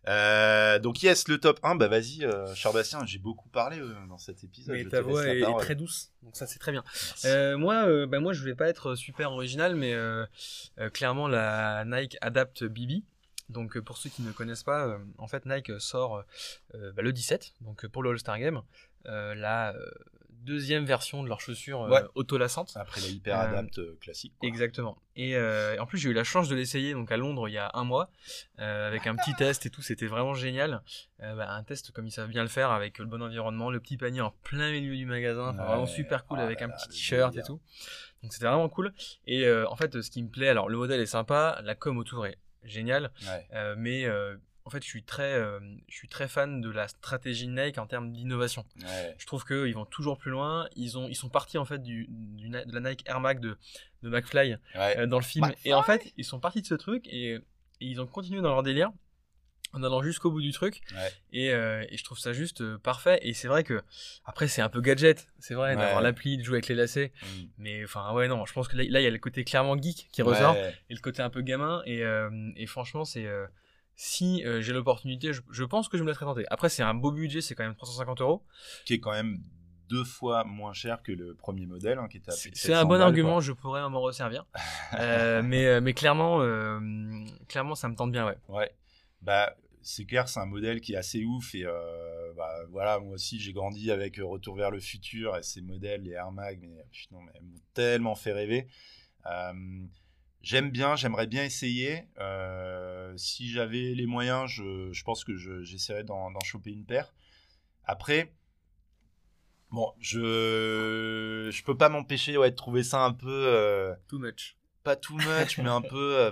Euh, 0.07 0.79
donc 0.79 1.03
yes, 1.03 1.27
le 1.27 1.37
top 1.37 1.59
1, 1.63 1.75
bah 1.75 1.87
vas-y, 1.87 2.23
euh, 2.23 2.53
Bastien, 2.73 3.05
j'ai 3.05 3.19
beaucoup 3.19 3.49
parlé 3.49 3.79
euh, 3.79 3.93
dans 4.09 4.17
cet 4.17 4.43
épisode. 4.43 4.75
Mais 4.75 4.85
ta 4.85 5.01
voix 5.01 5.27
est, 5.27 5.43
très 5.59 5.75
douce, 5.75 6.11
donc 6.23 6.35
ça 6.35 6.47
c'est 6.47 6.59
très 6.59 6.71
bien. 6.71 6.83
Euh, 7.25 7.57
moi, 7.57 8.05
bah, 8.07 8.19
moi 8.19 8.33
je 8.33 8.43
vais 8.43 8.55
pas 8.55 8.67
être 8.67 8.95
super 8.95 9.31
original, 9.31 9.75
mais 9.75 9.95
clairement 10.93 11.27
la 11.27 11.85
Nike 11.85 12.17
Adapt 12.21 12.63
BB. 12.63 13.03
Donc 13.49 13.77
pour 13.81 13.97
ceux 13.97 14.09
qui 14.09 14.21
ne 14.21 14.31
connaissent 14.31 14.63
pas, 14.63 14.97
en 15.17 15.27
fait 15.27 15.45
Nike 15.45 15.79
sort 15.79 16.23
bah, 16.73 17.01
le 17.01 17.13
17, 17.13 17.53
donc 17.61 17.85
pour 17.87 18.01
le 18.01 18.11
All-Star 18.11 18.39
Game, 18.39 18.61
la 19.05 19.75
deuxième 20.41 20.85
version 20.85 21.23
de 21.23 21.27
leurs 21.27 21.41
chaussures 21.41 21.83
euh, 21.83 22.01
auto-lassantes. 22.15 22.73
Après 22.75 23.01
la 23.01 23.07
Hyper 23.07 23.39
Adapt 23.39 23.77
euh, 23.79 23.97
classique. 24.01 24.33
Exactement. 24.41 24.97
Et 25.15 25.35
euh, 25.35 25.79
en 25.79 25.85
plus, 25.85 25.97
j'ai 25.97 26.09
eu 26.09 26.13
la 26.13 26.23
chance 26.23 26.49
de 26.49 26.55
l'essayer 26.55 26.93
donc 26.93 27.11
à 27.11 27.17
Londres 27.17 27.47
il 27.47 27.53
y 27.53 27.57
a 27.57 27.71
un 27.73 27.83
mois 27.83 28.09
avec 28.57 29.07
un 29.07 29.15
petit 29.15 29.33
test 29.35 29.65
et 29.65 29.69
tout. 29.69 29.81
C'était 29.81 30.07
vraiment 30.07 30.33
génial. 30.33 30.81
Bah, 31.19 31.51
un 31.51 31.63
test 31.63 31.91
comme 31.91 32.07
ils 32.07 32.11
savent 32.11 32.29
bien 32.29 32.41
le 32.41 32.49
faire 32.49 32.71
avec 32.71 32.97
le 32.97 33.05
bon 33.05 33.21
environnement, 33.21 33.69
le 33.69 33.79
petit 33.79 33.97
panier 33.97 34.21
en 34.21 34.31
plein 34.43 34.71
milieu 34.71 34.95
du 34.95 35.05
magasin, 35.05 35.51
vraiment 35.51 35.85
super 35.85 36.25
cool 36.25 36.39
ah 36.39 36.43
avec 36.43 36.61
un 36.61 36.69
petit 36.69 36.89
t-shirt 36.89 37.35
et 37.37 37.43
tout. 37.43 37.61
Donc 38.23 38.33
c'était 38.33 38.47
vraiment 38.47 38.69
cool. 38.69 38.93
Et 39.27 39.49
en 39.51 39.75
fait, 39.75 40.01
ce 40.01 40.09
qui 40.09 40.23
me 40.23 40.29
plaît, 40.29 40.49
alors 40.49 40.69
le 40.69 40.77
modèle 40.77 41.01
est 41.01 41.05
sympa, 41.05 41.59
la 41.63 41.75
com 41.75 41.97
autour 41.97 42.25
est 42.25 42.37
géniale, 42.63 43.11
mais 43.77 44.07
en 44.65 44.69
fait, 44.69 44.83
je 44.83 44.87
suis 44.87 45.03
très, 45.03 45.33
euh, 45.33 45.59
je 45.87 45.95
suis 45.95 46.07
très 46.07 46.27
fan 46.27 46.61
de 46.61 46.69
la 46.69 46.87
stratégie 46.87 47.47
Nike 47.47 47.77
en 47.77 47.87
termes 47.87 48.11
d'innovation. 48.11 48.65
Je 49.17 49.25
trouve 49.25 49.43
qu'ils 49.43 49.73
vont 49.73 49.85
toujours 49.85 50.17
plus 50.17 50.31
loin. 50.31 50.67
Ils, 50.75 50.97
ont, 50.97 51.07
ils 51.07 51.15
sont 51.15 51.29
partis 51.29 51.57
en 51.57 51.65
fait 51.65 51.81
du, 51.81 52.07
de 52.09 52.79
la 52.79 52.89
Nike 52.89 53.07
Air 53.07 53.19
Max 53.19 53.41
de, 53.41 53.57
de 54.03 54.09
McFly 54.09 54.57
euh, 54.75 55.07
dans 55.07 55.17
le 55.17 55.23
film. 55.23 55.51
Et 55.65 55.73
en 55.73 55.83
fait, 55.83 56.13
ils 56.17 56.25
sont 56.25 56.39
partis 56.39 56.61
de 56.61 56.67
ce 56.67 56.75
truc 56.75 57.07
et, 57.07 57.39
ils 57.83 57.99
ont 57.99 58.05
continué 58.05 58.41
dans 58.41 58.49
leur 58.49 58.61
délire 58.61 58.91
en 59.73 59.81
allant 59.81 60.03
jusqu'au 60.03 60.29
bout 60.29 60.41
du 60.41 60.51
truc. 60.51 60.81
Et, 61.31 61.51
euh, 61.51 61.83
et, 61.89 61.97
je 61.97 62.03
trouve 62.03 62.19
ça 62.19 62.31
juste 62.31 62.77
parfait. 62.77 63.17
Et 63.23 63.33
c'est 63.33 63.47
vrai 63.47 63.63
que, 63.63 63.81
après, 64.23 64.47
c'est 64.47 64.61
un 64.61 64.69
peu 64.69 64.81
gadget. 64.81 65.27
C'est 65.39 65.55
vrai, 65.55 65.75
d'avoir 65.75 66.01
l'appli, 66.01 66.37
de 66.37 66.43
jouer 66.43 66.57
avec 66.57 66.67
les 66.67 66.75
lacets. 66.75 67.11
Mm. 67.23 67.43
Mais 67.57 67.83
enfin, 67.83 68.13
ouais, 68.13 68.27
non, 68.27 68.45
je 68.45 68.53
pense 68.53 68.67
que 68.67 68.77
là, 68.77 68.83
il 68.83 68.91
y 68.91 69.07
a 69.07 69.09
le 69.09 69.17
côté 69.17 69.43
clairement 69.43 69.75
geek 69.75 70.09
qui 70.11 70.21
ressort. 70.21 70.55
Et 70.55 70.93
le 70.93 70.99
côté 70.99 71.23
un 71.23 71.31
peu 71.31 71.41
gamin. 71.41 71.81
Et, 71.87 72.03
et 72.55 72.67
franchement, 72.67 73.03
c'est 73.03 73.27
si 74.03 74.43
euh, 74.45 74.63
j'ai 74.63 74.73
l'opportunité, 74.73 75.31
je, 75.31 75.63
pense 75.63 75.87
que 75.87 75.95
je 75.95 76.01
me 76.01 76.07
laisserai 76.07 76.25
tenter. 76.25 76.43
Après, 76.49 76.69
c'est 76.69 76.81
un 76.81 76.95
beau 76.95 77.11
budget, 77.11 77.39
c'est 77.39 77.53
quand 77.53 77.63
même 77.63 77.75
350 77.75 78.21
euros. 78.21 78.43
Qui 78.83 78.95
est 78.95 78.99
quand 78.99 79.11
même 79.11 79.43
deux 79.89 80.03
fois 80.03 80.43
moins 80.43 80.73
cher 80.73 81.03
que 81.03 81.11
le 81.11 81.35
premier 81.35 81.67
modèle, 81.67 81.99
hein, 81.99 82.07
qui 82.07 82.17
était 82.17 82.31
C'est 82.31 82.73
un 82.73 82.83
bon 82.85 82.99
argument, 82.99 83.41
je 83.41 83.51
pourrais 83.51 83.87
m'en 83.87 84.01
resservir. 84.01 84.47
Euh, 84.99 85.41
mais, 85.41 85.67
euh, 85.67 85.79
mais 85.79 85.93
clairement, 85.93 86.39
clairement, 87.47 87.75
ça 87.75 87.87
me 87.87 87.95
tente 87.95 88.11
bien, 88.11 88.25
ouais. 88.25 88.37
Ouais. 88.49 88.75
Bah, 89.21 89.55
c'est 89.81 90.03
clair, 90.03 90.27
c'est 90.27 90.41
un 90.41 90.45
modèle 90.45 90.81
qui 90.81 90.93
est 90.93 90.97
assez 90.97 91.23
ouf 91.23 91.55
et 91.55 91.63
bah, 92.35 92.53
voilà, 92.69 92.99
moi 92.99 93.13
aussi 93.13 93.39
j'ai 93.39 93.53
grandi 93.53 93.89
avec 93.89 94.17
Retour 94.17 94.57
vers 94.57 94.69
le 94.69 94.81
futur 94.81 95.37
et 95.37 95.43
ces 95.43 95.61
modèles, 95.61 96.01
les 96.03 96.11
Air 96.11 96.31
Mag, 96.31 96.59
mais 96.61 96.85
putain, 96.91 97.17
mais, 97.25 97.39
m'ont 97.39 97.61
tellement 97.73 98.15
fait 98.15 98.33
rêver. 98.33 98.67
J'aime 100.41 100.71
bien, 100.71 100.95
j'aimerais 100.95 101.27
bien 101.27 101.43
essayer. 101.43 102.07
Euh, 102.19 103.13
si 103.15 103.49
j'avais 103.51 103.93
les 103.93 104.07
moyens, 104.07 104.49
je, 104.49 105.03
pense 105.03 105.23
que 105.23 105.35
j'essaierais 105.35 106.03
d'en 106.03 106.31
choper 106.43 106.71
une 106.71 106.85
paire. 106.85 107.13
Après, 107.85 108.33
bon, 109.69 109.91
je 109.99 111.49
je 111.51 111.63
peux 111.63 111.77
pas 111.77 111.89
m'empêcher 111.89 112.37
ouais, 112.37 112.51
de 112.51 112.55
trouver 112.55 112.83
ça 112.83 113.03
un 113.03 113.13
peu 113.13 113.29
euh, 113.29 113.93
too 114.07 114.19
much. 114.19 114.57
Pas 114.83 114.95
too 114.95 115.15
much, 115.15 115.57
mais 115.57 115.69
un 115.69 115.81
peu. 115.89 116.17
Euh, 116.17 116.31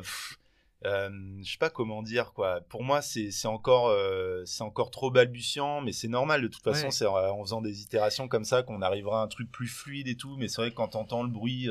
euh, 0.86 1.10
je 1.43 1.52
sais 1.52 1.58
pas 1.58 1.69
comment 1.69 2.02
dire 2.02 2.32
quoi. 2.34 2.62
Pour 2.62 2.84
moi, 2.84 3.02
c'est 3.02 3.30
encore 3.45 3.93
c'est 4.45 4.63
encore 4.63 4.91
trop 4.91 5.12
balbutiant, 5.12 5.82
mais 5.82 5.91
c'est 5.91 6.08
normal. 6.08 6.41
De 6.41 6.48
toute 6.48 6.63
façon, 6.63 6.89
c'est 6.89 7.06
en, 7.06 7.43
faisant 7.43 7.62
des 7.62 7.82
itérations 7.82 8.28
comme 8.28 8.45
ça 8.45 8.63
qu'on 8.63 8.82
arrivera 8.82 9.22
à 9.22 9.24
un 9.24 9.28
truc 9.28 9.52
plus 9.52 9.67
fluide 9.67 10.08
et 10.08 10.15
tout. 10.15 10.36
Mais 10.38 10.48
c'est 10.48 10.62
vrai 10.62 10.72
que 10.72 10.76
quand 10.76 10.89
t'entends 10.89 11.24
le 11.24 11.30
bruit 11.30 11.69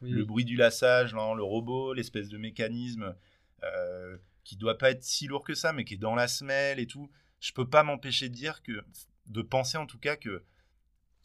le 0.00 0.24
bruit 0.24 0.44
du 0.44 0.56
lassage, 0.56 1.14
le 1.14 1.42
robot, 1.42 1.92
l'espèce 1.92 2.28
de 2.28 2.38
mécanisme 2.38 3.14
euh, 3.62 4.16
qui 4.44 4.56
doit 4.56 4.78
pas 4.78 4.90
être 4.90 5.02
si 5.02 5.26
lourd 5.26 5.44
que 5.44 5.54
ça, 5.54 5.72
mais 5.72 5.84
qui 5.84 5.94
est 5.94 5.98
dans 5.98 6.14
la 6.14 6.28
semelle 6.28 6.78
et 6.80 6.86
tout. 6.86 7.10
Je 7.40 7.52
peux 7.52 7.68
pas 7.68 7.82
m'empêcher 7.82 8.28
de 8.28 8.34
dire 8.34 8.62
que, 8.62 8.82
de 9.26 9.42
penser 9.42 9.78
en 9.78 9.86
tout 9.86 9.98
cas 9.98 10.16
que 10.16 10.42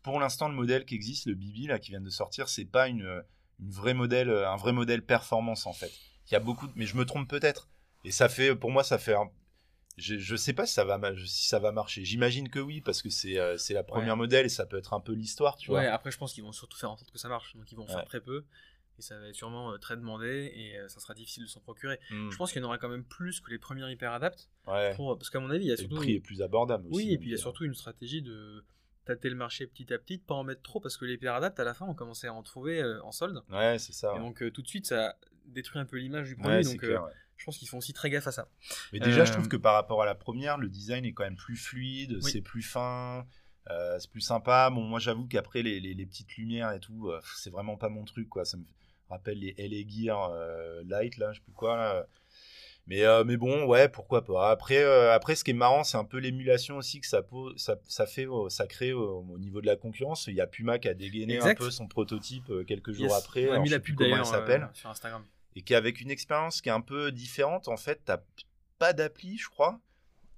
pour 0.04 0.20
l'instant 0.20 0.48
le 0.50 0.56
modèle 0.56 0.86
qui 0.86 0.96
existe, 0.96 1.26
le 1.26 1.34
Bibi 1.34 1.68
là 1.68 1.80
qui 1.80 1.92
vient 1.92 2.02
de 2.02 2.10
sortir, 2.10 2.50
c'est 2.50 2.66
pas 2.66 2.88
une, 2.88 3.24
une 3.60 3.72
vraie 3.72 3.94
modèle, 3.94 4.30
un 4.30 4.56
vrai 4.56 4.74
modèle 4.74 5.02
performance 5.04 5.66
en 5.66 5.74
fait. 5.74 5.92
Il 6.28 6.34
y 6.34 6.36
a 6.36 6.40
beaucoup, 6.40 6.68
de... 6.68 6.74
mais 6.76 6.86
je 6.86 6.96
me 6.98 7.06
trompe 7.06 7.30
peut-être. 7.30 7.70
Et 8.04 8.12
ça 8.12 8.30
fait, 8.30 8.56
pour 8.56 8.72
moi, 8.72 8.84
ça 8.84 8.98
fait 8.98 9.16
Je, 9.98 10.18
je, 10.18 10.36
sais 10.36 10.54
pas 10.54 10.66
si 10.66 10.74
ça 10.74 10.84
va, 10.84 11.00
si 11.26 11.48
ça 11.48 11.60
va 11.60 11.72
marcher. 11.72 12.04
J'imagine 12.04 12.50
que 12.50 12.60
oui, 12.60 12.82
parce 12.82 13.02
que 13.02 13.10
c'est 13.10 13.40
euh, 13.40 13.58
la 13.70 13.84
première 13.84 14.18
modèle 14.18 14.46
et 14.46 14.50
ça 14.50 14.66
peut 14.66 14.78
être 14.78 14.94
un 14.94 15.00
peu 15.00 15.14
l'histoire, 15.14 15.56
tu 15.56 15.72
ouais, 15.72 15.88
après, 15.88 16.12
je 16.12 16.18
pense 16.18 16.34
qu'ils 16.34 16.44
vont 16.44 16.52
surtout 16.52 16.78
faire 16.78 16.92
en 16.92 16.98
sorte 16.98 17.12
que 17.12 17.18
ça 17.18 17.30
marche. 17.30 17.56
Donc, 17.56 17.72
ils 17.72 17.76
vont 17.76 17.88
faire 17.88 18.06
très 18.06 18.22
peu 18.22 18.46
et 18.98 19.02
ça 19.02 19.20
va 19.20 19.28
être 19.28 19.36
sûrement 19.36 19.74
euh, 19.74 19.78
très 19.78 19.98
demandé 19.98 20.52
et 20.56 20.78
euh, 20.78 20.88
ça 20.88 21.00
sera 21.00 21.14
difficile 21.14 21.44
de 21.44 21.50
s'en 21.50 21.60
procurer. 21.60 22.00
Hmm. 22.10 22.30
Je 22.30 22.38
pense 22.38 22.52
qu'il 22.52 22.62
y 22.62 22.66
en 22.66 22.68
aura 22.68 22.78
quand 22.78 22.90
même 22.90 23.04
plus 23.04 23.42
que 23.42 23.50
les 23.52 23.60
premiers 23.60 23.90
hyper 23.92 24.14
adaptes. 24.14 24.50
Pour, 24.96 25.18
parce 25.18 25.30
qu'à 25.30 25.40
mon 25.40 25.50
avis, 25.50 25.66
il 25.66 25.70
y 25.70 25.72
a 25.72 25.78
surtout. 25.78 25.96
Le 25.96 26.02
prix 26.02 26.14
est 26.16 26.20
plus 26.20 26.42
abordable 26.42 26.88
aussi. 26.88 26.96
Oui, 26.96 27.14
et 27.14 27.18
puis 27.18 27.30
il 27.30 27.32
y 27.32 27.36
a 27.36 27.38
euh. 27.38 27.42
surtout 27.42 27.66
une 27.66 27.74
stratégie 27.74 28.22
de 28.22 28.64
tâter 29.06 29.30
le 29.30 29.36
marché 29.36 29.68
petit 29.68 29.94
à 29.94 30.00
petit, 30.00 30.18
de 30.18 30.24
pas 30.24 30.34
en 30.34 30.44
mettre 30.44 30.62
trop 30.62 30.80
parce 30.80 30.98
que 30.98 31.06
les 31.06 31.14
hyper 31.14 31.36
adaptes 31.36 31.60
à 31.60 31.64
la 31.64 31.76
fin 31.76 31.86
on 31.86 31.94
commençait 31.94 32.28
à 32.28 32.34
en 32.34 32.42
trouver 32.42 32.84
en 33.04 33.12
solde. 33.12 33.44
Ouais, 33.52 33.78
c'est 33.78 33.94
ça. 33.94 34.14
Et 34.16 34.20
donc 34.20 34.44
tout 34.52 34.62
de 34.62 34.68
suite 34.68 34.88
ça 34.88 35.16
détruit 35.46 35.80
un 35.80 35.86
peu 35.86 35.98
l'image 35.98 36.28
du 36.28 36.36
produit. 36.36 36.64
donc 36.64 36.84
je 37.38 37.46
pense 37.46 37.58
qu'ils 37.58 37.68
font 37.68 37.78
aussi 37.78 37.94
très 37.94 38.10
gaffe 38.10 38.28
à 38.28 38.32
ça. 38.32 38.48
Mais 38.94 39.00
déjà, 39.00 39.26
je 39.26 39.32
trouve 39.32 39.48
que 39.48 39.58
par 39.58 39.74
rapport 39.74 40.02
à 40.02 40.06
la 40.06 40.16
première, 40.16 40.58
le 40.58 40.70
design 40.70 41.06
est 41.06 41.14
quand 41.14 41.24
même 41.24 41.36
plus 41.36 41.58
fluide, 41.58 42.22
c'est 42.22 42.42
plus 42.42 42.64
fin. 42.64 43.26
c'est 44.00 44.10
plus 44.10 44.22
sympa. 44.22 44.70
Bon, 44.70 44.82
moi, 44.82 45.00
j'avoue 45.00 45.28
qu'après 45.28 45.62
les, 45.62 45.80
les, 45.80 46.06
petites 46.06 46.36
lumières 46.38 46.72
et 46.72 46.80
tout, 46.80 47.12
c'est 47.36 47.50
vraiment 47.50 47.78
pas 47.78 47.90
mon 47.90 48.06
truc, 48.06 48.30
quoi. 48.30 48.46
Ça 48.46 48.58
me, 48.58 48.64
rappelle 49.10 49.40
les 49.40 49.56
LA 49.58 49.88
Gear 49.88 50.32
euh, 50.32 50.84
Light, 50.88 51.18
là, 51.18 51.32
je 51.32 51.40
sais 51.40 51.44
plus 51.44 51.54
quoi. 51.54 52.08
Mais, 52.88 53.04
euh, 53.04 53.24
mais 53.24 53.36
bon, 53.36 53.66
ouais, 53.66 53.90
pourquoi 53.90 54.24
pas. 54.24 54.52
Après, 54.52 54.84
euh, 54.84 55.12
après 55.12 55.36
ce 55.36 55.44
qui 55.44 55.52
est 55.52 55.56
marrant, 55.56 55.84
c'est 55.84 55.98
un 55.98 56.04
peu 56.04 56.18
l'émulation 56.18 56.78
aussi 56.78 57.00
que 57.00 57.08
ça, 57.08 57.24
ça, 57.58 57.78
ça, 57.88 58.06
fait, 58.06 58.28
ça 58.50 58.68
crée 58.68 58.94
au, 58.94 59.38
niveau 59.40 59.60
de 59.60 59.66
la 59.66 59.76
concurrence. 59.76 60.28
Il 60.28 60.36
y 60.36 60.42
a 60.42 60.46
Puma 60.46 60.78
qui 60.78 60.88
a 60.88 60.94
dégainé 60.94 61.40
un 61.40 61.56
peu 61.56 61.72
son 61.72 61.88
prototype 61.88 62.52
quelques 62.68 62.92
jours 62.92 63.16
après. 63.16 63.50
On 63.50 63.54
a 63.54 63.60
mis 63.60 63.70
la 63.70 63.80
pub 63.80 63.98
d'ailleurs 63.98 64.26
s'appelle. 64.26 64.70
sur 64.74 64.90
Instagram. 64.90 65.24
Et 65.56 65.62
qui 65.62 65.74
avec 65.74 66.02
une 66.02 66.12
expérience 66.12 66.62
qui 66.62 66.70
est 66.70 66.74
un 66.74 66.82
peu 66.82 67.12
différente. 67.12 67.68
En 67.68 67.78
fait, 67.78 68.02
t'as 68.06 68.20
pas 68.78 68.94
d'appli, 68.94 69.38
je 69.38 69.48
crois. 69.48 69.80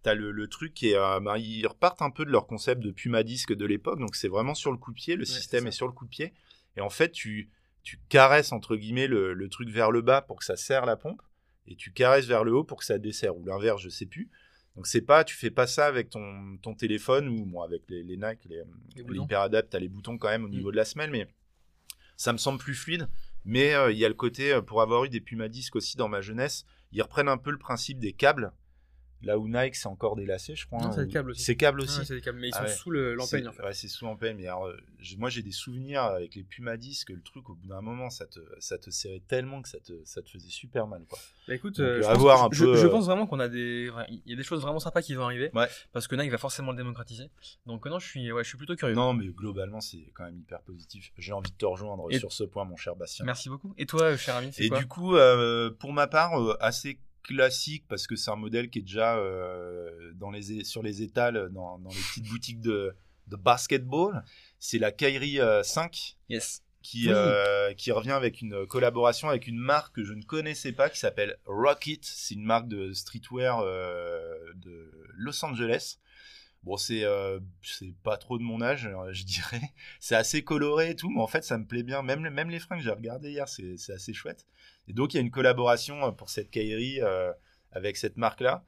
T'as 0.04 0.14
le, 0.14 0.32
le 0.32 0.48
truc 0.48 0.74
qui 0.74 0.90
est. 0.90 1.20
Bah, 1.22 1.38
ils 1.38 1.66
repartent 1.66 2.02
un 2.02 2.12
peu 2.12 2.24
de 2.24 2.30
leur 2.30 2.46
concept 2.46 2.82
de 2.82 2.92
Puma 2.92 3.24
Disque 3.24 3.54
de 3.54 3.66
l'époque. 3.66 4.00
Donc 4.00 4.16
c'est 4.16 4.28
vraiment 4.28 4.54
sur 4.54 4.72
le 4.72 4.78
coup 4.78 4.92
de 4.92 4.98
pied. 4.98 5.16
Le 5.16 5.26
système 5.26 5.66
est, 5.66 5.70
est, 5.70 5.72
sur 5.72 5.88
le 5.88 5.94
coup 5.94 6.06
de 6.06 6.12
pied. 6.12 6.34
Et 6.76 6.82
en 6.82 6.92
fait, 6.92 7.12
tu 7.12 7.50
tu 7.88 7.98
caresses 8.10 8.52
entre 8.52 8.76
guillemets 8.76 9.08
le, 9.08 9.48
truc 9.48 9.70
vers 9.70 9.92
le 9.92 10.02
bas 10.02 10.22
pour 10.22 10.40
que 10.40 10.44
ça 10.44 10.58
serre 10.58 10.86
la 10.86 10.98
pompe 10.98 11.22
et 11.68 11.76
tu 11.78 11.94
caresses 11.94 12.26
vers 12.26 12.44
le 12.44 12.54
haut 12.54 12.66
pour 12.66 12.80
que 12.80 12.84
ça 12.84 12.98
desserre 12.98 13.38
ou 13.38 13.46
l'inverse, 13.46 13.82
je 13.82 13.88
sais 13.88 14.06
plus. 14.06 14.30
Donc 14.76 14.88
c'est 14.88 15.00
pas, 15.02 15.24
tu 15.24 15.38
fais 15.38 15.52
pas 15.52 15.68
ça 15.68 15.86
avec 15.86 16.10
ton, 16.10 16.58
ton 16.62 16.76
téléphone 16.76 17.30
ou 17.30 17.46
bon, 17.46 17.62
avec 17.62 17.84
les, 17.88 18.04
les 18.04 18.18
Nike, 18.18 18.44
les, 18.44 18.62
les, 18.98 19.20
Hyperadapt, 19.20 19.70
t'as 19.70 19.80
les 19.80 19.88
boutons 19.88 20.18
quand 20.18 20.28
même 20.28 20.44
au 20.44 20.50
mm. 20.50 20.52
niveau 20.52 20.72
de 20.72 20.76
la 20.76 20.84
semelle, 20.84 21.12
mais 21.12 21.30
ça 22.18 22.34
me 22.34 22.38
semble 22.38 22.60
plus 22.60 22.76
fluide. 22.76 23.08
Mais 23.48 23.74
euh, 23.74 23.94
il 23.94 23.98
y 23.98 24.04
a 24.04 24.10
le 24.10 24.14
côté, 24.14 24.52
euh, 24.52 24.62
pour 24.62 24.82
avoir 24.82 25.06
eu 25.06 25.10
des 25.10 25.22
Puma 25.22 25.48
Disc 25.48 25.74
aussi 25.78 25.96
dans 25.96 26.10
ma 26.10 26.20
jeunesse, 26.20 26.66
ils 26.92 27.02
reprennent 27.02 27.30
un 27.30 27.38
peu 27.38 27.50
le 27.50 27.58
principe 27.58 27.98
des 27.98 28.12
câbles 28.12 28.52
Là 29.24 29.40
où 29.40 29.48
Nike, 29.48 29.76
c'est 29.76 29.88
encore 29.88 30.16
délacé, 30.16 30.56
je 30.56 30.66
crois. 30.66 30.80
Non, 30.80 30.92
c'est 30.92 31.02
le 31.02 31.08
câble 31.08 31.32
aussi. 31.32 31.44
C'est 31.44 31.56
câble 31.56 31.82
aussi. 31.82 32.06
c'est 32.06 32.22
câble, 32.22 32.40
mais 32.40 32.50
ils 32.50 32.56
ah 32.56 32.68
sont 32.68 32.76
sous 32.76 32.92
l'empeigne. 32.92 33.48
En 33.48 33.52
fait. 33.52 33.64
Ouais, 33.64 33.74
c'est 33.74 33.88
sous 33.88 34.06
l'empeigne. 34.06 34.38
Mais 34.38 34.48
alors, 34.48 34.72
moi, 35.18 35.30
j'ai 35.30 35.42
des 35.42 35.52
souvenirs 35.52 36.04
avec 36.04 36.36
les 36.36 36.44
Puma 36.44 36.78
Disc, 36.78 37.10
le 37.10 37.22
truc, 37.22 37.50
au 37.50 37.56
bout 37.56 37.68
d'un 37.68 37.82
moment, 37.82 38.10
ça 38.10 38.26
te, 38.26 38.40
ça 38.60 38.78
te 38.78 38.90
serrait 38.90 39.22
tellement 39.28 39.62
que 39.62 39.70
ça 39.70 39.80
te, 39.80 39.94
ça 40.06 40.22
te 40.22 40.30
faisait 40.30 40.50
super 40.50 40.88
mal. 40.88 41.04
Quoi. 41.10 41.20
Bah 41.48 41.56
écoute, 41.56 41.80
euh, 41.80 42.02
je, 42.02 42.08
pense, 42.08 42.42
un 42.42 42.50
peu, 42.50 42.56
je, 42.56 42.66
euh, 42.66 42.90
pense 42.90 43.06
vraiment 43.06 43.26
qu'on 43.26 43.40
a 43.40 43.48
des. 43.48 43.90
Il 44.10 44.22
y 44.26 44.34
a 44.34 44.36
des 44.36 44.44
choses 44.44 44.62
vraiment 44.62 44.80
sympas 44.80 45.02
qui 45.02 45.14
vont 45.16 45.24
arriver. 45.24 45.50
Ouais. 45.54 45.68
Parce 45.94 46.08
que 46.08 46.16
Nike 46.16 46.32
va 46.32 46.38
forcément 46.38 46.72
le 46.72 46.78
démocratiser. 46.78 47.30
Donc, 47.66 47.86
non, 47.86 48.00
je 48.00 48.08
suis, 48.08 48.32
ouais, 48.32 48.44
je 48.44 48.50
suis 48.50 48.58
plutôt 48.58 48.76
curieux. 48.76 48.96
Non, 48.96 49.14
mais 49.14 49.28
globalement, 49.28 49.82
c'est 49.82 50.12
quand 50.14 50.26
même 50.26 50.38
hyper 50.38 50.62
positif. 50.62 51.12
J'ai 51.18 51.34
envie 51.34 51.52
de 51.52 51.58
te 51.58 51.66
rejoindre 51.66 52.12
sur 52.14 52.32
ce 52.32 52.44
point, 52.44 52.66
mon 52.66 52.76
cher 52.76 52.96
Bastien. 52.96 53.26
Merci 53.26 53.50
beaucoup. 53.50 53.74
Et 53.78 53.86
toi, 53.86 54.16
cher 54.18 54.36
ami, 54.36 54.52
c'est 54.54 54.68
quoi 54.68 54.78
Et 54.78 54.82
du 54.82 54.88
coup, 54.88 55.16
euh, 55.16 55.72
pour 55.72 55.94
ma 55.94 56.08
part, 56.08 56.34
assez 56.60 57.00
classique 57.28 57.84
parce 57.88 58.08
que 58.08 58.16
c'est 58.16 58.32
un 58.32 58.36
modèle 58.36 58.70
qui 58.70 58.80
est 58.80 58.84
déjà 58.84 59.18
euh, 59.18 60.14
dans 60.16 60.32
les, 60.32 60.64
sur 60.64 60.82
les 60.82 61.04
étals, 61.04 61.50
dans, 61.52 61.78
les 61.90 62.02
petites 62.10 62.28
boutiques 62.28 62.62
de, 62.62 62.96
de 63.28 63.36
basketball. 63.36 64.24
C'est 64.60 64.80
la 64.80 64.92
Kairi 64.92 65.40
5. 65.64 66.16
Euh, 66.32 66.34
yes. 66.34 66.64
Qui, 66.84 67.10
euh, 67.10 67.74
qui 67.74 67.92
revient 67.92 68.12
avec 68.12 68.40
une 68.42 68.66
collaboration 68.66 69.28
avec 69.28 69.48
une 69.48 69.58
marque 69.58 69.96
que 69.96 70.06
je 70.06 70.14
ne 70.14 70.22
connaissais 70.22 70.72
pas 70.72 70.90
qui 70.90 70.98
s'appelle 70.98 71.38
Rocket. 71.46 72.00
C'est 72.02 72.36
une 72.36 72.46
marque 72.46 72.70
de 72.70 72.94
streetwear 72.94 73.62
de 74.56 74.90
Los 75.18 75.44
Angeles. 75.44 75.98
Bon, 76.68 76.78
c'est 76.78 77.04
c'est 77.64 77.94
pas 78.04 78.18
trop 78.18 78.38
de 78.38 78.44
mon 78.44 78.62
âge, 78.62 78.90
je 79.12 79.24
dirais. 79.24 79.62
C'est 80.00 80.16
assez 80.16 80.44
coloré 80.44 80.92
et 80.92 80.96
tout, 80.96 81.10
mais 81.10 81.22
en 81.22 81.28
fait, 81.28 81.44
ça 81.44 81.58
me 81.58 81.66
plaît 81.66 81.84
bien. 81.84 82.04
Même, 82.04 82.30
même 82.30 82.50
les 82.50 82.60
fringues 82.60 82.80
que 82.80 82.84
j'ai 82.84 82.92
regardé 82.92 83.32
hier, 83.32 83.48
c'est 83.48 83.94
assez 83.94 84.14
chouette. 84.14 84.46
Et 84.88 84.94
donc, 84.94 85.14
il 85.14 85.18
y 85.18 85.20
a 85.20 85.22
une 85.22 85.32
collaboration 85.32 86.04
euh, 86.06 86.12
pour 86.12 86.30
cette 86.30 86.50
Kairi 86.50 87.02
euh, 87.02 87.32
avec 87.72 87.98
cette 87.98 88.18
marque-là. 88.18 88.66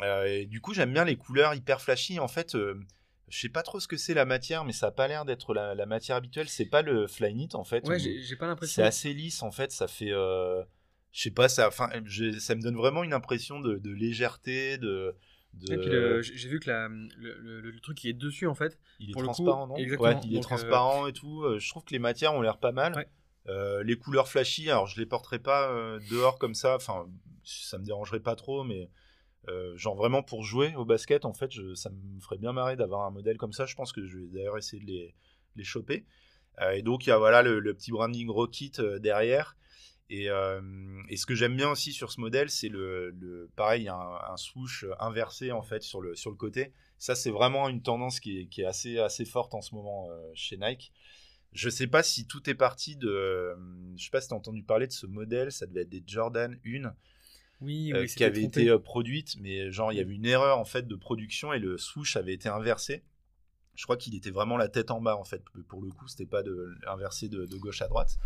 Euh, 0.00 0.24
et 0.26 0.46
du 0.46 0.60
coup, 0.60 0.74
j'aime 0.74 0.92
bien 0.92 1.04
les 1.04 1.16
couleurs 1.16 1.54
hyper 1.54 1.80
flashy. 1.80 2.20
En 2.20 2.28
fait, 2.28 2.56
je 2.56 3.38
sais 3.38 3.48
pas 3.48 3.62
trop 3.62 3.80
ce 3.80 3.88
que 3.88 3.96
c'est 3.96 4.14
la 4.14 4.24
matière, 4.24 4.64
mais 4.64 4.72
ça 4.72 4.88
a 4.88 4.90
pas 4.90 5.08
l'air 5.08 5.24
d'être 5.24 5.54
la, 5.54 5.86
matière 5.86 6.16
habituelle. 6.16 6.48
C'est 6.48 6.66
pas 6.66 6.82
le 6.82 7.06
Flyknit 7.06 7.50
en 7.54 7.64
fait. 7.64 7.86
Ouais, 7.88 7.98
j'ai 7.98 8.36
pas 8.36 8.46
l'impression. 8.46 8.82
C'est 8.82 8.86
assez 8.86 9.12
lisse 9.12 9.42
en 9.42 9.50
fait. 9.50 9.72
Ça 9.72 9.88
fait, 9.88 10.10
je 10.10 10.64
sais 11.12 11.30
pas, 11.30 11.48
ça, 11.48 11.70
ça 11.70 12.54
me 12.54 12.62
donne 12.62 12.76
vraiment 12.76 13.02
une 13.02 13.12
impression 13.12 13.60
de, 13.60 13.90
légèreté, 13.90 14.78
de. 14.78 15.16
J'ai 15.66 16.48
vu 16.48 16.60
que 16.60 16.70
la, 16.70 16.88
le, 16.88 17.80
truc 17.80 17.98
qui 17.98 18.08
est 18.08 18.14
dessus 18.14 18.46
en 18.46 18.54
fait. 18.54 18.78
Il 19.00 19.10
est 19.10 19.12
transparent, 19.12 19.66
non? 19.66 19.74
Ouais, 19.74 20.20
il 20.24 20.36
est 20.36 20.40
transparent 20.40 21.06
et 21.06 21.12
tout. 21.12 21.44
je 21.58 21.68
trouve 21.68 21.84
que 21.84 21.92
les 21.92 21.98
matières 21.98 22.34
ont 22.34 22.42
l'air 22.42 22.58
pas 22.58 22.72
mal. 22.72 22.94
Ouais. 22.94 23.08
Euh, 23.48 23.82
les 23.82 23.96
couleurs 23.96 24.28
flashy, 24.28 24.70
alors 24.70 24.86
je 24.86 25.00
les 25.00 25.06
porterai 25.06 25.38
pas 25.38 25.70
euh, 25.70 26.00
dehors 26.10 26.38
comme 26.38 26.54
ça, 26.54 26.76
enfin 26.76 27.06
ça 27.44 27.78
me 27.78 27.84
dérangerait 27.84 28.20
pas 28.20 28.36
trop, 28.36 28.62
mais 28.62 28.90
euh, 29.48 29.74
genre 29.76 29.96
vraiment 29.96 30.22
pour 30.22 30.44
jouer 30.44 30.74
au 30.76 30.84
basket, 30.84 31.24
en 31.24 31.32
fait, 31.32 31.50
ça 31.74 31.88
me 31.88 32.20
ferait 32.20 32.36
bien 32.36 32.52
marrer 32.52 32.76
d'avoir 32.76 33.06
un 33.06 33.10
modèle 33.10 33.38
comme 33.38 33.54
ça. 33.54 33.64
Je 33.64 33.74
pense 33.74 33.92
que 33.92 34.06
je 34.06 34.18
vais 34.18 34.26
d'ailleurs 34.26 34.58
essayer 34.58 34.82
de 34.82 34.86
les, 34.86 35.14
les 35.56 35.64
choper. 35.64 36.04
et 36.72 36.82
donc 36.82 37.06
il 37.06 37.10
y 37.10 37.12
a 37.12 37.18
voilà 37.18 37.42
le, 37.42 37.74
petit 37.74 37.90
branding 37.90 38.28
Rocket 38.28 38.80
derrière. 38.80 39.56
Et, 40.10 40.28
et 41.08 41.16
ce 41.16 41.26
que 41.26 41.34
j'aime 41.34 41.54
bien 41.54 41.70
aussi 41.70 41.92
sur 41.92 42.10
ce 42.10 42.20
modèle, 42.20 42.48
c'est 42.48 42.68
le, 42.68 43.10
le, 43.10 43.50
pareil, 43.56 43.88
un, 43.88 44.18
un 44.28 44.36
swoosh 44.36 44.86
inversé 44.98 45.52
en 45.52 45.62
fait 45.62 45.82
sur 45.82 46.00
le, 46.00 46.14
sur 46.14 46.30
le 46.30 46.36
côté. 46.36 46.72
Ça, 46.98 47.14
c'est 47.14 47.30
vraiment 47.30 47.68
une 47.68 47.82
tendance 47.82 48.18
qui 48.18 48.40
est, 48.40 48.46
qui 48.46 48.62
est, 48.62 48.64
assez, 48.64 48.98
assez 48.98 49.24
forte 49.24 49.54
en 49.54 49.60
ce 49.60 49.74
moment 49.74 50.08
chez 50.34 50.56
Nike. 50.56 50.92
Je 51.52 51.70
sais 51.70 51.86
pas 51.86 52.02
si 52.02 52.26
tout 52.26 52.48
est 52.48 52.54
parti 52.54 52.96
de. 52.96 53.54
Je 53.96 54.04
sais 54.04 54.10
pas 54.10 54.20
si 54.20 54.28
tu 54.28 54.34
as 54.34 54.36
entendu 54.36 54.62
parler 54.62 54.86
de 54.86 54.92
ce 54.92 55.06
modèle, 55.06 55.52
ça 55.52 55.66
devait 55.66 55.82
être 55.82 55.88
des 55.88 56.02
Jordan 56.06 56.58
1. 56.64 56.94
Oui, 57.60 57.92
qui 58.14 58.22
avait 58.22 58.44
été 58.44 58.78
produite, 58.78 59.36
mais 59.40 59.72
genre 59.72 59.92
il 59.92 59.96
y 59.96 60.00
avait 60.00 60.14
une 60.14 60.26
erreur 60.26 60.58
en 60.58 60.64
fait 60.64 60.86
de 60.86 60.94
production 60.94 61.52
et 61.52 61.58
le 61.58 61.76
swoosh 61.76 62.16
avait 62.16 62.34
été 62.34 62.48
inversé. 62.48 63.02
Je 63.74 63.84
crois 63.84 63.96
qu'il 63.96 64.14
était 64.14 64.30
vraiment 64.30 64.56
la 64.56 64.68
tête 64.68 64.90
en 64.90 65.00
bas 65.00 65.16
en 65.16 65.24
fait. 65.24 65.42
Pour 65.68 65.82
le 65.82 65.90
coup, 65.90 66.06
c'était 66.06 66.26
pas 66.26 66.42
de, 66.42 66.76
inversé 66.86 67.28
de, 67.28 67.46
gauche 67.56 67.82
à 67.82 67.88
droite. 67.88 68.18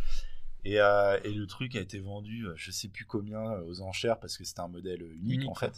Et, 0.65 0.81
euh, 0.81 1.19
et, 1.25 1.33
le 1.33 1.47
truc 1.47 1.75
a 1.75 1.81
été 1.81 1.99
vendu, 1.99 2.47
je 2.55 2.71
sais 2.71 2.89
plus 2.89 3.05
combien, 3.05 3.43
aux 3.63 3.81
enchères 3.81 4.21
parce 4.21 4.39
que 4.39 4.45
c'était 4.45 4.61
un 4.61 4.69
modèle 4.69 5.03
unique, 5.03 5.49
en 5.49 5.55
fait. 5.55 5.73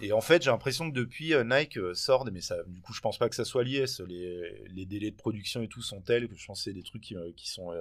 et, 0.00 0.12
en 0.12 0.20
fait, 0.20 0.42
j'ai 0.42 0.50
l'impression 0.50 0.90
que 0.90 0.94
depuis 0.94 1.34
Nike 1.44 1.78
sort, 1.94 2.24
mais 2.30 2.40
ça, 2.40 2.56
du 2.66 2.80
coup, 2.80 2.94
je 2.94 3.00
pense 3.00 3.18
pas 3.18 3.28
que 3.28 3.34
ça 3.34 3.44
soit 3.44 3.64
lié. 3.64 3.84
Les, 4.06 4.68
les, 4.74 4.86
délais 4.86 5.10
de 5.10 5.16
production 5.16 5.62
et 5.62 5.68
tout 5.68 5.82
sont 5.82 6.00
tels 6.00 6.28
que 6.28 6.36
je 6.36 6.46
pense 6.46 6.60
que 6.60 6.64
c'est 6.64 6.72
des 6.72 6.82
trucs 6.82 7.02
qui, 7.02 7.14
qui 7.36 7.50
sont 7.50 7.72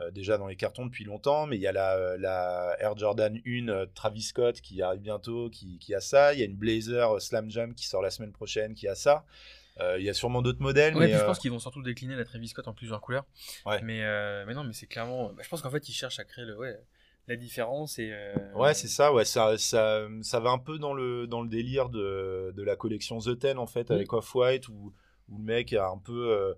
euh, 0.00 0.10
déjà 0.10 0.38
dans 0.38 0.48
les 0.48 0.56
cartons 0.56 0.86
depuis 0.86 1.04
longtemps, 1.04 1.46
mais 1.46 1.56
il 1.56 1.62
y 1.62 1.68
a 1.68 1.72
la, 1.72 2.16
la 2.16 2.74
Air 2.80 2.96
Jordan 2.96 3.40
1 3.46 3.68
euh, 3.68 3.86
Travis 3.94 4.22
Scott 4.22 4.60
qui 4.60 4.82
arrive 4.82 5.00
bientôt, 5.00 5.48
qui, 5.50 5.78
qui, 5.78 5.94
a 5.94 6.00
ça. 6.00 6.34
Il 6.34 6.40
y 6.40 6.42
a 6.42 6.46
une 6.46 6.56
Blazer 6.56 7.12
euh, 7.12 7.20
Slam 7.20 7.48
Jam 7.48 7.74
qui 7.76 7.86
sort 7.86 8.02
la 8.02 8.10
semaine 8.10 8.32
prochaine, 8.32 8.74
qui 8.74 8.88
a 8.88 8.96
ça. 8.96 9.24
Il 9.80 10.02
y 10.02 10.08
a 10.08 10.14
sûrement 10.14 10.42
d'autres 10.42 10.62
modèles. 10.62 10.94
Ouais, 10.96 11.08
mais 11.08 11.18
je 11.18 11.24
pense 11.24 11.38
qu'ils 11.38 11.50
vont 11.50 11.58
surtout 11.58 11.82
décliner 11.82 12.16
la 12.16 12.24
Travis 12.24 12.48
Scott 12.48 12.68
en 12.68 12.74
plusieurs 12.74 13.00
couleurs. 13.00 13.26
Ouais. 13.66 13.80
Mais, 13.82 14.02
mais 14.46 14.54
non, 14.54 14.64
mais 14.64 14.72
c'est 14.72 14.86
clairement. 14.86 15.32
Bah, 15.32 15.42
je 15.42 15.48
pense 15.48 15.62
qu'en 15.62 15.70
fait, 15.70 15.88
ils 15.88 15.92
cherchent 15.92 16.20
à 16.20 16.24
créer 16.24 16.44
le, 16.44 16.56
ouais, 16.56 16.78
la 17.26 17.36
différence. 17.36 17.98
Et, 17.98 18.14
Ouais, 18.54 18.74
c'est 18.74 18.88
ça. 18.88 19.12
Ouais, 19.12 19.24
ça, 19.24 19.58
ça, 19.58 20.06
ça 20.22 20.40
va 20.40 20.50
un 20.50 20.58
peu 20.58 20.78
dans 20.78 20.94
le, 20.94 21.26
dans 21.26 21.42
le 21.42 21.48
délire 21.48 21.88
de, 21.88 22.52
de 22.56 22.62
la 22.62 22.76
collection 22.76 23.18
The 23.18 23.38
Ten, 23.38 23.58
en 23.58 23.66
fait, 23.66 23.90
avec 23.90 24.12
Off-White, 24.12 24.68
où, 24.68 24.94
où, 25.28 25.38
le 25.38 25.44
mec 25.44 25.72
a 25.72 25.88
un 25.88 25.98
peu 25.98 26.54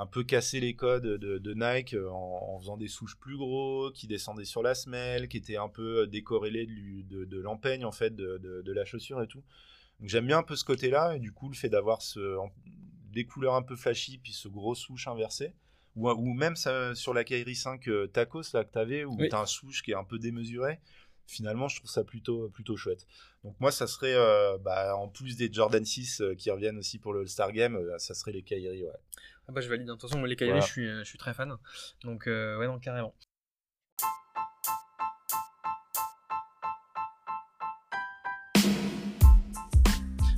un 0.00 0.06
peu 0.06 0.24
casser 0.24 0.60
les 0.60 0.74
codes 0.74 1.02
de, 1.02 1.54
Nike 1.54 1.92
euh, 1.92 2.08
en, 2.10 2.58
faisant 2.58 2.78
des 2.78 2.88
souches 2.88 3.18
plus 3.18 3.36
gros, 3.36 3.90
qui 3.90 4.06
descendaient 4.06 4.46
sur 4.46 4.62
la 4.62 4.74
semelle, 4.74 5.28
qui 5.28 5.36
étaient 5.36 5.58
un 5.58 5.68
peu 5.68 6.00
euh, 6.00 6.06
décorrélés 6.06 6.66
de, 6.66 7.26
de, 7.26 7.38
l'empeigne 7.38 7.84
en 7.84 7.92
fait 7.92 8.16
de, 8.16 8.72
la 8.72 8.84
chaussure 8.86 9.22
et 9.22 9.26
tout. 9.26 9.42
Donc 10.00 10.08
j'aime 10.08 10.26
bien 10.26 10.38
un 10.38 10.42
peu 10.42 10.56
ce 10.56 10.64
côté-là 10.64 11.16
et 11.16 11.18
du 11.18 11.32
coup 11.32 11.48
le 11.48 11.54
fait 11.54 11.68
d'avoir 11.68 12.02
ce, 12.02 12.36
des 13.12 13.24
couleurs 13.24 13.54
un 13.54 13.62
peu 13.62 13.76
flashy 13.76 14.18
puis 14.18 14.32
ce 14.32 14.48
gros 14.48 14.74
souche 14.74 15.08
inversé. 15.08 15.54
Ou, 15.96 16.08
ou 16.08 16.34
même 16.34 16.56
ça, 16.56 16.94
sur 16.94 17.12
la 17.12 17.24
Kairi 17.24 17.56
5 17.56 17.88
euh, 17.88 18.06
Tacos 18.06 18.42
là 18.54 18.64
que 18.64 18.70
t'avais 18.70 19.04
où 19.04 19.16
tu 19.16 19.34
as 19.34 19.40
un 19.40 19.46
souche 19.46 19.82
qui 19.82 19.90
est 19.90 19.96
un 19.96 20.04
peu 20.04 20.18
démesuré 20.18 20.78
finalement, 21.26 21.68
je 21.68 21.76
trouve 21.76 21.90
ça 21.90 22.02
plutôt, 22.02 22.48
plutôt 22.48 22.76
chouette. 22.76 23.06
Donc 23.44 23.54
moi, 23.60 23.70
ça 23.70 23.86
serait, 23.86 24.16
bah, 24.64 24.96
en 24.96 25.08
plus 25.08 25.36
des 25.36 25.48
Jordan 25.52 25.84
6 25.84 26.24
qui 26.36 26.50
reviennent 26.50 26.78
aussi 26.78 26.98
pour 26.98 27.12
le 27.12 27.24
Star 27.24 27.52
Game, 27.52 27.78
ça 27.98 28.14
serait 28.14 28.32
les 28.32 28.42
Kairi, 28.42 28.82
ouais. 28.82 28.90
Ah 29.50 29.52
bah 29.52 29.60
je 29.60 29.68
valide, 29.68 29.86
de 29.86 29.92
toute 29.92 30.02
façon, 30.02 30.22
les 30.22 30.36
Kairi, 30.36 30.60
je, 30.60 30.66
suis, 30.66 30.86
je 30.86 31.02
suis 31.02 31.18
très 31.18 31.34
fan. 31.34 31.56
Donc, 32.04 32.28
euh, 32.28 32.56
ouais, 32.58 32.66
non, 32.66 32.78
carrément. 32.78 33.14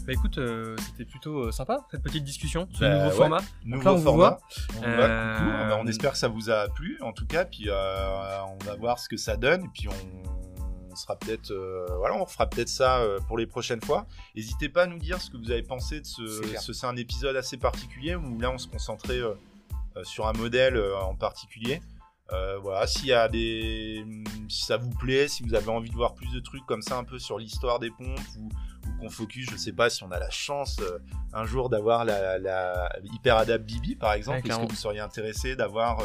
Bah 0.07 0.13
écoute, 0.13 0.39
euh, 0.39 0.77
c'était 0.79 1.05
plutôt 1.05 1.45
euh, 1.45 1.53
sympa 1.53 1.87
cette 1.91 2.03
petite 2.03 2.25
discussion, 2.25 2.69
ce 2.73 2.81
bah 2.81 3.05
nouveau 3.05 3.17
format. 3.17 3.41
Nouveau 3.65 3.91
on 3.91 3.99
format. 3.99 4.39
On, 4.79 4.81
bah, 4.81 5.79
on, 5.81 5.87
espère 5.87 6.13
que 6.13 6.19
ça 6.19 6.29
vous 6.29 6.51
a 6.51 6.69
plu 6.69 6.99
en 7.03 7.13
tout 7.13 7.27
cas, 7.27 7.45
puis 7.45 7.69
on 7.71 8.65
va 8.65 8.77
voir 8.79 8.99
ce 8.99 9.09
que 9.09 9.17
ça 9.17 9.37
donne, 9.37 9.65
et 9.65 9.69
puis 9.73 9.89
on, 9.89 10.33
on 10.93 10.97
sera 10.97 11.17
peut-être, 11.17 11.51
euh, 11.51 11.87
voilà, 11.97 12.17
on 12.17 12.27
fera 12.27 12.47
peut-être 12.47 12.69
ça 12.69 12.99
euh, 12.99 13.19
pour 13.27 13.39
les 13.39 13.47
prochaines 13.47 13.81
fois. 13.81 14.07
N'hésitez 14.37 14.69
pas 14.69 14.83
à 14.83 14.87
nous 14.87 14.99
dire 14.99 15.21
ce 15.21 15.31
que 15.31 15.37
vous 15.37 15.51
avez 15.51 15.63
pensé 15.63 16.01
de 16.01 16.07
ce. 16.07 16.23
C'est 16.73 16.87
un 16.87 16.97
épisode 16.97 17.35
assez 17.37 17.57
particulier 17.57 18.15
où 18.15 18.39
là 18.39 18.51
on 18.51 18.59
se 18.59 18.69
concentrait 18.69 19.21
euh, 19.21 19.35
sur 20.05 20.27
un 20.27 20.33
modèle 20.33 20.81
en 21.03 21.15
particulier. 21.15 21.81
Voilà, 22.31 22.87
s'il 22.87 23.07
y 23.07 23.13
a 23.13 23.29
des, 23.29 24.05
si 24.49 24.65
ça 24.65 24.77
vous 24.77 24.91
plaît, 24.91 25.29
si 25.29 25.43
vous 25.43 25.55
avez 25.55 25.69
envie 25.69 25.91
de 25.91 25.95
voir 25.95 26.15
plus 26.15 26.33
de 26.33 26.41
trucs 26.41 26.65
comme 26.67 26.83
ça 26.83 26.97
un 26.97 27.05
peu 27.05 27.19
sur 27.19 27.39
l'histoire 27.39 27.79
des 27.79 27.91
pompes 27.91 28.21
ou, 28.39 28.49
qu'on 29.01 29.11
focus, 29.11 29.49
je 29.51 29.57
sais 29.57 29.73
pas 29.73 29.91
si 29.91 30.03
on 30.03 30.11
a 30.11 30.19
la 30.19 30.31
chance 30.31 30.81
un 31.33 31.45
jour 31.45 31.69
d'avoir 31.69 32.05
la, 32.05 32.39
la, 32.39 32.89
Hyper 33.05 33.37
Adapt 33.37 33.65
Bibi 33.65 33.97
par 33.97 34.13
exemple, 34.13 34.49
est-ce 34.49 34.59
que 34.59 34.69
vous 34.69 34.77
seriez 34.77 35.01
intéressé 35.01 35.57
d'avoir 35.57 36.01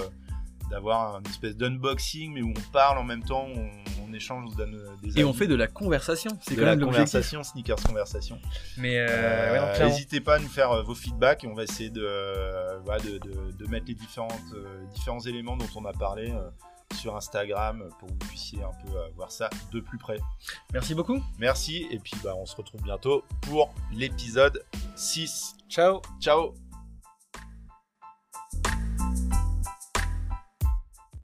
d'avoir 0.69 1.19
une 1.19 1.27
espèce 1.27 1.55
d'unboxing 1.55 2.33
mais 2.33 2.41
où 2.41 2.49
on 2.55 2.71
parle 2.71 2.97
en 2.97 3.03
même 3.03 3.23
temps, 3.23 3.47
on, 3.47 4.13
échange, 4.13 4.45
on 4.47 4.51
se 4.51 4.55
donne 4.55 4.75
euh, 4.75 4.95
des 5.03 5.19
Et 5.19 5.23
on 5.23 5.33
fait 5.33 5.47
de 5.47 5.55
la 5.55 5.67
conversation, 5.67 6.31
c'est 6.41 6.55
quand 6.55 6.61
même 6.61 6.79
la 6.79 6.85
conversation, 6.85 7.43
sneakers 7.43 7.75
conversation. 7.85 8.39
Mais 8.77 8.97
euh, 8.97 9.07
euh, 9.09 9.85
n'hésitez 9.85 10.21
pas 10.21 10.35
à 10.35 10.39
nous 10.39 10.47
faire 10.47 10.83
vos 10.83 10.95
feedbacks 10.95 11.43
et 11.43 11.47
on 11.47 11.53
va 11.53 11.63
essayer 11.63 11.89
de, 11.89 12.01
de, 12.01 13.51
de, 13.51 13.67
mettre 13.67 13.87
les 13.87 13.95
différentes, 13.95 14.55
différents 14.95 15.19
éléments 15.19 15.57
dont 15.57 15.67
on 15.75 15.85
a 15.85 15.93
parlé 15.93 16.33
sur 16.95 17.15
Instagram 17.15 17.83
pour 17.99 18.07
que 18.07 18.13
vous 18.13 18.29
puissiez 18.29 18.63
un 18.63 18.71
peu 18.85 18.97
voir 19.15 19.31
ça 19.31 19.49
de 19.71 19.81
plus 19.81 19.97
près. 19.97 20.19
Merci 20.73 20.95
beaucoup. 20.95 21.21
Merci 21.37 21.85
et 21.91 21.99
puis 21.99 22.13
bah, 22.23 22.33
on 22.35 22.45
se 22.45 22.55
retrouve 22.55 22.81
bientôt 22.81 23.23
pour 23.41 23.73
l'épisode 23.91 24.63
6. 24.95 25.57
Ciao. 25.69 26.01
Ciao. 26.21 26.53